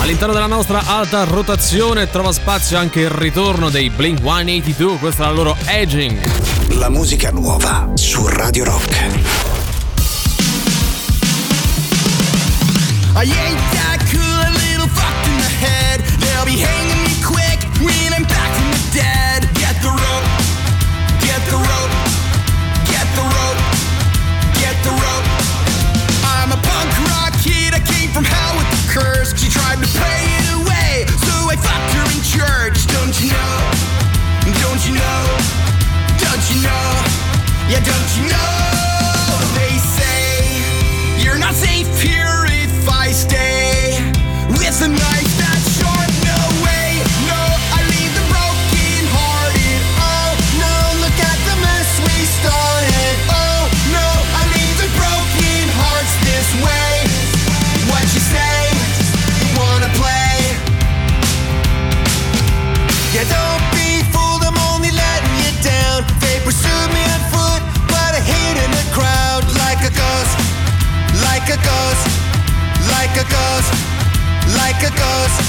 All'interno 0.00 0.34
della 0.34 0.46
nostra 0.46 0.82
alta 0.84 1.24
rotazione 1.24 2.10
trova 2.10 2.32
spazio 2.32 2.76
anche 2.76 3.00
il 3.00 3.10
ritorno 3.10 3.70
dei 3.70 3.88
Blink 3.88 4.20
182, 4.20 4.98
questa 4.98 5.24
è 5.24 5.26
la 5.26 5.32
loro 5.32 5.56
Edging. 5.64 6.20
La 6.74 6.90
musica 6.90 7.30
nuova 7.30 7.90
su 7.94 8.26
Radio 8.26 8.64
Rock. 8.64 8.94
I 13.14 13.22
ain't 13.22 13.58
that 13.72 14.04
cool, 14.10 14.20
a 14.20 14.50
little 14.50 14.88
fucked 14.88 15.26
in 15.26 15.38
the 15.38 15.66
head. 15.66 16.02
They'll 16.20 16.44
be 16.44 16.77
To 29.78 29.86
pray 29.94 30.26
it 30.38 30.50
away, 30.58 31.06
so 31.06 31.34
I 31.46 31.54
fucked 31.54 31.92
her 31.94 32.06
in 32.10 32.20
church. 32.26 32.78
Don't 32.90 33.14
you 33.22 33.30
know? 33.30 33.58
Don't 34.62 34.82
you 34.86 34.94
know? 34.94 35.22
Don't 36.18 36.44
you 36.50 36.58
know? 36.66 36.86
Yeah, 37.70 37.80
don't 37.86 38.10
you 38.18 38.24
know? 38.26 38.50
They 39.54 39.78
say 39.78 41.22
you're 41.22 41.38
not 41.38 41.54
safe 41.54 41.86
here 42.02 42.46
if 42.48 42.88
I 42.88 43.12
stay 43.12 43.67
like 74.78 74.92
a 74.92 74.96
ghost. 74.96 75.40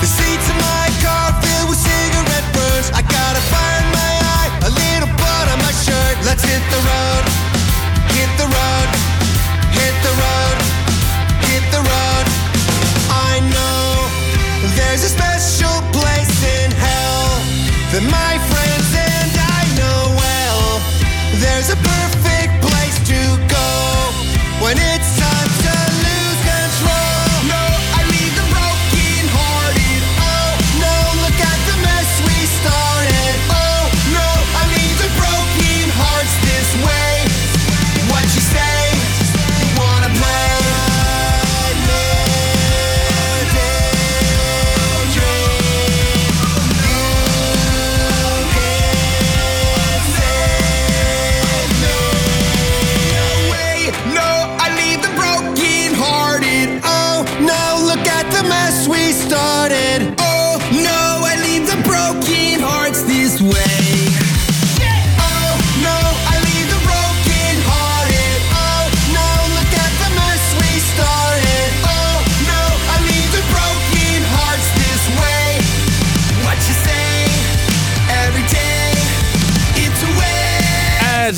The 0.00 0.08
seats 0.08 0.48
in 0.48 0.56
my 0.56 0.88
car 1.04 1.36
filled 1.42 1.68
with 1.68 1.80
cigarette 1.80 2.48
burns. 2.56 2.88
I 2.96 3.02
got 3.04 3.36
a 3.36 3.42
fire 3.52 3.78
in 3.84 3.90
my 3.92 4.14
eye, 4.36 4.50
a 4.68 4.70
little 4.72 5.12
blood 5.20 5.46
on 5.52 5.58
my 5.60 5.74
shirt. 5.84 6.16
Let's 6.24 6.44
hit 6.44 6.64
the 6.72 6.80
road, 6.80 7.24
hit 8.16 8.30
the 8.40 8.48
road, 8.48 8.88
hit 9.76 9.94
the 10.06 10.14
road, 10.16 10.56
hit 11.48 11.64
the 11.76 11.82
road. 11.84 12.24
I 13.28 13.44
know 13.52 13.84
there's 14.76 15.04
a 15.04 15.12
special 15.12 15.76
place 15.92 16.36
in 16.56 16.70
hell 16.72 17.28
that 17.92 18.04
my 18.08 18.34
friends 18.48 18.88
and 18.96 19.32
I 19.60 19.62
know 19.76 20.00
well. 20.16 20.80
There's 21.36 21.68
a 21.68 21.76
perfect 21.76 22.64
place 22.64 22.96
to 23.12 23.20
go 23.52 23.68
when 24.64 24.78
it's 24.78 25.10
time 25.20 25.61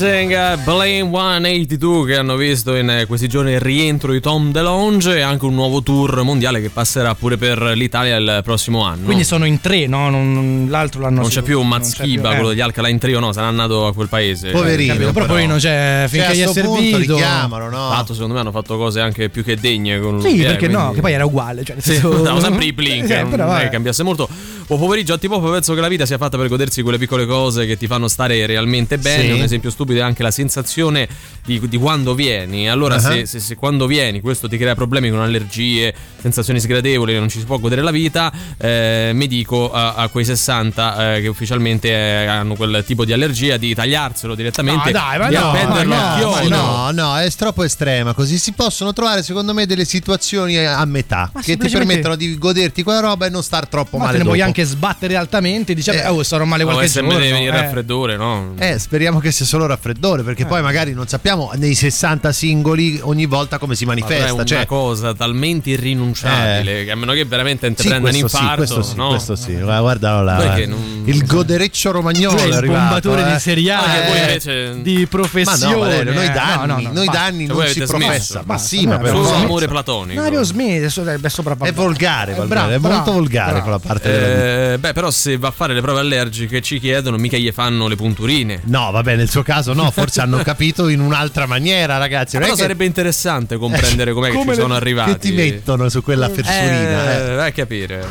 é 0.06 0.13
Eh, 0.34 0.56
Blame 0.64 1.02
182 1.02 2.06
che 2.06 2.16
hanno 2.16 2.34
visto 2.36 2.74
in 2.74 2.90
eh, 2.90 3.06
questi 3.06 3.28
giorni 3.28 3.52
il 3.52 3.60
rientro 3.60 4.10
di 4.10 4.20
Tom 4.20 4.50
DeLonge 4.50 5.16
e 5.18 5.20
anche 5.20 5.44
un 5.44 5.54
nuovo 5.54 5.80
tour 5.82 6.22
mondiale 6.22 6.60
che 6.60 6.70
passerà 6.70 7.14
pure 7.14 7.36
per 7.36 7.62
l'Italia 7.76 8.16
il 8.16 8.40
prossimo 8.42 8.82
anno. 8.82 9.04
Quindi 9.04 9.22
sono 9.24 9.44
in 9.44 9.60
tre, 9.60 9.86
no? 9.86 10.10
Non- 10.10 10.66
l'altro 10.68 11.00
l'hanno 11.02 11.20
non 11.20 11.30
c'è 11.30 11.42
più 11.42 11.60
più, 11.60 12.30
eh. 12.30 12.34
quello 12.34 12.48
degli 12.48 12.60
Alcalá 12.60 12.88
Trio, 12.98 13.20
no, 13.20 13.32
sarà 13.32 13.50
nato 13.50 13.86
a 13.86 13.94
quel 13.94 14.08
paese. 14.08 14.50
Poverino, 14.50 14.92
Capito, 14.94 15.12
però 15.12 15.26
però. 15.26 15.38
poi 15.38 15.46
non 15.46 15.58
c'è 15.58 16.06
finché 16.08 16.26
Cioè, 16.26 16.34
gli 16.34 16.40
è 16.40 16.46
servito. 16.52 16.98
li 16.98 17.06
chiamano, 17.06 17.70
no? 17.70 17.88
L'altro, 17.90 18.14
secondo 18.14 18.34
me 18.34 18.40
hanno 18.40 18.50
fatto 18.50 18.76
cose 18.76 19.00
anche 19.00 19.28
più 19.28 19.44
che 19.44 19.56
degne 19.56 20.00
con 20.00 20.20
Sì, 20.20 20.40
eh, 20.40 20.46
perché 20.46 20.66
no? 20.66 20.78
quindi- 20.78 20.94
Che 20.96 21.00
poi 21.00 21.12
era 21.12 21.24
uguale. 21.24 21.64
Cioè, 21.64 21.74
nel 21.76 21.84
Sì, 21.84 21.92
senso- 21.92 22.08
usavano 22.08 22.40
sempre 22.40 22.64
i 22.64 22.72
blink, 22.74 23.08
Eh, 23.08 23.20
non 23.22 23.30
però 23.30 23.54
è 23.54 23.62
che 23.62 23.68
cambiasse 23.68 24.02
molto. 24.02 24.28
Buon 24.66 24.80
pomeriggio 24.80 25.12
a 25.12 25.18
Tipo, 25.18 25.40
penso 25.40 25.74
che 25.74 25.80
la 25.80 25.88
vita 25.88 26.06
sia 26.06 26.16
fatta 26.18 26.36
per 26.38 26.48
godersi 26.48 26.80
quelle 26.82 26.96
piccole 26.98 27.26
cose 27.26 27.66
che 27.66 27.76
ti 27.76 27.86
fanno 27.86 28.08
stare 28.08 28.44
realmente 28.46 28.96
bene. 28.98 29.22
Sì. 29.24 29.30
Un 29.32 29.42
esempio 29.42 29.68
stupido 29.70 30.00
è 30.00 30.02
anche 30.02 30.22
la 30.24 30.30
sensazione 30.30 31.08
di, 31.44 31.60
di 31.68 31.76
quando 31.76 32.14
vieni. 32.14 32.68
Allora, 32.68 32.92
Uh-huh. 32.94 33.00
se, 33.00 33.26
se- 33.26 33.40
se 33.40 33.56
quando 33.56 33.86
vieni 33.86 34.20
questo 34.20 34.48
ti 34.48 34.56
crea 34.56 34.74
problemi 34.74 35.10
con 35.10 35.20
allergie, 35.20 35.92
sensazioni 36.20 36.60
sgradevoli, 36.60 37.14
non 37.18 37.28
ci 37.28 37.38
si 37.38 37.44
può 37.44 37.58
godere 37.58 37.82
la 37.82 37.90
vita, 37.90 38.32
eh, 38.56 39.10
mi 39.14 39.26
dico 39.26 39.72
a, 39.72 39.94
a 39.94 40.08
quei 40.08 40.24
60 40.24 41.16
eh, 41.16 41.20
che 41.20 41.28
ufficialmente 41.28 41.88
eh, 41.88 42.26
hanno 42.26 42.54
quel 42.54 42.82
tipo 42.86 43.04
di 43.04 43.12
allergia 43.12 43.56
di 43.56 43.74
tagliarselo 43.74 44.34
direttamente, 44.34 44.90
No, 44.92 44.98
dai, 44.98 45.18
ma 45.18 45.28
di 45.28 45.34
no, 45.34 45.50
appenderlo 45.50 45.94
ma 45.94 46.14
a 46.14 46.18
no, 46.20 46.30
chiodo. 46.32 46.48
ma 46.48 46.56
No, 46.56 46.90
no, 46.92 47.18
è 47.18 47.30
troppo 47.32 47.62
estrema. 47.64 48.14
Così 48.14 48.38
si 48.38 48.52
possono 48.52 48.92
trovare, 48.92 49.22
secondo 49.22 49.52
me, 49.52 49.66
delle 49.66 49.84
situazioni 49.84 50.56
a 50.58 50.84
metà 50.84 51.30
Ma 51.34 51.40
che 51.42 51.56
ti 51.56 51.68
permettono 51.68 52.14
di 52.16 52.38
goderti 52.38 52.82
quella 52.82 53.00
roba 53.00 53.26
e 53.26 53.30
non 53.30 53.42
star 53.42 53.66
troppo 53.68 53.96
Ma 53.98 54.04
te 54.04 54.10
male. 54.12 54.18
ne 54.18 54.24
puoi 54.24 54.40
anche 54.40 54.64
sbattere 54.64 55.16
altamente 55.16 55.72
e 55.72 55.74
dici, 55.74 55.90
Eh. 55.90 55.96
"Vabbè, 55.96 56.10
oh, 56.10 56.22
starò 56.22 56.44
male 56.44 56.62
No, 56.64 56.70
qualche 56.70 56.88
se 56.88 57.00
giorno. 57.00 57.14
mi 57.16 57.20
deve 57.20 57.32
venire 57.32 57.50
eh. 57.54 57.58
il 57.58 57.62
raffreddore, 57.64 58.16
no? 58.16 58.54
Eh, 58.58 58.78
speriamo 58.78 59.18
che 59.18 59.30
sia 59.32 59.44
solo 59.44 59.66
raffreddore, 59.66 60.02
perché 60.22 60.44
poi 60.44 60.60
magari 60.62 60.92
non 60.92 61.06
sappiamo 61.08 61.50
nei 61.54 61.74
60 61.74 62.30
singoli 62.32 63.00
ogni 63.02 63.26
volta 63.26 63.58
come 63.58 63.74
si 63.74 63.84
Ma 63.84 63.94
però 63.94 64.06
è 64.06 64.10
manifesta. 64.10 64.34
una 64.34 64.44
Cioè, 64.44 64.66
cosa 64.66 65.14
talmente 65.14 65.70
irrinunciabile 65.70 66.84
che 66.84 66.90
a 66.90 66.94
meno 66.94 67.12
che 67.12 67.24
veramente 67.24 67.72
ti 67.74 67.88
sì, 67.88 67.88
questo 68.00 68.28
sì, 68.28 68.36
infarto, 68.36 68.56
questo 68.56 68.82
sì, 68.82 68.96
no? 68.96 69.08
questo 69.08 69.36
sì. 69.36 69.52
Guarda, 69.54 69.80
guarda 69.80 70.20
là, 70.20 70.66
non- 70.66 71.02
il 71.06 71.24
godereccio 71.26 71.90
romagnolo 71.90 72.36
è 72.38 72.44
il 72.46 72.52
arrivato, 72.52 72.80
bombatore 73.10 73.28
eh. 73.28 73.32
di 73.32 73.38
Serie 73.40 73.72
A, 73.72 73.82
che 73.82 74.08
voi 74.08 74.16
eh, 74.18 74.20
invece- 74.20 74.82
di 74.82 74.94
Ma 74.94 75.00
no, 75.00 75.06
professione. 75.08 75.74
Valerio, 75.78 76.12
noi 76.12 76.24
eh. 76.24 76.30
danni, 76.30 76.66
No, 76.66 76.74
no, 76.74 76.80
no, 76.80 76.92
noi 76.92 77.06
danni 77.10 77.46
Cioè, 77.46 77.56
non 77.56 77.66
si 77.66 77.82
professa. 77.84 78.42
Ma 78.44 78.58
sì, 78.58 78.86
ma 78.86 78.98
per 78.98 79.10
Solo 79.10 79.32
amore 79.34 79.68
platonico. 79.68 80.20
Mario 80.20 80.42
Smith 80.42 80.76
adesso 80.78 81.02
è 81.04 81.28
sopravvalutato. 81.28 81.80
È 81.80 81.84
volgare, 81.84 82.32
Eh, 82.32 82.74
è 82.74 82.78
molto 82.78 83.12
volgare 83.12 83.60
quella 83.62 83.78
parte. 83.78 84.72
Eh, 84.72 84.78
beh, 84.78 84.92
però 84.92 85.10
se 85.10 85.36
va 85.38 85.48
a 85.48 85.52
fare 85.52 85.74
le 85.74 85.80
prove 85.80 86.00
allergiche 86.00 86.60
ci 86.62 86.78
chiedono, 86.78 87.16
mica 87.16 87.36
gli 87.36 87.50
fanno 87.52 87.86
le 87.88 87.96
punturine. 87.96 88.60
No, 88.64 88.90
vabbè, 88.90 89.16
nel 89.16 89.28
suo 89.30 89.42
caso 89.42 89.72
no, 89.72 89.90
forse 89.94 90.20
hanno 90.20 90.38
capito 90.38 90.88
in 90.88 91.00
un'altra 91.00 91.46
maniera, 91.46 91.96
ragazzi. 91.96 92.34
Non 92.34 92.42
Però 92.44 92.54
che- 92.56 92.62
sarebbe 92.62 92.84
interessante 92.84 93.56
comprendere 93.56 94.12
com'è 94.12 94.28
che 94.28 94.34
come 94.36 94.50
ci 94.52 94.56
le- 94.56 94.62
sono 94.62 94.74
arrivati. 94.74 95.12
Che 95.12 95.18
ti 95.18 95.32
mettono 95.32 95.88
su 95.88 96.02
quella 96.02 96.28
fersurina. 96.28 97.12
eh. 97.12 97.30
Eh, 97.32 97.34
vai 97.34 97.48
a 97.48 97.52
capire. 97.52 98.04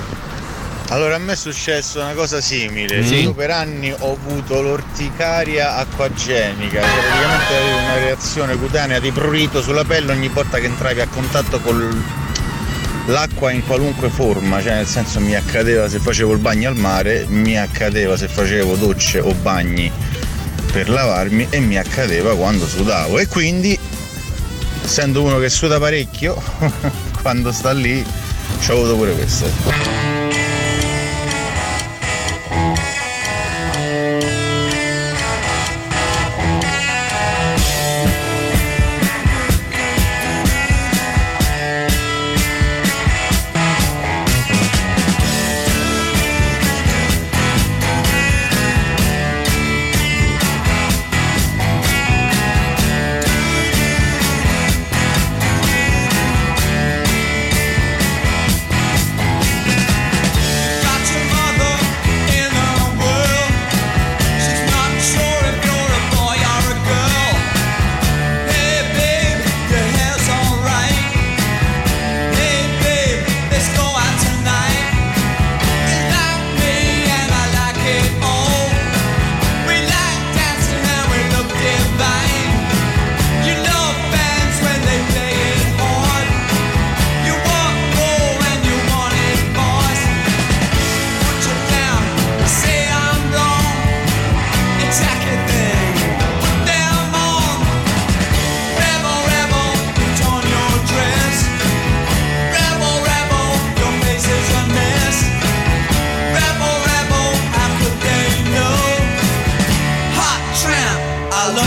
Allora 0.90 1.16
a 1.16 1.18
me 1.18 1.32
è 1.34 1.36
successo 1.36 2.00
una 2.02 2.12
cosa 2.14 2.40
simile, 2.42 3.04
Sì? 3.06 3.22
io 3.22 3.34
per 3.34 3.50
anni 3.52 3.92
ho 3.98 4.14
avuto 4.14 4.62
l'orticaria 4.62 5.78
acquagenica, 5.78 6.82
cioè 6.82 6.90
praticamente 6.92 7.56
avevo 7.58 7.78
una 7.78 7.98
reazione 7.98 8.56
cutanea 8.58 9.00
di 9.00 9.12
prurito 9.12 9.62
sulla 9.62 9.84
pelle 9.86 10.12
ogni 10.12 10.28
volta 10.28 10.60
che 10.60 10.66
entravi 10.66 11.00
a 11.02 11.08
contatto 11.08 11.60
con 11.62 12.04
l'acqua 13.08 13.52
in 13.52 13.66
qualunque 13.66 14.10
forma, 14.10 14.62
cioè 14.62 14.76
nel 14.76 14.86
senso 14.86 15.20
mi 15.20 15.36
accadeva 15.36 15.90
se 15.90 16.00
facevo 16.00 16.32
il 16.34 16.40
bagno 16.40 16.70
al 16.70 16.76
mare, 16.76 17.26
mi 17.28 17.58
accadeva 17.58 18.16
se 18.16 18.28
facevo 18.28 18.76
docce 18.76 19.20
o 19.20 19.34
bagni 19.34 19.92
per 20.74 20.90
lavarmi 20.90 21.50
e 21.52 21.60
mi 21.60 21.78
accadeva 21.78 22.36
quando 22.36 22.66
sudavo 22.66 23.20
e 23.20 23.28
quindi 23.28 23.78
essendo 24.84 25.22
uno 25.22 25.38
che 25.38 25.48
suda 25.48 25.78
parecchio 25.78 26.42
quando 27.22 27.52
sta 27.52 27.72
lì 27.72 28.04
ci 28.60 28.72
ho 28.72 28.78
avuto 28.78 28.96
pure 28.96 29.14
questo. 29.14 29.46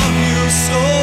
love 0.07 0.29
you 0.29 0.51
so. 0.51 0.96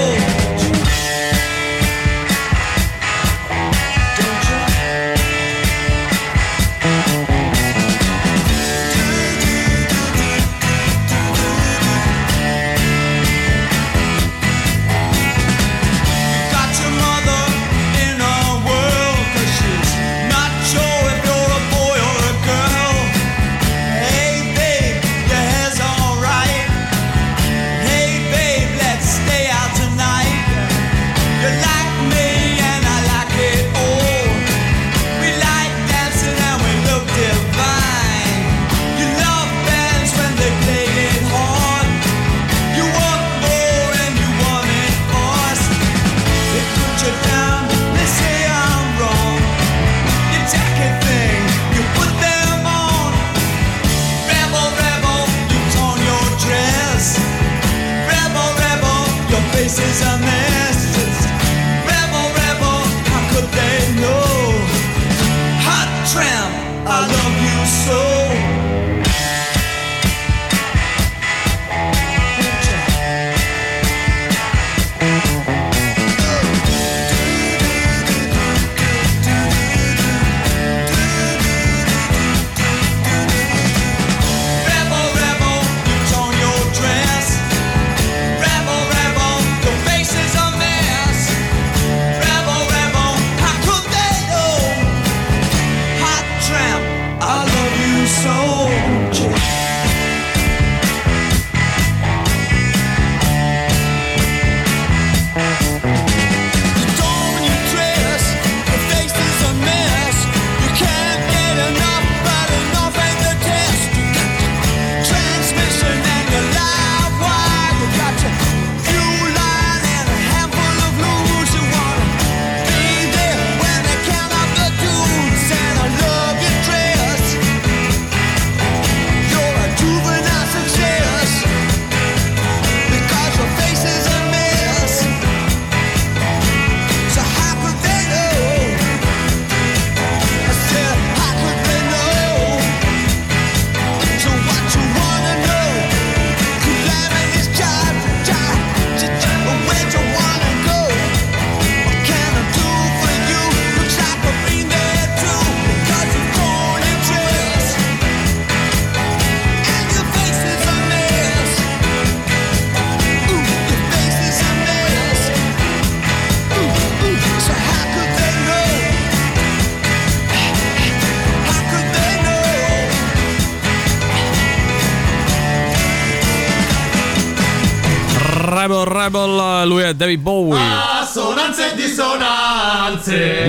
Rebel 179.03 179.29
Rebel, 179.35 179.65
lui 179.65 179.83
è 179.83 179.93
David 179.93 180.21
Bowie. 180.21 180.57
Assonanze 181.01 181.73
e 181.73 181.75
dissonanze. 181.75 183.47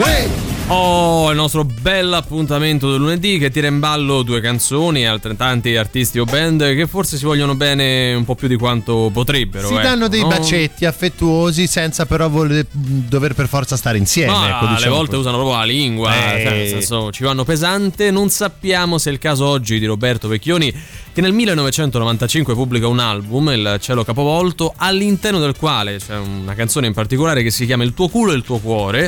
Oh, 0.66 1.30
il 1.30 1.36
nostro 1.36 1.64
bel 1.84 2.14
appuntamento 2.14 2.90
del 2.90 2.98
lunedì 2.98 3.36
che 3.36 3.50
tira 3.50 3.66
in 3.66 3.78
ballo 3.78 4.22
due 4.22 4.40
canzoni 4.40 5.02
e 5.02 5.04
altrettanti 5.04 5.76
artisti 5.76 6.18
o 6.18 6.24
band 6.24 6.74
che 6.74 6.86
forse 6.86 7.18
si 7.18 7.26
vogliono 7.26 7.56
bene 7.56 8.14
un 8.14 8.24
po' 8.24 8.34
più 8.34 8.48
di 8.48 8.56
quanto 8.56 9.10
potrebbero. 9.12 9.68
Si 9.68 9.74
ecco, 9.74 9.82
danno 9.82 10.08
dei 10.08 10.22
no? 10.22 10.28
bacetti 10.28 10.86
affettuosi 10.86 11.66
senza 11.66 12.06
però 12.06 12.30
voler- 12.30 12.66
dover 12.72 13.34
per 13.34 13.48
forza 13.48 13.76
stare 13.76 13.98
insieme. 13.98 14.32
No, 14.32 14.46
ecco, 14.46 14.64
alle 14.64 14.76
diciamo 14.76 14.94
volte 14.94 15.10
così. 15.10 15.20
usano 15.20 15.36
proprio 15.36 15.58
la 15.58 15.64
lingua, 15.64 16.14
Eh. 16.14 16.42
cioè, 16.42 16.56
nel 16.56 16.68
senso, 16.68 17.12
ci 17.12 17.22
vanno 17.22 17.44
pesante. 17.44 18.10
Non 18.10 18.30
sappiamo 18.30 18.96
se 18.96 19.10
è 19.10 19.12
il 19.12 19.18
caso 19.18 19.44
oggi 19.44 19.78
di 19.78 19.84
Roberto 19.84 20.26
Vecchioni, 20.26 20.72
che 21.12 21.20
nel 21.20 21.34
1995 21.34 22.54
pubblica 22.54 22.86
un 22.88 22.98
album, 22.98 23.50
Il 23.50 23.76
cielo 23.82 24.04
capovolto, 24.04 24.72
all'interno 24.74 25.38
del 25.38 25.54
quale 25.54 25.98
c'è 25.98 26.16
una 26.16 26.54
canzone 26.54 26.86
in 26.86 26.94
particolare 26.94 27.42
che 27.42 27.50
si 27.50 27.66
chiama 27.66 27.84
Il 27.84 27.92
tuo 27.92 28.08
culo 28.08 28.32
e 28.32 28.36
il 28.36 28.42
tuo 28.42 28.56
cuore, 28.56 29.06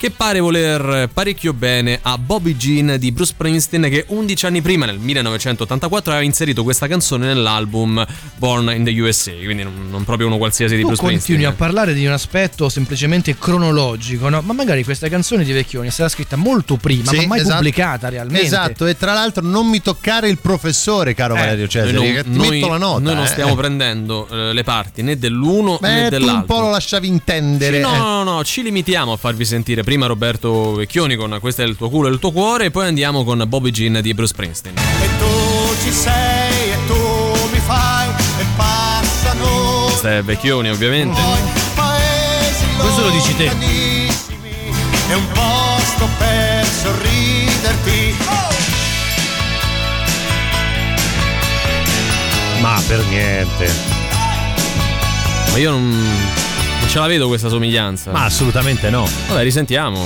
che 0.00 0.10
pare 0.10 0.40
voler 0.40 1.10
parecchio 1.12 1.52
bene 1.52 1.98
a 2.00 2.16
Bobby 2.16 2.56
Jean 2.56 2.96
di 2.98 3.12
Bruce 3.12 3.32
Springsteen, 3.32 3.82
che 3.90 4.06
11 4.08 4.46
anni 4.46 4.62
prima, 4.62 4.86
nel 4.86 4.98
1984, 4.98 6.12
aveva 6.12 6.24
inserito 6.26 6.62
questa 6.62 6.86
canzone 6.86 7.26
nell'album 7.26 8.02
Born 8.38 8.72
in 8.74 8.84
the 8.84 8.98
USA, 8.98 9.32
quindi 9.44 9.62
non, 9.62 9.88
non 9.90 10.04
proprio 10.04 10.26
uno 10.28 10.38
qualsiasi 10.38 10.74
di 10.74 10.80
Tu 10.80 10.86
Bruce 10.86 11.02
continui 11.02 11.20
Springsteen. 11.42 11.52
a 11.52 11.54
parlare 11.54 11.92
di 11.92 12.06
un 12.06 12.12
aspetto 12.12 12.70
semplicemente 12.70 13.36
cronologico, 13.36 14.30
no? 14.30 14.40
Ma 14.40 14.54
magari 14.54 14.84
questa 14.84 15.08
canzone 15.10 15.44
di 15.44 15.52
Vecchioni 15.52 15.88
è 15.88 15.90
stata 15.90 16.08
scritta 16.08 16.36
molto 16.36 16.76
prima, 16.76 17.10
Sì, 17.10 17.18
ma 17.18 17.26
mai 17.26 17.40
esatto. 17.40 17.56
pubblicata 17.56 18.08
realmente. 18.08 18.46
Esatto, 18.46 18.86
e 18.86 18.96
tra 18.96 19.12
l'altro 19.12 19.44
non 19.44 19.66
mi 19.68 19.82
toccare 19.82 20.30
il 20.30 20.38
professore, 20.38 21.12
caro 21.12 21.34
Valerio 21.34 21.68
Cesari, 21.68 21.92
Noi, 21.92 22.12
che 22.14 22.22
non, 22.24 22.32
ti 22.32 22.38
noi- 22.38 22.48
metto 22.60 22.68
la 22.68 22.78
nota. 22.78 23.00
noi 23.00 23.14
non 23.16 23.24
eh. 23.24 23.28
stiamo 23.28 23.54
prendendo 23.54 24.26
eh, 24.30 24.54
le 24.54 24.62
parti 24.62 25.02
né 25.02 25.18
dell'uno 25.18 25.76
Beh, 25.78 25.88
né 25.92 26.02
tu 26.04 26.08
dell'altro. 26.10 26.36
un 26.38 26.44
po' 26.46 26.60
lo 26.60 26.70
lasciavi 26.70 27.06
intendere. 27.06 27.76
Sì, 27.76 27.82
no, 27.82 27.94
eh. 27.94 27.98
no, 27.98 28.22
no, 28.22 28.44
ci 28.44 28.62
limitiamo 28.62 29.12
a 29.12 29.16
farvi 29.18 29.44
sentire 29.44 29.82
prima 29.90 30.06
Roberto 30.06 30.74
Vecchioni 30.74 31.16
con 31.16 31.36
Questo 31.40 31.62
è 31.62 31.64
il 31.64 31.74
tuo 31.74 31.90
culo 31.90 32.06
e 32.06 32.12
il 32.12 32.20
tuo 32.20 32.30
cuore 32.30 32.66
e 32.66 32.70
poi 32.70 32.86
andiamo 32.86 33.24
con 33.24 33.42
Bobby 33.48 33.72
Jean 33.72 33.98
di 34.00 34.14
Bruce 34.14 34.32
Springsteen. 34.34 34.76
E 34.76 35.08
tu 35.18 35.74
ci 35.82 35.90
sei 35.90 36.70
e 36.70 36.76
tu 36.86 36.94
mi 37.50 37.58
fai 37.58 38.08
e 38.08 38.44
passano 38.54 39.86
Questo 39.86 40.06
è 40.06 40.22
Vecchioni 40.22 40.70
ovviamente. 40.70 41.20
Questo 42.78 43.02
lo 43.02 43.10
dici 43.10 43.34
te. 43.34 43.46
È 43.46 45.14
un 45.14 45.26
posto 45.32 46.08
per 46.18 46.64
sorriderti 46.64 48.14
Ma 52.60 52.80
per 52.86 53.04
niente. 53.06 53.72
Ma 55.50 55.58
io 55.58 55.70
non 55.70 56.48
ce 56.90 56.98
la 56.98 57.06
vedo 57.06 57.28
questa 57.28 57.48
somiglianza. 57.48 58.10
Ma 58.10 58.24
assolutamente 58.24 58.90
no. 58.90 59.08
Vabbè, 59.28 59.44
risentiamo. 59.44 60.04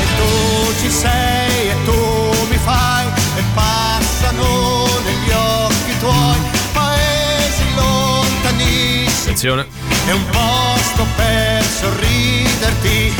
E 0.00 0.16
tu 0.16 0.72
ci 0.80 0.90
sei 0.90 1.68
e 1.68 1.76
tu 1.84 2.46
mi 2.50 2.56
fai 2.56 3.06
e 3.06 3.42
passano 3.54 4.86
negli 5.04 5.30
occhi 5.30 5.98
tuoi 6.00 6.38
paesi 6.72 7.62
lontanissimi 7.76 9.20
Attenzione. 9.20 9.66
È 10.06 10.10
un 10.10 10.24
posto 10.26 11.06
per 11.14 11.62
sorriderti 11.62 13.14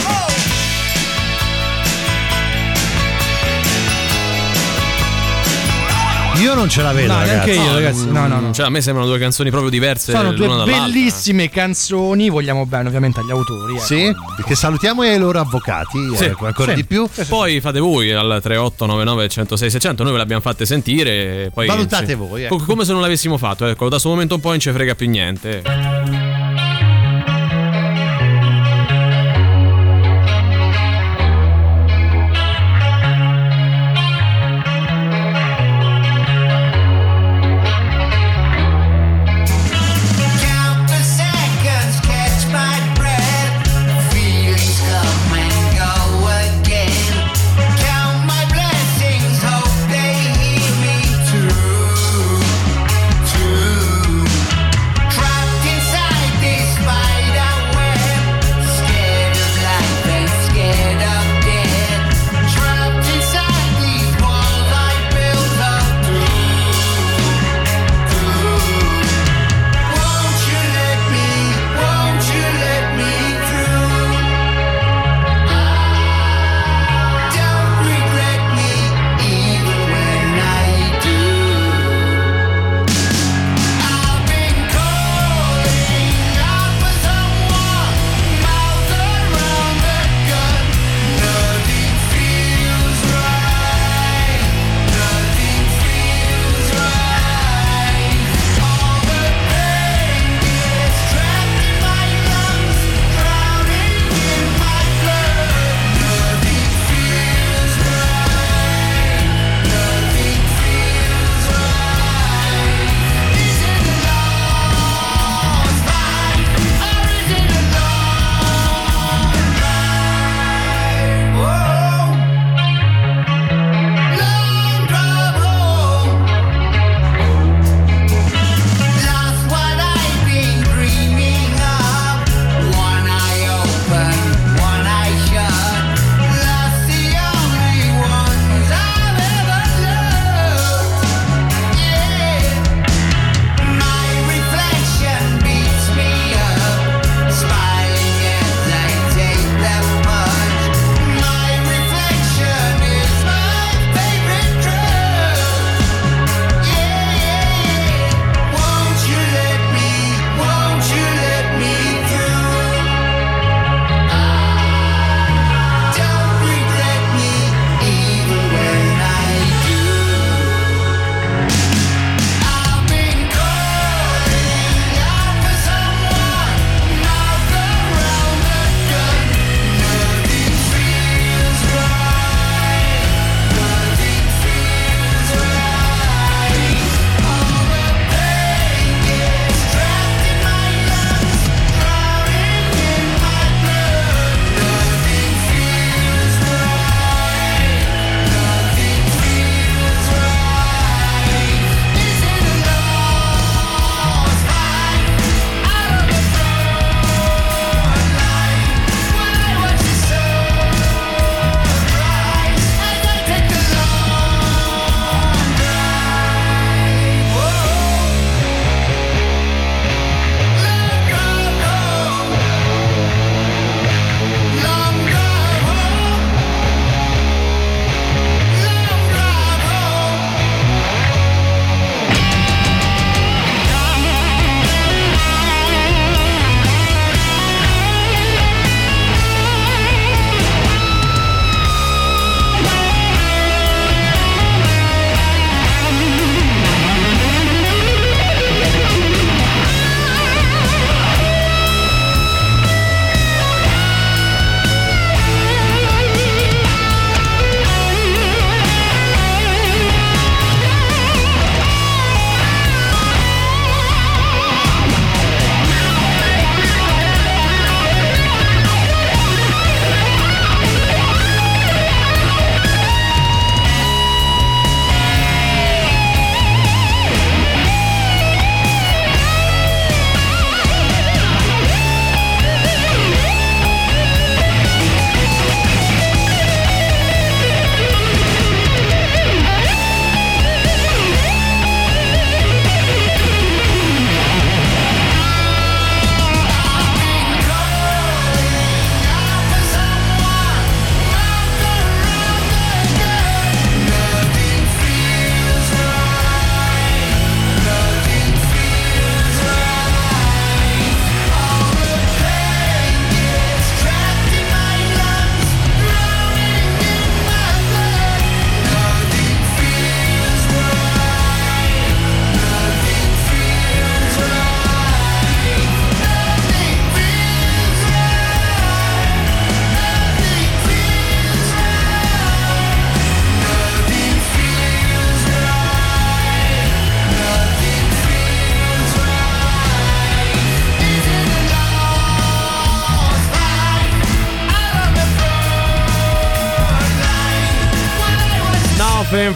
Io 6.41 6.55
non 6.55 6.69
ce 6.71 6.83
la 6.83 6.93
vedo, 6.93 7.13
No, 7.13 7.19
ragazzi. 7.21 7.51
neanche 7.51 7.53
io, 7.69 7.75
ragazzi. 7.75 8.11
No, 8.11 8.27
no, 8.27 8.41
no. 8.41 8.53
Cioè, 8.53 8.67
a 8.67 8.71
me 8.71 8.81
sembrano 8.81 9.09
due 9.09 9.19
canzoni 9.19 9.51
proprio 9.51 9.71
diverse 9.71 10.13
Sono 10.13 10.33
due 10.33 10.49
bellissime 10.65 11.51
canzoni, 11.51 12.31
vogliamo 12.31 12.65
bene 12.67 12.89
ovviamente 12.89 13.21
agli 13.21 13.31
autori. 13.31 13.75
ecco. 13.77 13.85
Sì, 13.85 14.11
perché 14.37 14.55
salutiamo 14.55 15.05
i 15.05 15.19
loro 15.19 15.39
avvocati, 15.41 15.99
Sì, 16.17 16.25
ecco, 16.25 16.47
ancora 16.47 16.71
sì. 16.71 16.77
di 16.77 16.85
più. 16.85 17.07
Poi 17.29 17.61
fate 17.61 17.79
voi 17.79 18.11
al 18.13 18.41
3899 18.43 19.29
106 19.29 19.71
600, 19.71 20.03
noi 20.03 20.13
ve 20.13 20.19
l'abbiamo 20.19 20.41
fatte 20.41 20.65
sentire. 20.65 21.51
Poi 21.53 21.67
Valutate 21.67 22.07
sì. 22.07 22.15
voi, 22.15 22.45
ecco. 22.45 22.57
Co- 22.57 22.65
Come 22.65 22.85
se 22.85 22.93
non 22.93 23.01
l'avessimo 23.03 23.37
fatto, 23.37 23.67
ecco, 23.67 23.85
da 23.85 23.91
questo 23.91 24.09
momento 24.09 24.35
in 24.35 24.41
poi 24.41 24.51
non 24.53 24.61
ci 24.61 24.71
frega 24.73 24.95
più 24.95 25.09
niente. 25.11 25.63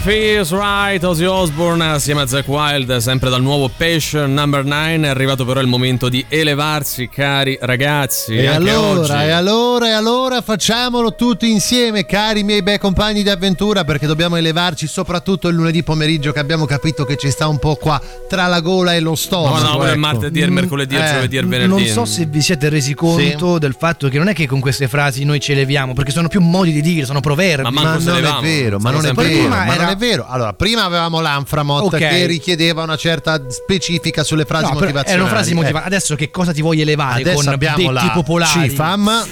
Feels 0.04 0.50
Right, 0.52 1.02
Ozzy 1.02 1.24
Osbourne 1.24 1.82
assieme 1.86 2.20
a 2.20 2.26
Zack 2.26 2.46
Wild, 2.46 2.94
sempre 2.98 3.30
dal 3.30 3.40
nuovo 3.40 3.70
Passion 3.74 4.34
Number 4.34 4.62
9. 4.62 5.00
È 5.00 5.06
arrivato 5.06 5.46
però 5.46 5.60
il 5.60 5.66
momento 5.66 6.10
di 6.10 6.22
elevarsi, 6.28 7.08
cari 7.08 7.56
ragazzi. 7.58 8.36
E 8.36 8.46
allora, 8.46 9.00
oggi. 9.00 9.12
e 9.12 9.30
allora, 9.30 9.86
e 9.88 9.92
allora 9.92 10.42
facciamolo 10.42 11.14
tutti 11.14 11.50
insieme, 11.50 12.04
cari 12.04 12.42
miei 12.42 12.62
bei 12.62 12.76
compagni 12.78 13.22
di 13.22 13.30
avventura, 13.30 13.84
perché 13.84 14.06
dobbiamo 14.06 14.36
elevarci 14.36 14.86
soprattutto 14.86 15.48
il 15.48 15.54
lunedì 15.54 15.82
pomeriggio 15.82 16.32
che 16.32 16.38
abbiamo 16.38 16.66
capito 16.66 17.06
che 17.06 17.16
ci 17.16 17.30
sta 17.30 17.48
un 17.48 17.58
po' 17.58 17.76
qua 17.76 17.98
tra 18.28 18.46
la 18.46 18.60
gola 18.60 18.92
e 18.94 19.00
lo 19.00 19.08
No, 19.10 19.16
stomaco. 19.16 19.78
no, 19.78 19.84
è 19.86 19.90
ecco. 19.92 19.98
martedì, 20.00 20.40
il 20.40 20.50
mercoledì, 20.50 20.96
il 20.96 21.00
Eh, 21.00 21.12
giovedì 21.14 21.36
e 21.36 21.40
il 21.40 21.46
venerdì. 21.48 21.70
Non 21.72 21.86
so 21.86 22.04
se 22.04 22.26
vi 22.26 22.42
siete 22.42 22.68
resi 22.68 22.92
conto 22.92 23.58
del 23.58 23.74
fatto 23.78 24.08
che 24.10 24.18
non 24.18 24.28
è 24.28 24.34
che 24.34 24.46
con 24.46 24.60
queste 24.60 24.86
frasi 24.86 25.24
noi 25.24 25.40
ci 25.40 25.52
eleviamo, 25.52 25.94
perché 25.94 26.10
sono 26.10 26.28
più 26.28 26.42
modi 26.42 26.72
di 26.72 26.82
dire, 26.82 27.06
sono 27.06 27.20
proverbi. 27.20 27.62
Ma 27.62 27.70
Ma 27.70 27.96
non 27.96 28.16
è 28.16 28.40
vero, 28.42 28.78
ma 28.78 28.90
non 28.90 29.06
è 29.06 29.12
vero, 29.14 29.48
ma 29.48 29.64
non 29.64 29.72
era- 29.74 29.92
è 29.94 29.96
vero. 29.96 30.26
Allora, 30.28 30.52
prima 30.52 30.84
avevamo 30.84 31.20
l'Anframot 31.20 31.84
Ok. 31.94 31.96
che 31.98 32.26
richiedeva 32.26 32.82
una 32.82 32.96
certa 32.96 33.42
specifica 33.48 34.22
sulle 34.22 34.44
frasi 34.44 34.64
No, 34.66 34.72
motivazionali. 34.74 35.10
erano 35.12 35.28
frasi 35.28 35.50
Eh, 35.50 35.54
motivazionali. 35.54 35.94
Adesso 35.94 36.14
che 36.16 36.30
cosa 36.30 36.52
ti 36.52 36.60
vuoi 36.62 36.80
elevare 36.80 37.20
Adesso 37.22 37.36
con 37.42 37.48
abbiamo 37.48 37.76
detti 37.78 37.92
la 37.92 38.10
popolari? 38.12 38.68
CIFAM 38.68 39.26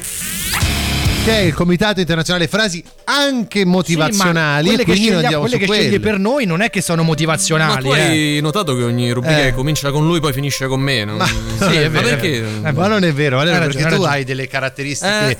che 1.24 1.30
è 1.30 1.40
il 1.42 1.54
Comitato 1.54 2.00
Internazionale 2.00 2.48
Frasi 2.48 2.82
anche 3.04 3.60
Sì, 3.60 3.64
ma 3.64 3.70
motivazionali 3.70 4.66
quelle 4.66 4.82
e 4.82 4.84
che, 4.84 4.90
quindi 4.90 5.00
noi 5.02 5.12
scegli, 5.12 5.22
andiamo 5.24 5.42
quelle 5.44 5.58
che 5.58 5.66
scegli 5.72 5.78
quelle. 5.88 6.00
per 6.00 6.18
noi 6.18 6.46
non 6.46 6.62
è 6.62 6.70
che 6.70 6.80
sono 6.80 7.02
Ma 7.02 7.08
motivazionali. 7.08 7.82
tu 7.88 7.92
eh. 7.94 8.00
hai 8.00 8.40
notato 8.40 8.74
che 8.74 8.82
ogni 8.82 9.12
rubrica 9.12 9.44
Eh. 9.46 9.54
comincia 9.54 9.92
con 9.92 10.04
lui, 10.04 10.18
poi 10.18 10.32
finisce 10.32 10.66
con 10.66 10.80
me? 10.80 11.04
Non... 11.04 11.18
Ma, 11.18 11.26
sì, 11.28 11.34
non 11.60 11.72
è 11.74 11.88
ma 11.88 12.00
vero. 12.00 12.16
perché? 12.16 12.44
Eh, 12.64 12.72
Ma 12.72 12.86
non 12.88 13.04
è 13.04 13.12
vero, 13.12 13.36
Valerio, 13.36 13.60
Hai 13.60 13.66
perché 13.66 13.82
ragione, 13.84 13.96
tu 13.96 14.02
ragione. 14.02 14.08
hai 14.18 14.24
delle 14.24 14.48
caratteristiche 14.48 15.28
Eh. 15.28 15.38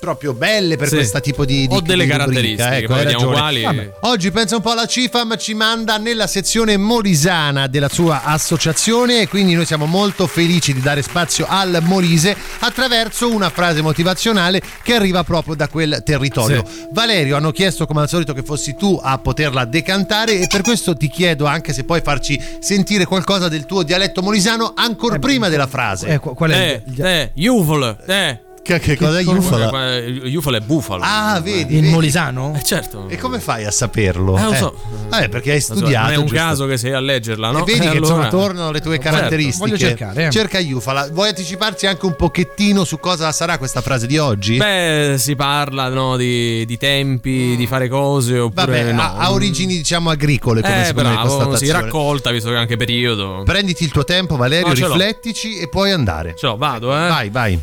Proprio 0.00 0.32
belle 0.32 0.76
per 0.76 0.88
Sì. 0.88 0.94
questo 0.96 1.20
tipo 1.20 1.44
di, 1.44 1.68
di 1.68 1.74
Ho 1.74 1.80
delle 1.80 2.04
di 2.04 2.10
rubrica, 2.10 2.16
caratteristiche, 2.16 2.76
ecco, 2.78 2.86
poi 2.86 2.98
hai 2.98 3.04
vediamo 3.04 3.30
quali. 3.30 3.62
Vabbè. 3.62 3.92
Oggi 4.00 4.30
pensa 4.32 4.56
un 4.56 4.62
po' 4.62 4.70
alla 4.70 4.86
CIFAM 4.86 5.36
ci 5.36 5.54
manda 5.54 5.98
nella 5.98 6.26
sezione 6.26 6.76
molisana 6.76 7.66
della 7.66 7.88
sua 7.88 8.24
associazione 8.24 9.20
e 9.20 9.28
quindi 9.28 9.54
noi 9.54 9.66
siamo 9.66 9.84
molto 9.86 10.26
felici 10.26 10.72
di 10.72 10.80
dare 10.80 11.02
spazio 11.02 11.46
al 11.48 11.78
Molise 11.82 12.34
attraverso 12.60 13.30
una 13.32 13.50
frase 13.50 13.82
motivazionale 13.82 14.60
che 14.82 14.94
arriva 14.94 15.22
proprio 15.22 15.54
da 15.54 15.68
quel 15.68 16.02
territorio. 16.04 16.64
Valerio, 16.92 17.36
hanno 17.36 17.50
chiesto 17.52 17.86
come 17.86 18.00
al 18.00 18.08
solito 18.08 18.32
che 18.32 18.42
fossi 18.42 18.74
tu 18.74 18.98
a 19.02 19.18
poterla 19.18 19.64
decantare 19.66 20.38
e 20.40 20.46
per 20.46 20.62
questo 20.62 20.96
ti 20.96 21.08
chiedo 21.08 21.44
anche 21.44 21.72
se 21.74 21.84
puoi 21.84 22.00
farci 22.02 22.40
sentire 22.60 23.04
qualcosa 23.04 23.48
del 23.48 23.66
tuo 23.66 23.82
dialetto 23.82 24.22
molisano 24.22 24.72
ancora 24.74 25.18
prima 25.18 25.48
della 25.48 25.66
frase. 25.66 26.06
Eh, 26.08 26.18
qu- 26.18 26.34
qual 26.34 26.50
è 26.52 26.54
Eh, 26.56 26.82
il- 26.86 27.04
eh, 27.04 27.48
Ufol, 27.48 27.96
eh. 28.06 28.40
Che, 28.62 28.78
che 28.78 28.96
cosa 28.96 29.18
è 29.18 29.24
Ufala? 29.24 29.96
Eh, 29.96 30.36
Ufolo 30.36 30.56
è 30.56 30.60
bufalo. 30.60 31.02
Ah, 31.04 31.40
vedi. 31.40 31.74
il 31.76 31.80
vedi. 31.80 31.92
molisano? 31.92 32.54
Eh, 32.56 32.62
certo. 32.62 33.08
E 33.08 33.16
come 33.16 33.40
fai 33.40 33.64
a 33.64 33.70
saperlo? 33.70 34.36
Eh, 34.38 34.42
lo 34.42 34.54
so. 34.54 34.74
Vabbè, 35.08 35.28
perché 35.28 35.52
hai 35.52 35.60
studiato. 35.60 36.04
Non 36.06 36.12
è 36.12 36.16
un 36.16 36.26
giusto? 36.26 36.36
caso 36.36 36.66
che 36.66 36.76
sei 36.76 36.92
a 36.92 37.00
leggerla, 37.00 37.50
no? 37.50 37.60
E 37.60 37.64
vedi 37.64 37.86
Eh, 37.86 37.90
che 37.90 37.96
insomma 37.96 38.26
allora- 38.26 38.28
tornano 38.28 38.70
le 38.70 38.80
tue 38.80 38.96
Certo, 39.00 39.10
caratteristiche. 39.10 39.58
voglio 39.66 39.78
cercare, 39.78 40.26
eh. 40.26 40.30
Cerca 40.30 40.58
Yufala. 40.60 41.08
Vuoi 41.10 41.28
anticiparci 41.30 41.86
anche 41.86 42.04
un 42.06 42.14
pochettino 42.14 42.84
su 42.84 43.00
cosa 43.00 43.32
sarà 43.32 43.56
questa 43.58 43.80
frase 43.80 44.06
di 44.06 44.18
oggi? 44.18 44.56
Beh, 44.58 45.14
si 45.18 45.34
parla 45.34 45.88
no, 45.88 46.16
di, 46.16 46.64
di 46.66 46.76
tempi, 46.76 47.56
di 47.56 47.66
fare 47.66 47.88
cose 47.88 48.38
oppure 48.38 48.66
Vabbè, 48.66 48.92
no. 48.92 49.02
ha, 49.02 49.32
origini 49.32 49.74
diciamo 49.76 50.10
agricole 50.10 50.60
come 50.60 50.86
eh, 50.88 50.92
bravo, 50.92 51.56
si 51.56 51.68
raccolta 51.70 52.30
visto 52.30 52.50
che 52.50 52.54
è 52.56 52.58
anche 52.58 52.76
periodo. 52.76 53.42
Prenditi 53.44 53.82
il 53.84 53.90
tuo 53.90 54.04
tempo, 54.04 54.36
Valerio, 54.36 54.68
No, 54.68 54.74
riflettici 54.74 55.56
e 55.58 55.68
puoi 55.68 55.90
andare. 55.90 56.36
L'ho, 56.40 56.56
vado, 56.56 56.92
eh. 56.94 57.08
Vai, 57.08 57.30
vai. 57.30 57.58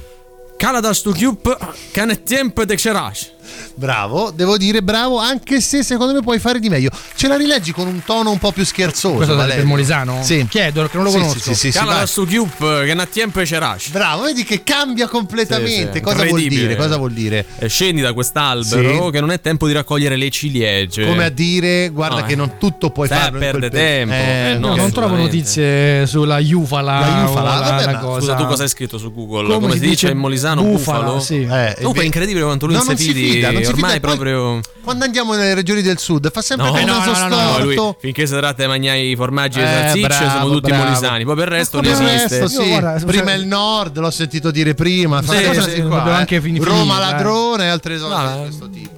Cala 0.58 0.94
sto 0.94 1.12
chiup, 1.12 1.56
che 1.92 2.04
ne 2.04 2.24
tempo 2.24 2.66
de 2.66 2.76
xerash. 2.76 3.37
Bravo, 3.76 4.32
devo 4.34 4.58
dire 4.58 4.82
bravo, 4.82 5.18
anche 5.20 5.62
se 5.62 5.84
secondo 5.84 6.14
me 6.14 6.22
puoi 6.22 6.40
fare 6.40 6.60
di 6.60 6.70
meglio. 6.70 6.90
Ce 7.16 7.28
la 7.28 7.36
rileggi 7.38 7.72
con 7.72 7.88
un 7.88 8.02
tono 8.04 8.32
un 8.32 8.38
po' 8.40 8.52
più 8.52 8.66
scherzoso. 8.66 9.16
Questo 9.16 9.34
è 9.34 9.38
Valerio. 9.38 9.58
del 9.58 9.66
molisano? 9.66 10.24
Sì. 10.24 10.46
Chiedo, 10.50 10.84
che 10.88 10.96
non 10.96 11.06
lo 11.06 11.12
Sì, 11.12 11.18
conosco. 11.18 11.40
sì, 11.40 11.54
sì, 11.56 11.72
sì, 11.72 11.78
Cala 11.78 12.06
sto 12.06 12.26
chiup, 12.26 12.84
che 12.84 12.94
ne 12.94 13.08
tempo 13.10 13.40
de 13.40 13.46
xerash. 13.46 13.90
Bravo, 13.90 14.24
vedi 14.24 14.44
che 14.44 14.64
cambia 14.64 15.08
completamente. 15.08 15.92
Sì, 15.92 15.98
sì, 15.98 16.02
Cosa 16.02 16.26
vuol 16.26 16.42
dire? 16.44 16.76
Cosa 16.76 16.98
vuol 16.98 17.12
dire? 17.14 17.46
E 17.60 17.68
scendi 17.70 18.02
da 18.02 18.14
quest'albero 18.14 19.06
Sì. 19.06 19.12
che 19.12 19.20
non 19.20 19.32
è 19.32 19.40
tempo 19.40 19.68
di 19.68 19.74
raccogliere 19.74 20.16
le 20.16 20.30
ciliegie. 20.30 21.06
Come 21.06 21.26
a 21.26 21.30
dire, 21.30 21.90
guarda 21.90 22.22
No, 22.22 22.26
che 22.26 22.34
eh. 22.34 22.36
non 22.36 22.54
tutto 22.58 22.90
puoi 22.90 23.08
Eh, 23.10 23.16
in 23.16 23.36
perde 23.38 23.70
tempo. 23.70 24.14
Eh, 24.14 24.52
Eh, 24.52 24.58
No, 24.58 24.70
no, 24.70 24.76
non 24.76 24.92
trovo 24.92 25.16
notizie 25.16 26.06
sulla 26.08 26.40
Yufala. 26.40 27.00
La 27.00 27.08
Yufala, 27.22 27.58
o 27.58 27.60
la, 27.60 27.70
vabbè, 27.70 27.86
la 27.86 27.92
ma 27.92 27.98
cosa. 28.00 28.20
Scusa, 28.20 28.36
tu 28.36 28.46
cosa 28.46 28.64
hai 28.64 28.70
scritto 28.70 28.98
su 28.98 29.14
Google? 29.14 29.46
Come 29.48 29.60
Come, 29.60 29.74
si 29.74 29.80
si 29.80 29.88
dice 29.88 30.10
in 30.10 30.18
molisano? 30.18 30.62
Bufalo? 30.64 31.20
sì. 31.20 31.42
Eh, 31.42 31.76
Comunque 31.78 32.02
è 32.04 32.06
incredibile 32.06 32.44
quanto 32.46 32.66
lui 32.66 32.80
si 32.80 32.96
fidi. 32.96 33.37
Fida, 33.38 33.52
non 33.52 33.64
si 33.64 33.70
Ormai 33.72 33.94
fida, 33.94 34.08
proprio. 34.08 34.60
Quando 34.84 35.04
andiamo 35.06 35.34
nelle 35.34 35.54
regioni 35.54 35.82
del 35.82 35.98
sud 35.98 36.32
fa 36.32 36.42
sempre 36.42 36.68
No, 36.68 36.72
quel 36.72 36.86
no, 36.86 37.04
no, 37.04 37.28
no, 37.28 37.60
lui, 37.64 37.96
finché 38.00 38.26
si 38.26 38.34
tratta 38.34 38.62
di 38.64 38.68
mangiare 38.70 39.00
i 39.00 39.16
formaggi 39.16 39.60
e 39.60 39.64
Eh, 39.64 39.66
salsicce, 39.68 40.14
siamo 40.14 40.50
tutti 40.50 40.70
bravo. 40.70 40.84
molisani. 40.86 41.26
Poi 41.26 41.36
per 41.36 41.48
il 41.48 41.54
resto 41.54 41.82
non 41.82 41.92
esiste. 41.92 42.40
resto, 42.40 42.48
sì. 42.48 42.68
Io, 42.68 42.80
guarda, 42.80 43.06
prima 43.06 43.32
se- 43.32 43.36
il 43.36 43.46
nord, 43.48 43.98
l'ho 43.98 44.12
sentito 44.12 44.52
dire 44.52 44.74
prima. 44.74 45.22
Sì, 45.22 45.28
sì, 45.54 45.62
sì, 45.72 45.82
qua, 45.82 46.26
eh. 46.26 46.58
Roma 46.60 46.98
eh. 46.98 47.00
ladrone 47.00 47.66
e 47.66 47.68
altre 47.68 47.98
cose 48.00 48.14
No, 48.16 48.32
di 48.34 48.40
questo 48.44 48.70
tipo. 48.70 48.97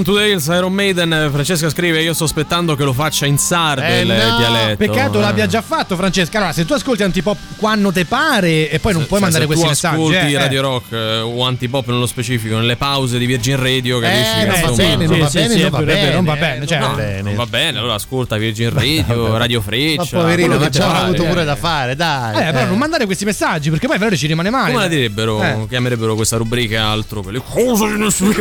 Run 0.00 0.04
to 0.04 0.14
Dales, 0.14 0.46
Iron 0.46 0.72
Maiden. 0.72 1.28
Francesca 1.30 1.68
scrive: 1.68 2.00
Io 2.02 2.14
sto 2.14 2.24
aspettando 2.24 2.74
che 2.74 2.84
lo 2.84 2.92
faccia 2.94 3.26
in 3.26 3.36
sarde 3.36 3.98
Eh, 3.98 4.00
il 4.00 4.06
no. 4.06 4.36
dialetto. 4.38 4.76
Peccato 4.76 5.18
Eh. 5.18 5.20
l'abbia 5.20 5.46
già 5.46 5.60
fatto, 5.60 5.94
Francesca. 5.96 6.38
Allora, 6.38 6.52
se 6.54 6.64
tu 6.64 6.72
ascolti 6.72 7.02
antipop 7.02 7.36
quando 7.56 7.92
te 7.92 8.06
pare 8.06 8.70
e 8.70 8.78
poi 8.78 8.92
non 8.92 9.02
Se- 9.02 9.08
puoi 9.08 9.18
se- 9.20 9.24
mandare 9.26 9.44
se 9.44 9.46
questi 9.46 9.64
tu 9.64 9.70
messaggi. 9.70 9.94
ascolti 9.96 10.16
eh, 10.16 10.32
eh. 10.32 10.38
Radio 10.38 10.62
Rock 10.62 10.92
eh, 10.92 11.18
o 11.20 11.44
Antipop 11.44 11.86
nello 11.88 12.06
specifico 12.06 12.56
nelle 12.56 12.76
pause 12.76 13.18
di 13.18 13.26
Virgin 13.26 13.56
Radio, 13.56 13.98
capisci? 13.98 14.22
Eh, 14.22 14.40
che 14.40 14.46
non 14.46 14.60
va 14.60 14.70
bene, 14.76 15.06
non 15.06 15.18
va 15.18 15.28
bene, 15.28 15.56
non 15.60 15.70
va 15.70 15.82
bene, 15.82 16.12
non 16.14 16.24
va 16.24 16.34
eh, 16.34 16.38
bene. 16.38 16.58
non 16.58 16.66
cioè, 16.66 16.78
va 16.78 16.86
No, 16.88 16.94
bene. 16.94 17.20
non 17.22 17.34
va 17.34 17.46
bene, 17.46 17.78
allora 17.78 17.94
ascolta 17.94 18.36
Virgin 18.38 18.70
Radio, 18.74 19.36
Radio 19.36 19.58
Ma 19.58 19.64
Freccia. 19.64 20.16
poverino, 20.18 20.48
quello 20.56 20.62
ma 20.64 20.68
c'ha 20.70 20.86
pare. 20.86 21.04
avuto 21.04 21.24
pure 21.24 21.42
Eh. 21.42 21.44
da 21.44 21.56
fare, 21.56 21.94
dai. 21.96 22.48
Eh, 22.48 22.52
però 22.52 22.64
non 22.66 22.78
mandare 22.78 23.04
questi 23.04 23.24
messaggi 23.26 23.68
perché 23.68 23.86
poi 23.86 23.98
Valerio 23.98 24.18
ci 24.18 24.26
rimane 24.26 24.48
male. 24.48 24.70
Come 24.70 24.82
la 24.84 24.88
direbbero? 24.88 25.42
Eh. 25.42 25.66
Chiamerebbero 25.68 26.14
questa 26.14 26.38
rubrica 26.38 26.86
altro 26.86 27.20
per 27.20 27.34
le 27.34 27.42
cose 27.46 27.86
di 27.92 27.98
nessuno. 28.00 28.32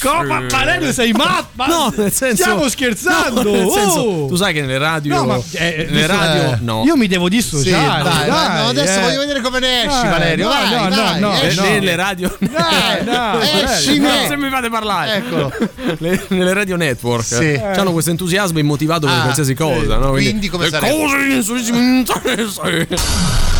Come? 0.00 0.46
Valerio 0.64 0.92
sei 0.92 1.12
matto? 1.12 1.48
Ma 1.54 1.66
No, 1.66 1.92
nel 1.96 2.12
senso. 2.12 2.42
Stiamo 2.42 2.68
scherzando. 2.68 3.42
No, 3.42 3.50
nel 3.50 3.70
senso, 3.70 3.98
oh! 4.00 4.26
tu 4.28 4.36
sai 4.36 4.52
che 4.52 4.60
nelle 4.60 4.78
radio. 4.78 5.14
No, 5.16 5.24
ma 5.26 5.36
eh, 5.52 5.86
nelle 5.88 6.06
visto- 6.06 6.06
radio. 6.16 6.42
eh, 6.52 6.58
No. 6.60 6.82
Io 6.84 6.96
mi 6.96 7.06
devo 7.08 7.24
Sì, 7.24 7.30
dissociare. 7.30 8.02
dai, 8.02 8.12
dai, 8.12 8.28
dai, 8.28 8.62
no, 8.62 8.68
adesso 8.68 8.98
eh. 8.98 9.02
voglio 9.02 9.18
vedere 9.20 9.40
come 9.40 9.58
ne 9.58 9.84
esci, 9.84 10.06
Eh, 10.06 10.08
Valerio. 10.08 10.44
no, 10.44 10.50
vai, 10.50 10.70
no, 10.70 10.88
no, 10.88 11.02
vai, 11.02 11.20
no, 11.20 11.32
esci. 11.40 11.56
no. 11.56 11.62
Nelle 11.64 11.96
radio. 11.96 12.36
Dai, 12.38 13.04
dai, 13.04 13.62
esci, 13.64 13.98
ne- 13.98 14.26
Se 14.28 14.36
mi 14.36 14.48
fate 14.50 14.68
parlare. 14.70 15.14
Eccolo. 15.16 15.52
Le- 15.98 16.24
nelle 16.28 16.52
radio 16.54 16.76
network 16.76 17.24
Sì. 17.24 17.54
hanno 17.54 17.92
questo 17.92 18.10
entusiasmo 18.10 18.58
immotivato 18.58 19.06
per 19.06 19.16
Ah, 19.16 19.22
qualsiasi 19.22 19.54
cosa. 19.54 19.80
sì. 19.94 20.00
no? 20.00 20.10
Quindi 20.10 20.48
come 20.48 20.64
le 20.64 20.70
sarebbe? 20.70 20.94
cose 20.96 21.18
di 21.22 21.34
nessunissimo 21.34 21.78
interesse. 21.78 22.88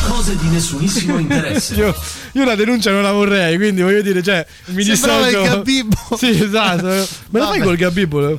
Cose 0.08 0.36
di 0.36 0.48
nessunissimo 0.48 1.18
interesse. 1.18 1.94
Io, 2.34 2.44
la 2.44 2.54
denuncia 2.54 2.90
non 2.90 3.02
la 3.02 3.12
vorrei, 3.12 3.56
quindi 3.56 3.82
voglio 3.82 4.00
dire, 4.02 4.22
cioè, 4.22 4.44
mi 4.66 4.82
Sembrava 4.84 5.26
dissocio. 5.26 5.42
il 5.44 5.48
Gabibbo. 5.50 5.96
Sì, 6.16 6.30
esatto. 6.42 6.86
Me 6.86 7.40
lo 7.40 7.46
fai 7.46 7.58
Vabbè. 7.58 7.62
col 7.62 7.76
Gabibbo? 7.76 8.28
Eh, 8.30 8.38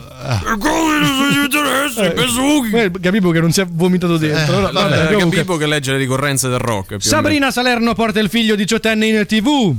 Pesughi. 2.11 2.69
Poi 2.69 2.81
il 2.83 2.91
Gabibbo 2.91 3.31
che 3.31 3.39
non 3.39 3.51
si 3.51 3.61
è 3.61 3.65
vomitato 3.69 4.17
dentro. 4.17 4.57
Allora, 4.57 4.71
Vabbè, 4.71 4.89
vabbè, 4.97 5.13
comunque. 5.13 5.37
Gabibbo 5.37 5.57
che 5.57 5.67
legge 5.67 5.91
le 5.91 5.97
ricorrenze 5.97 6.49
del 6.49 6.59
rock. 6.59 6.95
Sabrina 6.99 7.51
Salerno 7.51 7.93
porta 7.93 8.19
il 8.19 8.29
figlio 8.29 8.55
diciottenne 8.55 9.05
in 9.05 9.25
tv. 9.25 9.75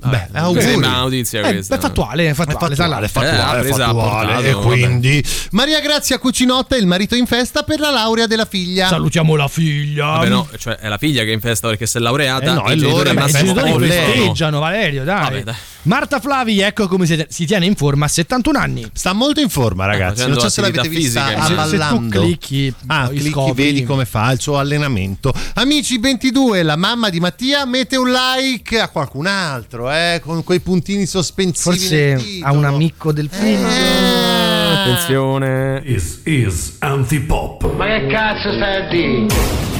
Beh, 0.00 0.28
auguri. 0.32 0.60
sembra 0.62 0.88
una 0.88 0.98
notizia 1.00 1.40
Eh, 1.40 1.52
questa. 1.54 1.74
è 1.74 1.78
fattuale, 1.78 2.30
è 2.30 2.34
fattuale, 2.34 2.76
là. 2.76 2.84
Fattuale, 2.86 3.08
fattuale, 3.08 3.58
Eh, 3.58 3.62
presa 3.62 3.84
a 3.84 3.86
fattuale. 3.86 4.26
portato, 4.26 4.46
E 4.46 4.52
vabbè. 4.52 4.64
quindi 4.66 5.24
Maria 5.50 5.80
Grazia 5.80 6.18
Cucinotta 6.18 6.76
e 6.76 6.78
il 6.78 6.86
marito 6.86 7.16
in 7.16 7.26
festa 7.26 7.62
per 7.64 7.80
la 7.80 7.90
laurea 7.90 8.26
della 8.26 8.44
figlia. 8.44 8.86
Salutiamo 8.88 9.34
la 9.34 9.48
figlia. 9.48 10.06
Vabbè, 10.06 10.28
no, 10.28 10.48
cioè 10.56 10.74
è 10.76 10.88
la 10.88 10.98
figlia 10.98 11.24
che 11.24 11.30
è 11.30 11.32
in 11.34 11.40
festa 11.40 11.66
perché 11.68 11.86
si 11.86 11.96
è 11.96 12.00
laureata. 12.00 12.50
Eh 12.50 12.54
no, 12.54 12.66
e 12.68 12.72
è 12.72 12.76
loro, 12.76 13.10
I 13.10 13.26
genitori 13.26 13.88
festeggiano, 13.88 14.60
Valerio, 14.60 15.02
dai. 15.04 15.20
Vabbè, 15.22 15.42
dai. 15.42 15.54
Marta 15.82 16.20
Flavi, 16.20 16.60
ecco 16.60 16.86
come 16.86 17.06
si, 17.06 17.24
si 17.28 17.46
tiene 17.46 17.64
in 17.64 17.74
forma 17.74 18.04
a 18.04 18.08
71 18.08 18.58
anni. 18.58 18.88
Sta 18.92 19.12
molto 19.14 19.40
in 19.40 19.48
forma, 19.48 19.86
ragazzi. 19.86 20.16
facendo 20.16 20.34
Non 20.34 20.42
so 20.42 20.48
se 20.50 20.60
l'avete 20.60 20.80
attività 20.80 21.00
vista 21.00 21.44
fisica, 21.66 21.66
Se, 21.66 22.08
clicchi, 22.10 22.74
Ah, 22.88 23.08
clicchi, 23.08 23.30
scopri. 23.30 23.64
vedi 23.64 23.84
come 23.84 24.04
fa 24.04 24.30
il 24.32 24.40
suo 24.40 24.58
allenamento. 24.58 25.32
Amici 25.54 25.98
22, 25.98 26.62
la 26.62 26.76
mamma 26.76 27.08
di 27.08 27.20
Mattia 27.20 27.64
mette 27.64 27.96
un 27.96 28.10
like 28.10 28.78
a 28.78 28.88
qualcun 28.88 29.26
altro, 29.26 29.87
eh, 29.90 30.20
con 30.22 30.44
quei 30.44 30.60
puntini 30.60 31.06
sospensivi. 31.06 31.76
Forse 31.76 32.38
ha 32.42 32.52
un 32.52 32.64
amico 32.64 33.12
del 33.12 33.28
figlio. 33.30 33.66
Eh. 33.66 34.48
Attenzione. 34.74 35.82
This 35.84 36.20
is 36.24 36.76
Antipop. 36.80 37.74
Ma 37.76 37.86
che 37.86 38.06
cazzo 38.08 38.52
stai 38.54 38.76
a 38.76 38.88
dire? 38.88 39.77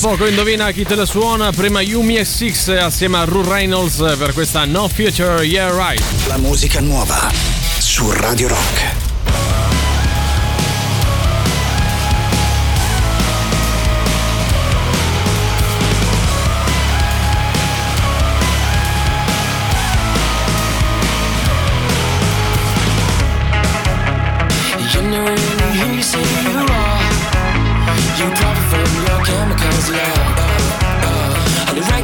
Poco 0.00 0.26
indovina 0.26 0.70
chi 0.70 0.84
te 0.84 0.94
la 0.94 1.04
suona. 1.04 1.52
Prima 1.52 1.80
Yumi 1.80 2.16
e 2.16 2.24
Six 2.24 2.68
assieme 2.68 3.18
a 3.18 3.24
Ru 3.24 3.42
Reynolds 3.42 3.96
per 4.18 4.32
questa 4.32 4.64
No 4.64 4.88
Future 4.88 5.44
Yeah 5.44 5.70
Right. 5.70 6.26
La 6.26 6.38
musica 6.38 6.80
nuova 6.80 7.30
su 7.78 8.10
Radio 8.10 8.48
Rock. 8.48 8.99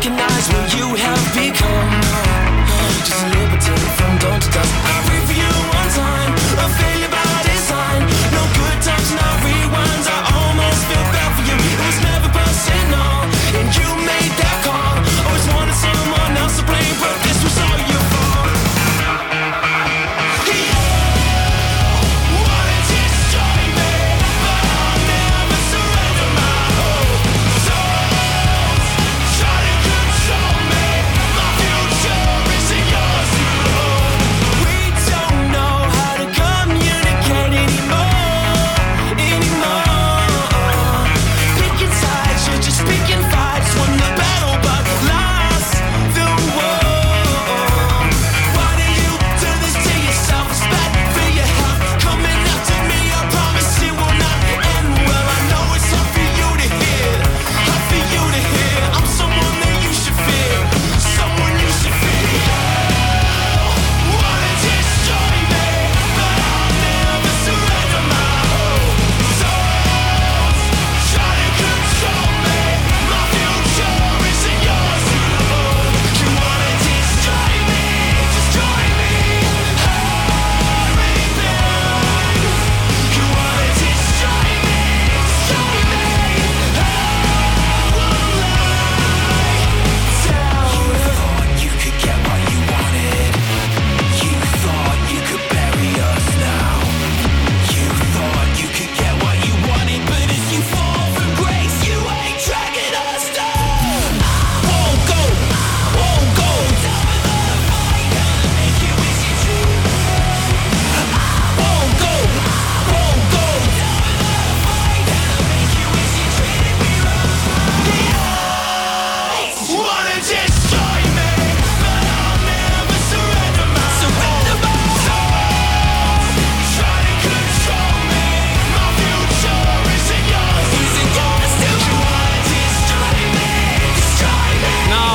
Recognize 0.09 0.49
what 0.49 0.75
you 0.79 0.95
have 0.95 1.35
become. 1.35 1.91
Just 3.05 3.25
a 3.25 3.29
liberty 3.29 3.75
from 3.97 4.19
dawn 4.19 4.41
to 4.41 4.51
dusk 4.51 5.26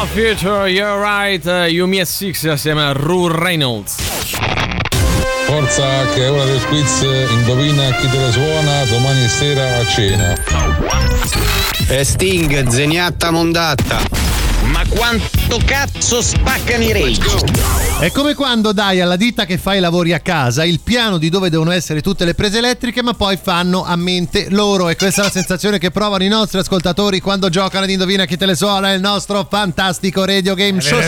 No 0.02 0.08
Future 0.08 0.68
You're 0.68 1.00
Right. 1.00 1.46
eh, 1.46 1.68
Yumi 1.68 2.00
e 2.00 2.06
Six 2.06 2.46
assieme 2.46 2.82
a 2.82 2.92
Ru 2.92 3.28
Reynolds. 3.28 3.98
Forza 5.46 6.08
che 6.16 6.26
è 6.26 6.32
ora 6.32 6.44
del 6.44 6.60
quiz, 6.66 7.02
indovina 7.30 7.94
chi 7.98 8.10
te 8.10 8.18
la 8.18 8.32
suona 8.32 8.84
domani 8.86 9.28
sera 9.28 9.78
a 9.78 9.86
cena. 9.86 10.36
E 11.88 12.04
Sting, 12.04 12.68
zeniatta 12.68 13.30
mondatta. 13.30 14.31
Ma 14.64 14.84
quanto 14.88 15.60
cazzo 15.66 16.22
spaccano 16.22 16.84
i 16.84 16.94
rage? 16.94 18.00
È 18.00 18.12
come 18.12 18.36
quando 18.36 18.72
dai 18.72 19.02
alla 19.02 19.16
ditta 19.16 19.46
che 19.46 19.58
fa 19.58 19.74
i 19.74 19.80
lavori 19.80 20.14
a 20.14 20.20
casa 20.20 20.64
il 20.64 20.80
piano 20.82 21.18
di 21.18 21.30
dove 21.30 21.50
devono 21.50 21.72
essere 21.72 22.02
tutte 22.02 22.26
le 22.26 22.36
prese 22.36 22.60
elettriche, 22.60 23.02
ma 23.02 23.14
poi 23.14 23.38
fanno 23.42 23.84
a 23.84 23.96
mente 23.96 24.48
loro. 24.50 24.90
E 24.90 24.96
questa 24.96 25.22
è 25.22 25.24
la 25.26 25.32
sensazione 25.32 25.80
che 25.80 25.92
provano 25.92 26.24
i 26.24 26.28
nostri 26.28 26.60
ascoltatori 26.60 27.20
quando 27.20 27.50
giocano 27.50 27.84
ad 27.84 27.90
Indovina 27.90 28.26
chi 28.26 28.38
te 28.38 28.46
le 28.46 28.56
suona, 28.56 28.94
il 28.94 29.02
nostro 29.02 29.48
fantastico 29.50 30.26
radio 30.26 30.54
game 30.54 30.80
show. 30.80 31.00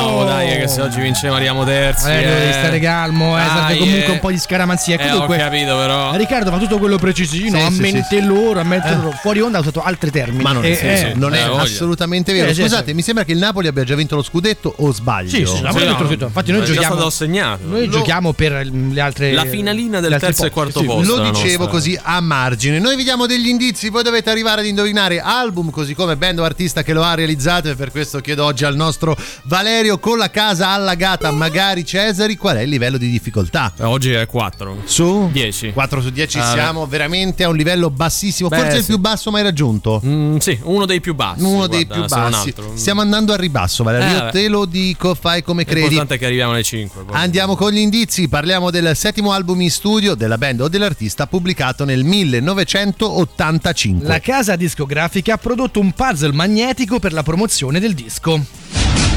Show. 0.00 0.18
No, 0.20 0.24
dai, 0.24 0.58
che 0.58 0.68
se 0.68 0.80
oggi 0.80 1.00
vinceva 1.00 1.34
arriviamo 1.36 1.64
terzi. 1.64 2.08
Eh, 2.08 2.22
eh. 2.22 2.26
devi 2.26 2.52
stare 2.52 2.78
calmo, 2.80 3.38
eh, 3.38 3.42
serve 3.42 3.78
comunque 3.78 4.04
eh. 4.06 4.10
un 4.10 4.18
po' 4.20 4.30
di 4.30 4.38
scaramanzia. 4.38 4.96
Eh, 4.96 5.06
ho 5.06 5.12
Comunque, 5.12 5.36
capito 5.38 5.76
però. 5.76 6.14
Riccardo 6.16 6.50
fa 6.50 6.58
tutto 6.58 6.78
quello 6.78 6.96
precisino, 6.98 7.58
Sì, 7.58 7.64
a 7.64 7.70
sì, 7.70 7.80
mente 7.80 8.06
sì, 8.08 8.22
loro, 8.22 8.60
a 8.60 8.64
mente 8.64 8.94
loro. 8.94 9.10
Fuori 9.12 9.40
onda 9.40 9.58
ha 9.58 9.60
usato 9.60 9.82
altri 9.82 10.10
termini. 10.10 10.42
Ma 10.42 10.52
non 10.52 10.64
è, 10.64 10.70
Eh, 10.70 10.74
sì, 10.74 10.84
eh, 10.86 11.12
non 11.14 11.34
è 11.34 11.38
eh, 11.48 11.58
assolutamente 11.58 12.32
vero. 12.32 12.48
Eh, 12.50 12.54
Scusate, 12.54 12.88
sì. 12.88 12.94
mi 12.94 13.02
sembra 13.02 13.24
che 13.24 13.32
il 13.32 13.38
Napoli 13.38 13.66
abbia 13.66 13.84
già 13.84 13.94
vinto 13.94 14.16
lo 14.16 14.22
scudetto 14.22 14.72
o 14.78 14.92
sbaglio? 14.92 15.28
Sì, 15.30 15.44
sì, 15.46 15.60
Napoli 15.60 15.84
ha 15.84 15.86
vinto 15.88 16.02
lo 16.02 16.08
scudetto. 16.08 16.24
Infatti 16.26 16.52
noi 16.52 16.64
giochiamo- 16.64 16.94
stato 16.94 17.06
assegnato. 17.06 17.66
Noi 17.66 17.88
giochiamo 17.88 18.32
per 18.32 18.66
le 18.66 19.00
altre. 19.00 19.32
La 19.32 19.44
finalina 19.44 20.00
del 20.00 20.16
terzo 20.18 20.46
e 20.46 20.50
quarto 20.50 20.82
posto. 20.82 21.16
Lo 21.16 21.30
dicevo 21.30 21.68
così 21.68 21.98
a 22.00 22.20
margine. 22.20 22.78
Noi 22.78 22.96
vi 22.96 23.04
diamo 23.04 23.26
degli 23.26 23.48
indizi, 23.48 23.88
voi 23.88 24.02
dovete 24.02 24.30
arrivare 24.30 24.60
ad 24.60 24.66
indovinare 24.66 25.20
album, 25.20 25.70
così 25.70 25.94
come 25.94 26.16
band 26.16 26.38
o 26.38 26.44
artista 26.44 26.82
che 26.82 26.92
lo 26.92 27.02
ha 27.02 27.14
realizzato. 27.14 27.68
E 27.70 27.74
per 27.74 27.90
questo 27.90 28.20
chiedo 28.20 28.44
oggi 28.44 28.64
al 28.64 28.76
nostro 28.76 29.16
Valerio 29.44 29.89
con 29.98 30.18
la 30.18 30.30
casa 30.30 30.68
allagata, 30.70 31.30
magari 31.30 31.84
Cesari, 31.84 32.36
qual 32.36 32.56
è 32.56 32.60
il 32.60 32.68
livello 32.68 32.98
di 32.98 33.10
difficoltà? 33.10 33.72
Eh, 33.78 33.84
Oggi 33.84 34.12
è 34.12 34.26
4. 34.26 34.82
Su 34.84 35.28
10. 35.32 35.72
4 35.72 36.02
su 36.02 36.10
10 36.10 36.38
Ah, 36.38 36.52
siamo 36.52 36.86
veramente 36.86 37.44
a 37.44 37.48
un 37.48 37.56
livello 37.56 37.90
bassissimo, 37.90 38.48
Beh, 38.48 38.56
forse 38.58 38.76
il 38.76 38.82
sì. 38.82 38.88
più 38.88 38.98
basso 38.98 39.30
mai 39.30 39.42
raggiunto. 39.42 40.00
Mm, 40.04 40.36
sì, 40.36 40.58
uno 40.62 40.86
dei 40.86 41.00
più 41.00 41.14
bassi. 41.14 41.42
Uno 41.42 41.66
dei 41.66 41.84
guarda, 41.84 42.04
più 42.06 42.14
se 42.14 42.20
non 42.20 42.30
bassi. 42.30 42.48
altro. 42.48 42.72
Stiamo 42.76 43.00
andando 43.00 43.32
a 43.32 43.36
ribasso, 43.36 43.82
Valerio. 43.82 44.08
Eh, 44.08 44.12
Io 44.12 44.24
beh. 44.24 44.30
te 44.30 44.48
lo 44.48 44.64
dico, 44.66 45.14
fai 45.14 45.42
come 45.42 45.64
credi. 45.64 45.80
L'importante 45.80 46.14
è 46.14 46.18
che 46.18 46.26
arriviamo 46.26 46.52
alle 46.52 46.62
5. 46.62 47.04
poi. 47.04 47.16
Andiamo 47.16 47.56
con 47.56 47.72
gli 47.72 47.78
indizi, 47.78 48.28
parliamo 48.28 48.70
del 48.70 48.94
settimo 48.96 49.32
album 49.32 49.60
in 49.62 49.70
studio 49.70 50.14
della 50.14 50.38
band 50.38 50.60
o 50.60 50.68
dell'artista 50.68 51.26
pubblicato 51.26 51.84
nel 51.84 52.04
1985. 52.04 54.06
La 54.06 54.20
casa 54.20 54.56
discografica 54.56 55.34
ha 55.34 55.38
prodotto 55.38 55.80
un 55.80 55.92
puzzle 55.92 56.32
magnetico 56.32 56.98
per 56.98 57.12
la 57.12 57.22
promozione 57.22 57.80
del 57.80 57.94
disco. 57.94 59.09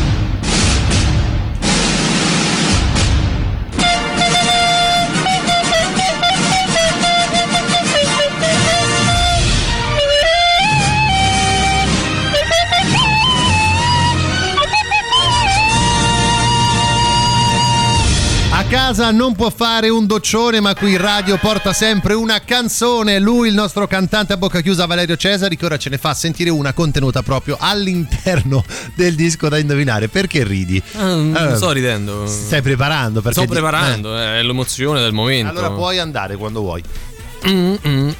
Casa 18.94 19.10
non 19.10 19.34
può 19.34 19.50
fare 19.50 19.90
un 19.90 20.06
doccione, 20.06 20.60
ma 20.60 20.76
qui 20.76 20.92
in 20.92 21.00
radio 21.00 21.38
porta 21.38 21.74
sempre 21.74 22.14
una 22.14 22.42
canzone. 22.42 23.18
Lui, 23.18 23.48
il 23.48 23.56
nostro 23.56 23.88
cantante 23.88 24.34
a 24.34 24.38
bocca 24.38 24.62
chiusa, 24.62 24.86
Valerio 24.86 25.16
Cesari, 25.16 25.58
che 25.58 25.66
ora 25.66 25.78
ce 25.78 25.90
ne 25.90 25.98
fa 25.98 26.14
sentire 26.14 26.52
una 26.52 26.74
contenuta 26.74 27.24
proprio 27.24 27.58
all'interno 27.60 28.64
del 28.94 29.16
disco 29.16 29.50
da 29.50 29.58
indovinare. 29.58 30.10
Perché 30.10 30.44
ridi? 30.44 30.80
Ah, 30.96 31.16
non 31.16 31.36
Eh, 31.54 31.56
sto 31.56 31.72
ridendo. 31.72 32.28
Stai 32.28 32.62
preparando? 32.62 33.22
Perché 33.22 33.42
Sto 33.42 33.50
preparando, 33.52 34.16
è 34.16 34.44
l'emozione 34.44 35.00
del 35.00 35.10
eh. 35.10 35.14
momento. 35.14 35.50
Allora 35.50 35.72
puoi 35.72 35.98
andare 35.98 36.36
quando 36.36 36.60
vuoi. 36.62 36.84
mm, 37.48 37.76
mm, 37.90 38.12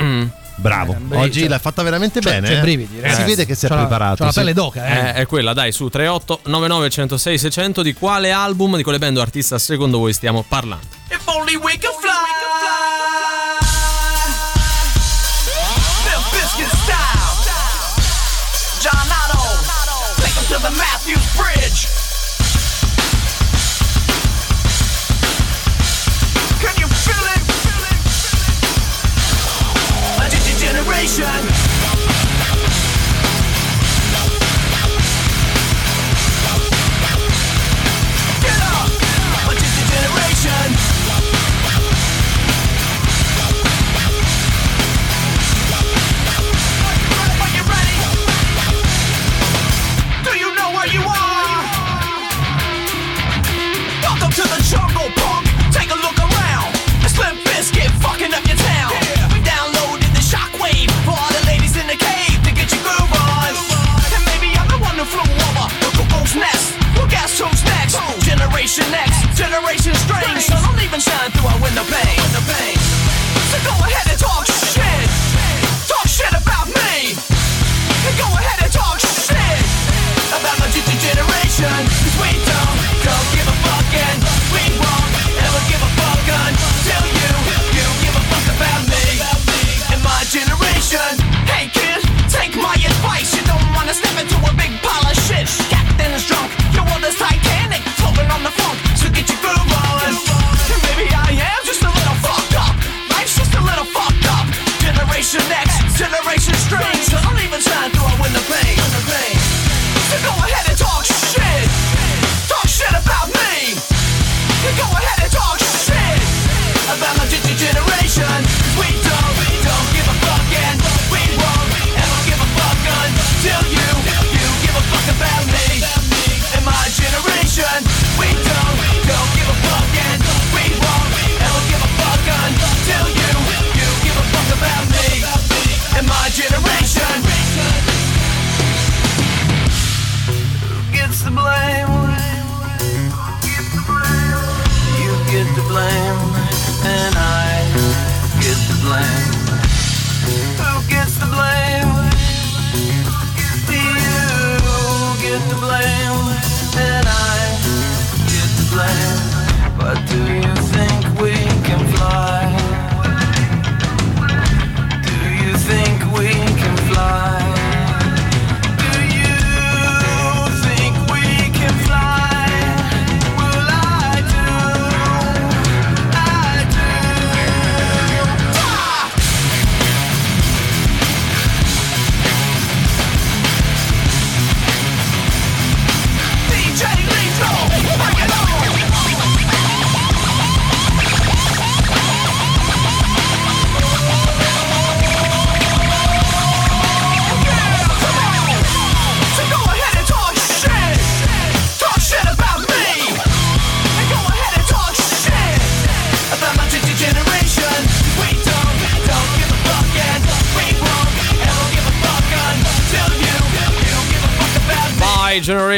mm, 0.00 0.26
Bravo, 0.62 0.96
oggi 1.14 1.48
l'hai 1.48 1.58
fatta 1.58 1.82
veramente 1.82 2.20
C'è- 2.20 2.30
bene. 2.30 2.46
c'è 2.46 2.56
eh? 2.58 2.60
brividi, 2.60 3.00
ragazzi. 3.00 3.20
Si 3.22 3.26
vede 3.26 3.44
che 3.46 3.56
C'ho 3.56 3.66
la- 3.74 3.80
preparato. 3.80 4.14
c'ho 4.18 4.24
la 4.24 4.30
sì. 4.32 4.38
pelle 4.38 4.52
d'oca, 4.54 4.86
eh. 4.86 4.98
Eh, 5.08 5.12
è 5.14 5.26
quella, 5.26 5.52
dai, 5.52 5.72
su 5.72 5.88
38 5.88 6.40
99 6.44 6.88
106 6.88 7.38
600 7.38 7.82
di 7.82 7.92
quale 7.94 8.30
album, 8.30 8.76
di 8.76 8.82
quale 8.84 8.98
band 8.98 9.16
o 9.16 9.20
artista 9.20 9.58
secondo 9.58 9.98
voi 9.98 10.12
stiamo 10.12 10.44
parlando? 10.46 10.86
If 11.08 11.20
only 11.26 11.56
we 11.56 11.76
could 11.78 11.98
fly. 12.00 12.10
Limp 16.06 16.30
Bizkit 16.30 16.68
style. 16.82 17.20
John 18.80 19.08
Otto. 19.10 20.22
Take 20.22 20.46
to 20.48 20.60
the 20.60 20.70
Matthews 20.76 21.24
Bridge. 21.34 22.01
nation 31.02 31.51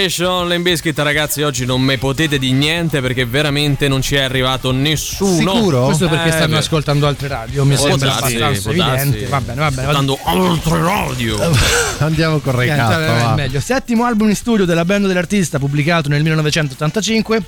Generation 0.08 0.48
Limp 0.48 0.64
Bizkit 0.64 0.98
ragazzi 0.98 1.40
oggi 1.40 1.64
non 1.64 1.80
me 1.80 1.96
potete 1.96 2.38
di 2.38 2.52
niente 2.52 3.00
perché 3.00 3.24
veramente 3.24 3.88
non 3.88 4.02
ci 4.02 4.16
è 4.16 4.20
arrivato 4.20 4.70
nessuno 4.70 5.86
Questo 5.86 6.08
perché 6.08 6.28
Eh, 6.28 6.32
stanno 6.32 6.52
beh. 6.52 6.58
ascoltando 6.58 7.06
altre 7.06 7.28
radio, 7.28 7.64
mi 7.64 7.74
sembra 7.76 8.10
darsi, 8.10 8.36
abbastanza 8.36 8.70
evidente. 8.70 9.26
Va 9.28 9.40
bene, 9.40 9.60
va 9.60 9.70
bene. 9.70 9.80
Ascoltando 9.82 10.18
altre 10.24 10.82
radio 10.82 11.50
Andiamo 11.98 12.38
con 12.40 12.60
è 12.60 13.34
meglio. 13.34 13.60
Settimo 13.60 14.04
album 14.04 14.28
in 14.28 14.36
studio 14.36 14.66
della 14.66 14.84
band 14.84 15.06
dell'artista 15.06 15.58
pubblicato 15.58 16.10
nel 16.10 16.20
1985. 16.22 17.42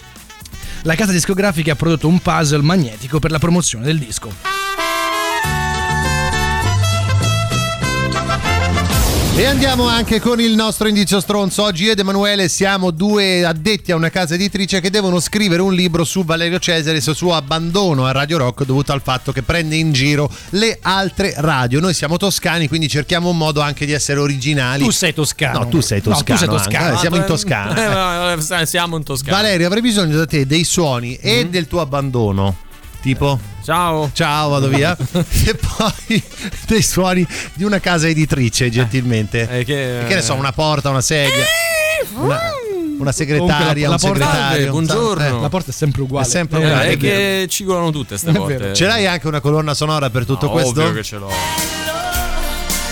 La 0.83 0.95
casa 0.95 1.13
discografica 1.13 1.73
ha 1.73 1.77
prodotto 1.77 2.09
un 2.09 2.21
puzzle 2.21 2.63
magnetico 2.63 3.19
per 3.19 3.33
la 3.33 3.39
promozione 3.39 3.85
del 3.85 3.99
disco. 3.99 4.56
E 9.39 9.45
andiamo 9.45 9.87
anche 9.87 10.19
con 10.19 10.41
il 10.41 10.55
nostro 10.55 10.89
indizio 10.89 11.21
stronzo. 11.21 11.63
Oggi 11.63 11.85
io 11.85 11.93
ed 11.93 11.99
Emanuele 11.99 12.49
siamo 12.49 12.91
due 12.91 13.45
addetti 13.45 13.93
a 13.93 13.95
una 13.97 14.09
casa 14.09 14.33
editrice 14.33 14.81
che 14.81 14.89
devono 14.89 15.21
scrivere 15.21 15.61
un 15.61 15.75
libro 15.75 16.05
su 16.05 16.25
Valerio 16.25 16.59
Cesare 16.59 16.97
e 16.97 17.01
sul 17.03 17.15
suo 17.15 17.35
abbandono 17.35 18.07
a 18.07 18.13
Radio 18.13 18.39
Rock 18.39 18.65
dovuto 18.65 18.93
al 18.93 19.03
fatto 19.03 19.33
che 19.33 19.43
prende 19.43 19.77
in 19.77 19.93
giro 19.93 20.31
le 20.51 20.79
altre 20.81 21.35
radio. 21.37 21.81
Noi 21.81 21.93
siamo 21.93 22.17
toscani, 22.17 22.67
quindi 22.67 22.89
cerchiamo 22.89 23.29
un 23.29 23.37
modo 23.37 23.61
anche 23.61 23.85
di 23.85 23.93
essere 23.93 24.21
originali. 24.21 24.83
Tu 24.83 24.91
sei 24.91 25.13
toscano. 25.13 25.59
No, 25.59 25.69
tu 25.69 25.81
sei 25.81 25.99
No, 25.99 26.05
tu 26.05 26.11
toscano. 26.25 26.39
sei 26.39 26.49
toscano. 26.49 26.95
Eh, 26.95 26.99
siamo 26.99 27.17
in 27.17 27.25
Toscana. 27.27 28.33
Eh, 28.33 28.39
eh, 28.63 28.67
siamo 28.67 28.97
in 28.97 29.03
Toscana 29.05 29.37
Valerio, 29.37 29.67
avrei 29.67 29.83
bisogno 29.83 30.17
da 30.17 30.25
te 30.25 30.47
dei 30.47 30.65
suoni 30.65 31.15
e 31.17 31.45
Mm. 31.45 31.51
del 31.51 31.67
tuo 31.67 31.83
abbandono. 31.83 32.57
Tipo, 33.03 33.39
ciao, 33.67 34.11
ciao, 34.13 34.49
vado 34.51 34.69
via. 34.69 34.97
e 35.13 35.55
poi 35.57 36.23
dei 36.69 36.83
suoni 36.83 37.27
di 37.55 37.65
una 37.65 37.81
casa 37.81 38.07
editrice, 38.07 38.71
gentilmente. 38.71 39.49
Eh, 39.51 39.65
che, 39.65 40.05
Che 40.07 40.15
ne 40.15 40.23
so, 40.23 40.35
una 40.35 40.53
porta, 40.53 40.89
una 40.91 41.01
sedia, 41.01 41.45
una, 42.15 42.41
una 42.99 43.11
segretaria, 43.11 43.89
la- 43.89 43.97
la 43.97 44.03
un 44.03 44.09
porta- 44.11 44.25
segretario. 44.33 44.71
Buongiorno. 44.71 45.39
Eh, 45.39 45.41
La 45.41 45.49
porta 45.49 45.71
è 45.71 45.75
sempre 45.75 46.03
uguale. 46.03 46.27
È 46.27 46.31
sempre 46.31 46.61
Eh, 46.61 46.65
uguale, 46.65 46.89
è 46.91 46.97
che 46.97 47.47
cigolano 47.51 47.91
tutte 47.91 48.17
ste 48.17 48.31
È 48.31 48.33
volte 48.33 48.57
vero. 48.57 48.73
Ce 48.75 48.87
l'hai 48.87 49.07
anche 49.09 49.27
una 49.27 49.41
colonna 49.41 49.75
sonora 49.75 50.11
per 50.11 50.25
tutto 50.25 50.47
Ah, 50.47 50.51
questo? 50.51 50.81
ovvio 50.83 50.93
che 50.93 51.03
ce 51.03 51.17
l'ho 51.17 51.31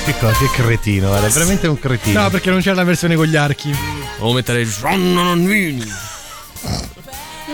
Che, 0.04 0.14
cosa, 0.18 0.36
che 0.36 0.50
cretino, 0.50 1.06
guarda, 1.08 1.28
è 1.28 1.30
veramente 1.30 1.68
un 1.68 1.78
cretino. 1.78 2.20
No, 2.22 2.30
perché 2.30 2.50
non 2.50 2.60
c'è 2.60 2.74
la 2.74 2.84
versione 2.84 3.14
con 3.14 3.26
gli 3.26 3.36
archi. 3.36 3.70
devo 4.16 4.32
mettere 4.32 4.66
Gianna 4.68 5.22
Nannini 5.22 5.92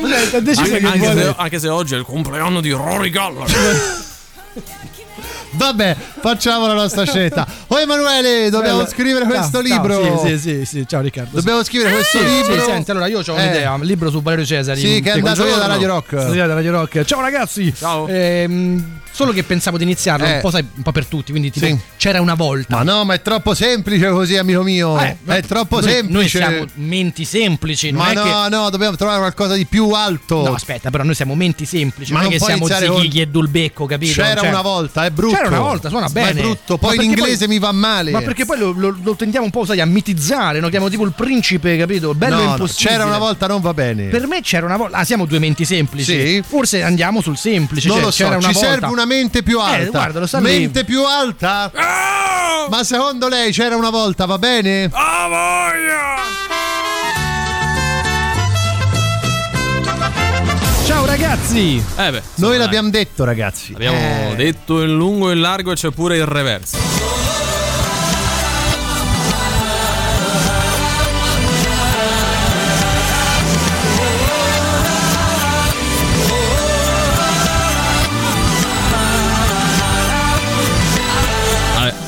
Anche, 0.03 0.79
che 0.79 0.87
anche 0.87 1.13
se, 1.13 1.35
anche 1.37 1.59
se 1.59 1.69
oggi 1.69 1.95
è 1.95 1.99
il 1.99 2.05
compleanno 2.05 2.61
di 2.61 2.71
Rory 2.71 3.11
Gallagher. 3.11 4.09
Vabbè, 5.53 5.97
facciamo 6.21 6.67
la 6.67 6.75
nostra 6.75 7.05
scelta. 7.05 7.47
Oh 7.69 7.79
Emanuele, 7.79 8.51
dobbiamo 8.51 8.79
Bella. 8.79 8.89
scrivere 8.89 9.25
Ciao, 9.25 9.35
questo 9.35 9.63
ciao, 9.67 9.77
libro. 9.77 10.23
Sì, 10.25 10.39
sì, 10.39 10.39
sì, 10.39 10.65
sì, 10.65 10.85
ciao 10.87 11.01
Riccardo. 11.01 11.31
Dobbiamo 11.37 11.63
scrivere 11.65 11.93
questo 11.93 12.19
Sì, 12.19 12.25
libro. 12.25 12.55
Sì, 12.55 12.61
senti, 12.71 12.91
allora 12.93 13.07
io 13.09 13.19
ho 13.19 13.23
Eh. 13.23 13.31
un'idea, 13.33 13.73
un 13.73 13.81
libro 13.83 14.11
su 14.11 14.23
Valerio 14.23 14.45
Cesari. 14.47 14.81
Sì, 14.81 15.01
che 15.01 15.11
è 15.11 15.15
andato 15.15 15.43
via 15.45 15.57
da. 15.57 15.67
Radio 15.67 15.89
Rock. 15.89 16.19
Sono 16.21 16.31
via 16.33 16.47
da 16.47 16.55
Radio 16.55 16.71
Rock. 16.73 17.03
Ciao 17.05 17.21
ragazzi. 17.21 17.75
Ciao. 17.77 18.07
Ehm, 18.09 18.99
solo 19.11 19.33
che 19.33 19.43
pensavo 19.43 19.77
di 19.77 19.83
iniziarlo 19.83 20.25
Eh. 20.25 20.35
un 20.35 20.41
po', 20.41 20.51
sai, 20.51 20.65
un 20.73 20.83
po' 20.83 20.93
per 20.93 21.07
tutti, 21.07 21.31
quindi 21.33 21.51
tipo 21.51 21.67
Sì. 21.67 21.79
c'era 21.97 22.21
una 22.21 22.35
volta. 22.35 22.77
Ma 22.77 22.83
no, 22.85 23.05
ma 23.05 23.15
è 23.15 23.23
troppo 23.23 23.53
semplice 23.55 24.09
così, 24.11 24.37
amico 24.37 24.63
mio. 24.63 24.99
Eh, 25.01 25.17
è 25.27 25.43
troppo 25.43 25.81
noi, 25.81 25.91
semplice. 25.91 26.13
Noi 26.13 26.29
siamo 26.29 26.65
menti 26.75 27.25
semplici, 27.25 27.91
non 27.91 28.03
ma 28.03 28.11
è 28.11 28.15
no, 28.15 28.23
che 28.23 28.49
no, 28.51 28.71
dobbiamo 28.71 28.95
trovare 28.97 29.19
qualcosa 29.19 29.55
di 29.55 29.67
più 29.67 29.91
alto. 29.91 30.43
No, 30.45 30.55
aspetta, 30.55 30.91
però 30.91 31.03
noi 31.03 31.15
siamo 31.17 31.35
menti 31.35 31.65
semplici, 31.67 32.13
Ma 32.13 32.21
non 32.21 32.29
è 32.29 32.31
non 32.31 32.39
che 32.39 32.45
puoi 32.45 32.51
siamo 32.51 32.67
iniziare 32.67 32.93
con- 32.93 33.01
zichighi 33.03 33.21
e 33.21 33.27
dulbecco, 33.29 33.87
capito? 33.87 34.13
C'era 34.23 34.41
Cioè, 34.41 34.49
una 34.49 34.63
volta, 34.63 35.05
è 35.05 35.11
brutto. 35.11 35.39
C'era 35.45 35.57
una 35.59 35.67
volta, 35.69 35.89
suona 35.89 36.07
Ma 36.07 36.12
bene. 36.12 36.31
è 36.31 36.43
brutto, 36.43 36.73
Ma 36.75 36.79
poi 36.79 36.91
in 36.97 36.97
perché 37.07 37.21
inglese 37.21 37.49
mi 37.49 37.59
va 37.59 37.73
male. 37.73 38.11
Ma 38.11 38.21
perché 38.23 38.45
poi 38.45 38.59
lo, 38.59 38.73
lo- 38.73 38.97
lo 39.03 39.15
tendiamo 39.15 39.45
un 39.47 39.51
po', 39.51 39.65
sai, 39.65 39.81
a 39.81 39.87
mitizzare, 39.87 40.61
no? 40.61 40.69
Chiamo 40.69 40.89
tipo 40.89 41.05
il 41.05 41.12
principe, 41.12 41.77
capito? 41.77 42.15
Bello 42.15 42.37
No, 42.37 42.43
no, 42.45 42.51
impossibile. 42.53 42.91
c'era 42.91 43.05
una 43.07 43.19
volta, 43.19 43.47
non 43.47 43.61
va 43.61 43.73
bene. 43.75 44.05
Per 44.09 44.27
me 44.27 44.41
c'era 44.43 44.67
una 44.67 44.77
volta. 44.77 44.97
Ah, 44.99 45.05
siamo 45.05 45.25
due 45.25 45.39
menti 45.39 45.65
semplici. 45.65 46.12
Sì. 46.12 46.43
Forse 46.47 46.83
andiamo 46.83 47.21
sul 47.21 47.37
semplice. 47.37 47.89
non 47.89 47.97
cioè, 47.97 48.05
lo 48.07 48.11
so, 48.12 48.25
c'era 48.25 48.39
ci 48.39 48.45
una 48.45 48.53
volta. 48.53 48.69
serve 48.69 48.87
una 48.87 49.05
mente 49.05 49.43
più 49.43 49.59
alta. 49.61 49.81
Eh, 49.83 49.91
guarda, 49.91 50.21
lo 50.21 50.27
sa 50.27 50.41
mente 50.41 50.85
più 50.85 51.05
alta? 51.05 51.71
Ma 52.69 52.85
secondo 52.85 53.29
lei 53.29 53.53
c'era 53.53 53.77
una 53.77 53.91
volta, 53.91 54.27
va 54.27 54.39
bene? 54.39 54.89
Ah, 54.93 55.27
voglia! 55.29 57.00
Ciao 60.91 61.05
ragazzi! 61.07 61.77
Eh 61.97 62.11
beh, 62.11 62.23
Noi 62.35 62.51
dai. 62.51 62.59
l'abbiamo 62.59 62.91
detto, 62.91 63.23
ragazzi. 63.23 63.73
Abbiamo 63.75 64.33
Eh. 64.33 64.35
detto 64.35 64.83
in 64.83 64.93
lungo 64.97 65.31
e 65.31 65.35
in 65.35 65.41
largo 65.41 65.71
e 65.71 65.77
c'è 65.77 65.91
pure 65.93 66.17
il 66.17 66.27
reverso. 66.27 66.77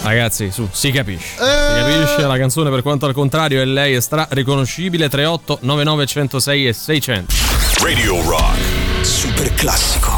Ragazzi, 0.03 0.51
su, 0.51 0.69
si 0.73 0.91
capisce. 0.91 1.29
Si 1.37 1.37
capisce 1.39 2.27
la 2.27 2.37
canzone 2.37 2.71
per 2.71 2.83
quanto 2.83 3.07
al 3.07 3.15
contrario 3.15 3.63
è 3.63 3.65
lei 3.65 3.95
è 3.95 4.01
stra 4.01 4.27
riconoscibile 4.31 5.09
38 5.09 5.59
99 5.63 6.07
106 6.07 6.67
e 6.69 6.73
600. 6.73 7.35
Radio 7.83 8.21
Rock. 8.29 8.72
Super 9.23 9.53
classico. 9.55 10.12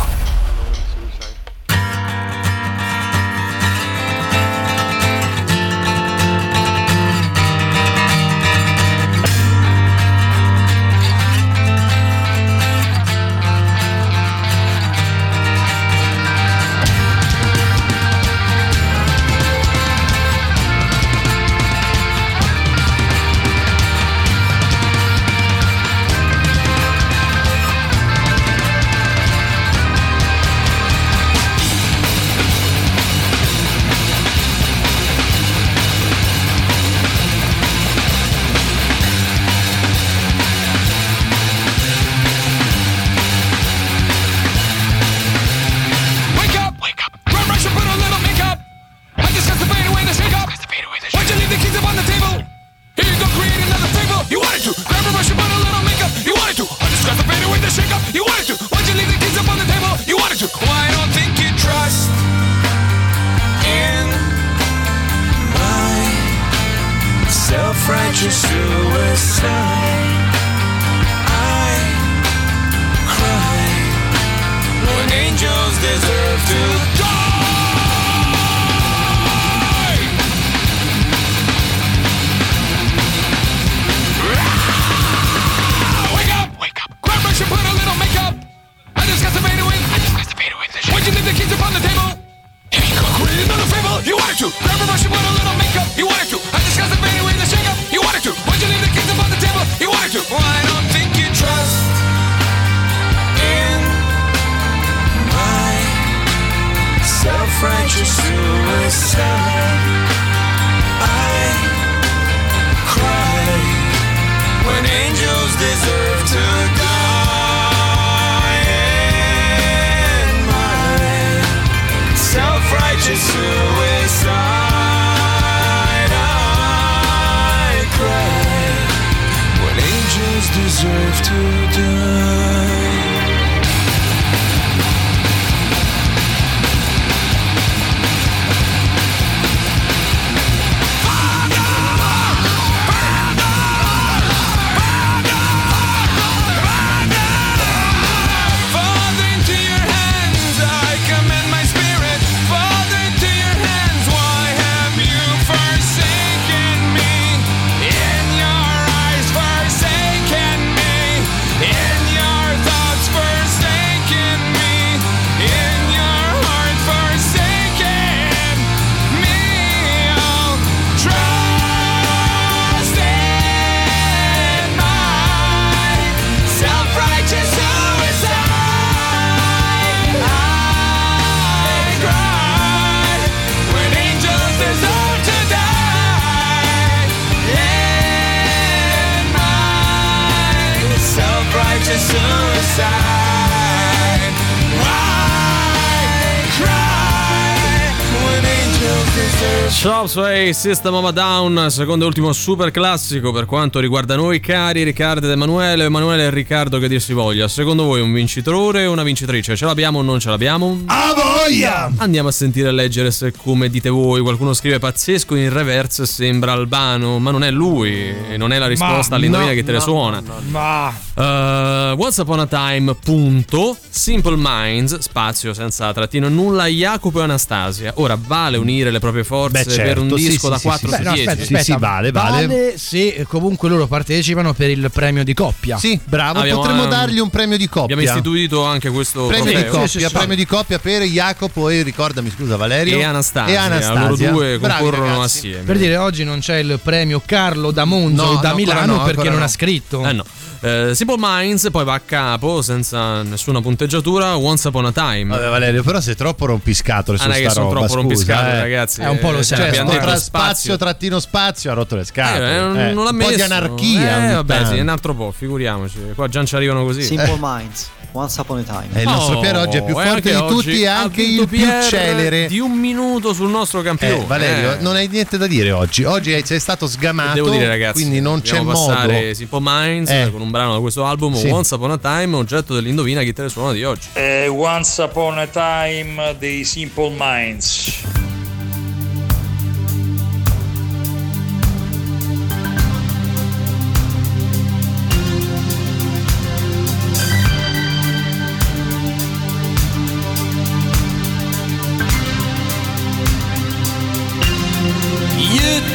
Shopsway 200.14 200.52
System 200.52 200.94
of 200.94 201.06
a 201.06 201.10
Down, 201.10 201.66
secondo 201.70 202.04
e 202.04 202.06
ultimo 202.06 202.32
super 202.32 202.70
classico 202.70 203.32
per 203.32 203.46
quanto 203.46 203.80
riguarda 203.80 204.14
noi 204.14 204.38
cari 204.38 204.84
Riccardo 204.84 205.26
ed 205.26 205.32
Emanuele. 205.32 205.86
Emanuele 205.86 206.26
e 206.26 206.30
Riccardo 206.30 206.78
che 206.78 206.86
dir 206.86 207.02
si 207.02 207.12
voglia. 207.12 207.48
Secondo 207.48 207.82
voi 207.82 208.00
un 208.00 208.12
vincitore 208.12 208.86
o 208.86 208.92
una 208.92 209.02
vincitrice? 209.02 209.56
Ce 209.56 209.64
l'abbiamo 209.64 209.98
o 209.98 210.02
non 210.02 210.20
ce 210.20 210.30
l'abbiamo? 210.30 210.82
A 210.86 211.12
voglia! 211.14 211.90
Andiamo 211.96 212.28
a 212.28 212.32
sentire 212.32 212.68
e 212.68 212.72
leggere 212.72 213.10
se 213.10 213.32
come 213.32 213.68
dite 213.68 213.88
voi. 213.88 214.20
Qualcuno 214.20 214.52
scrive 214.52 214.78
pazzesco 214.78 215.34
in 215.34 215.52
reverse 215.52 216.06
sembra 216.06 216.52
Albano, 216.52 217.18
ma 217.18 217.32
non 217.32 217.42
è 217.42 217.50
lui 217.50 218.14
e 218.30 218.36
non 218.36 218.52
è 218.52 218.58
la 218.58 218.68
risposta 218.68 219.10
Ma 219.10 219.16
all'indovina 219.16 219.50
no, 219.50 219.56
che 219.56 219.64
te 219.64 219.72
no, 219.72 219.80
suona. 219.80 220.22
Ma 220.48 220.94
Uh, 221.16 221.94
Once 221.96 222.20
Upon 222.20 222.40
a 222.40 222.46
Time, 222.46 222.92
punto. 222.96 223.76
Simple 223.88 224.34
Minds, 224.36 224.98
spazio 224.98 225.54
senza 225.54 225.92
trattino 225.92 226.28
nulla. 226.28 226.66
Jacopo 226.66 227.20
e 227.20 227.22
Anastasia. 227.22 227.92
Ora 227.96 228.18
vale 228.20 228.56
unire 228.56 228.90
le 228.90 228.98
proprie 228.98 229.22
forze 229.22 229.62
Beh, 229.62 229.70
certo, 229.70 229.82
per 229.82 229.98
un 230.12 230.18
sì, 230.18 230.28
disco 230.28 230.46
sì, 230.46 230.50
da 230.52 230.58
sì, 230.58 230.66
4 230.66 230.88
sì, 230.88 230.94
su 230.96 231.02
no, 231.02 231.12
10. 231.12 231.28
aspetta, 231.28 231.36
Sì, 231.46 231.54
aspetta, 231.54 231.62
sì, 231.74 231.76
vale, 231.80 232.10
vale. 232.12 232.74
se 232.76 233.24
comunque 233.28 233.68
loro 233.68 233.86
partecipano 233.86 234.52
per 234.54 234.70
il 234.70 234.90
premio 234.92 235.24
di 235.24 235.34
coppia. 235.34 235.78
Sì, 235.78 235.98
bravo, 236.04 236.40
Abbiamo, 236.40 236.60
potremmo 236.60 236.84
ehm, 236.84 236.90
dargli 236.90 237.18
un 237.18 237.30
premio 237.30 237.56
di 237.56 237.68
coppia. 237.68 237.94
Abbiamo 237.94 238.02
istituito 238.02 238.64
anche 238.64 238.90
questo 238.90 239.26
Premio 239.26 239.52
di 239.54 239.64
coppia, 239.66 239.86
Sì, 239.86 239.98
sì, 240.00 240.06
sì. 240.06 240.12
premio 240.12 240.36
di 240.36 240.46
coppia 240.46 240.78
per 240.78 241.02
Jacopo 241.02 241.68
e 241.68 241.82
ricordami 241.82 242.30
scusa 242.34 242.56
Valerio 242.56 242.98
E 242.98 243.02
Anastasia. 243.04 243.52
E 243.52 243.56
Anastasia. 243.56 244.00
Loro 244.00 244.16
due 244.16 244.58
Bravi, 244.58 244.82
concorrono 244.82 245.10
ragazzi. 245.14 245.38
assieme. 245.38 245.62
Per 245.62 245.76
dire, 245.78 245.96
oggi 245.96 246.24
non 246.24 246.40
c'è 246.40 246.56
il 246.58 246.78
premio 246.82 247.22
Carlo 247.24 247.70
da 247.70 247.84
Monza 247.84 248.22
No, 248.22 248.28
o 248.30 248.40
da 248.40 248.50
no, 248.50 248.54
Milano 248.54 248.96
no, 248.96 249.02
perché 249.04 249.28
non 249.28 249.38
no. 249.38 249.44
ha 249.44 249.48
scritto. 249.48 250.04
Eh 250.06 250.12
no. 250.12 250.24
Eh, 250.60 250.92
Simple 250.94 251.16
Minds 251.18 251.68
poi 251.70 251.84
va 251.84 251.92
a 251.94 252.00
capo 252.00 252.62
senza 252.62 253.22
nessuna 253.22 253.60
punteggiatura. 253.60 254.36
Once 254.38 254.66
Upon 254.68 254.86
a 254.86 254.92
Time. 254.92 255.24
Vabbè 255.36 255.48
Valerio, 255.50 255.82
però 255.82 256.00
sei 256.00 256.14
troppo 256.16 256.46
rompiscatole 256.46 257.18
su 257.18 257.24
Ah, 257.24 257.32
è 257.32 257.34
sta 257.34 257.42
che 257.42 257.50
sono 257.50 257.66
roba, 257.66 257.86
troppo 257.86 257.92
scusa, 257.92 258.00
rompiscatole, 258.00 258.52
eh. 258.56 258.60
ragazzi. 258.60 259.00
Eh, 259.02 259.08
un 259.08 259.18
po' 259.18 259.30
lo 259.30 259.38
Eh, 259.40 259.42
sai. 259.42 259.58
Cioè, 259.58 259.66
abbiamo 259.68 259.90
detto 259.90 259.93
tra 259.98 260.16
spazio, 260.16 260.76
trattino 260.76 261.18
spazio 261.20 261.70
ha 261.70 261.74
rotto 261.74 261.94
le 261.96 262.02
Eh, 262.02 262.04
scatole. 262.04 262.56
eh, 262.56 262.60
non, 262.60 262.78
Eh, 262.78 262.92
non 262.92 263.04
l'ha 263.04 263.10
un 263.10 263.16
messo. 263.16 263.30
po' 263.30 263.36
di 263.36 263.42
anarchia. 263.42 264.30
Eh, 264.30 264.34
vabbè, 264.34 264.54
tanto. 264.54 264.74
sì, 264.74 264.80
un 264.80 264.88
altro 264.88 265.14
po', 265.14 265.32
figuriamoci. 265.36 265.98
Qua 266.14 266.28
già 266.28 266.44
ci 266.44 266.56
arrivano 266.56 266.84
così. 266.84 267.02
Simple 267.02 267.36
Minds, 267.40 267.88
Once 268.12 268.40
Upon 268.40 268.58
a 268.58 268.62
Time. 268.62 268.88
Eh, 268.92 269.00
il 269.02 269.08
nostro 269.08 269.36
Oh, 269.38 269.40
Piero 269.40 269.60
oggi 269.60 269.76
è 269.78 269.82
più 269.84 269.98
e 269.98 270.04
forte 270.04 270.08
anche 270.10 270.30
di 270.32 270.46
tutti 270.48 270.82
e 270.82 270.86
anche 270.86 271.22
il 271.22 271.36
più 271.48 271.58
Pierre 271.58 271.82
celere. 271.88 272.46
Di 272.46 272.60
un 272.60 272.72
minuto 272.72 273.32
sul 273.32 273.48
nostro 273.50 273.82
campione. 273.82 274.22
Eh, 274.22 274.24
Valerio, 274.26 274.72
Eh. 274.74 274.76
non 274.80 274.94
hai 274.94 275.08
niente 275.08 275.36
da 275.36 275.46
dire 275.46 275.72
oggi. 275.72 276.04
Oggi 276.04 276.40
sei 276.44 276.60
stato 276.60 276.86
sgamato. 276.86 277.34
Devo 277.34 277.50
dire, 277.50 277.66
ragazzi, 277.66 278.00
quindi 278.02 278.20
non 278.20 278.40
c'è 278.42 278.60
modo. 278.60 278.86
passare 278.86 279.34
Simple 279.34 279.58
Minds 279.62 280.10
Eh. 280.10 280.28
con 280.30 280.40
un 280.42 280.50
brano 280.50 280.74
da 280.74 280.80
questo 280.80 281.04
album, 281.04 281.34
Sì. 281.34 281.48
Once 281.48 281.74
Upon 281.74 281.90
a 281.90 281.98
Time, 281.98 282.36
oggetto 282.36 282.74
dell'indovina 282.74 283.22
chi 283.22 283.32
te 283.32 283.48
suona 283.48 283.72
di 283.72 283.82
oggi. 283.84 284.08
Eh, 284.12 284.46
Once 284.48 285.02
Upon 285.02 285.38
a 285.38 285.46
Time 285.46 286.36
dei 286.38 286.64
Simple 286.64 287.14
Minds. 287.18 288.33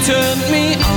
Turned 0.09 0.49
me 0.49 0.73
on. 0.75 0.88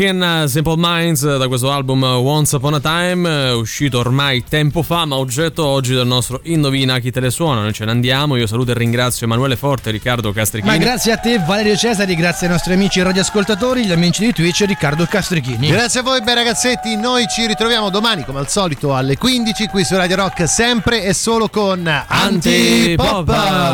Kickin' 0.00 0.44
Simple 0.46 0.76
Minds 0.78 1.36
da 1.36 1.46
questo 1.46 1.70
album 1.70 2.02
Once 2.02 2.56
Upon 2.56 2.72
a 2.72 2.80
Time, 2.80 3.50
uscito 3.50 3.98
ormai 3.98 4.42
tempo 4.48 4.82
fa, 4.82 5.04
ma 5.04 5.16
oggetto 5.16 5.66
oggi 5.66 5.92
del 5.92 6.06
nostro 6.06 6.40
Indovina 6.44 6.98
chi 7.00 7.10
te 7.10 7.20
le 7.20 7.28
suona. 7.28 7.60
Noi 7.60 7.74
ce 7.74 7.84
ne 7.84 7.90
andiamo. 7.90 8.36
Io 8.36 8.46
saluto 8.46 8.70
e 8.70 8.74
ringrazio 8.74 9.26
Emanuele 9.26 9.56
Forte 9.56 9.90
Riccardo 9.90 10.32
Castrichini. 10.32 10.72
Ma 10.72 10.82
grazie 10.82 11.12
a 11.12 11.18
te 11.18 11.38
Valerio 11.46 11.76
Cesari, 11.76 12.14
grazie 12.14 12.46
ai 12.46 12.52
nostri 12.54 12.72
amici 12.72 13.02
radioascoltatori, 13.02 13.84
gli 13.84 13.92
amici 13.92 14.24
di 14.24 14.32
Twitch 14.32 14.62
e 14.62 14.66
Riccardo 14.66 15.04
Castrichini. 15.04 15.68
Grazie 15.68 16.00
a 16.00 16.02
voi 16.02 16.22
bei 16.22 16.34
ragazzetti, 16.34 16.96
noi 16.96 17.26
ci 17.28 17.46
ritroviamo 17.46 17.90
domani 17.90 18.24
come 18.24 18.38
al 18.38 18.48
solito 18.48 18.94
alle 18.96 19.18
15 19.18 19.66
qui 19.66 19.84
su 19.84 19.96
Radio 19.96 20.16
Rock 20.16 20.48
sempre 20.48 21.04
e 21.04 21.12
solo 21.12 21.50
con! 21.50 21.86
Antipop. 22.06 23.26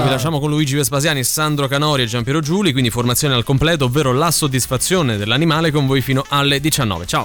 Vi 0.03 0.11
lasciamo 0.11 0.41
con 0.41 0.51
Luigi 0.51 0.75
Vespasiani, 0.75 1.23
Sandro 1.23 1.69
Canori 1.69 2.03
e 2.03 2.07
Giampiero 2.07 2.41
Giuli, 2.41 2.73
quindi 2.73 2.91
formazione 2.91 3.35
al 3.35 3.45
completo, 3.45 3.85
ovvero 3.85 4.13
la 4.13 4.33
soddisfazione 4.33 5.17
dell'animale 5.19 5.71
con 5.71 5.87
voi 5.87 6.01
fino 6.01 6.15
alle 6.29 6.61
19. 6.61 7.07
Ciao! 7.07 7.25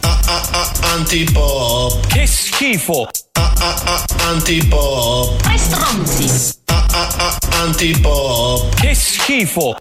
Antipop. 0.94 2.08
Che 2.08 2.26
schifo! 2.26 3.08
Antipop. 4.28 5.42
Tre 5.42 5.58
stronzi. 5.58 6.60
Antipop. 7.62 8.74
Che 8.76 8.94
schifo! 8.96 9.76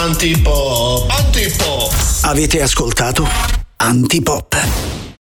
Antipop. 0.00 1.10
Antipop. 1.10 1.92
Avete 2.22 2.62
ascoltato 2.62 3.26
Antipop. 3.76 5.17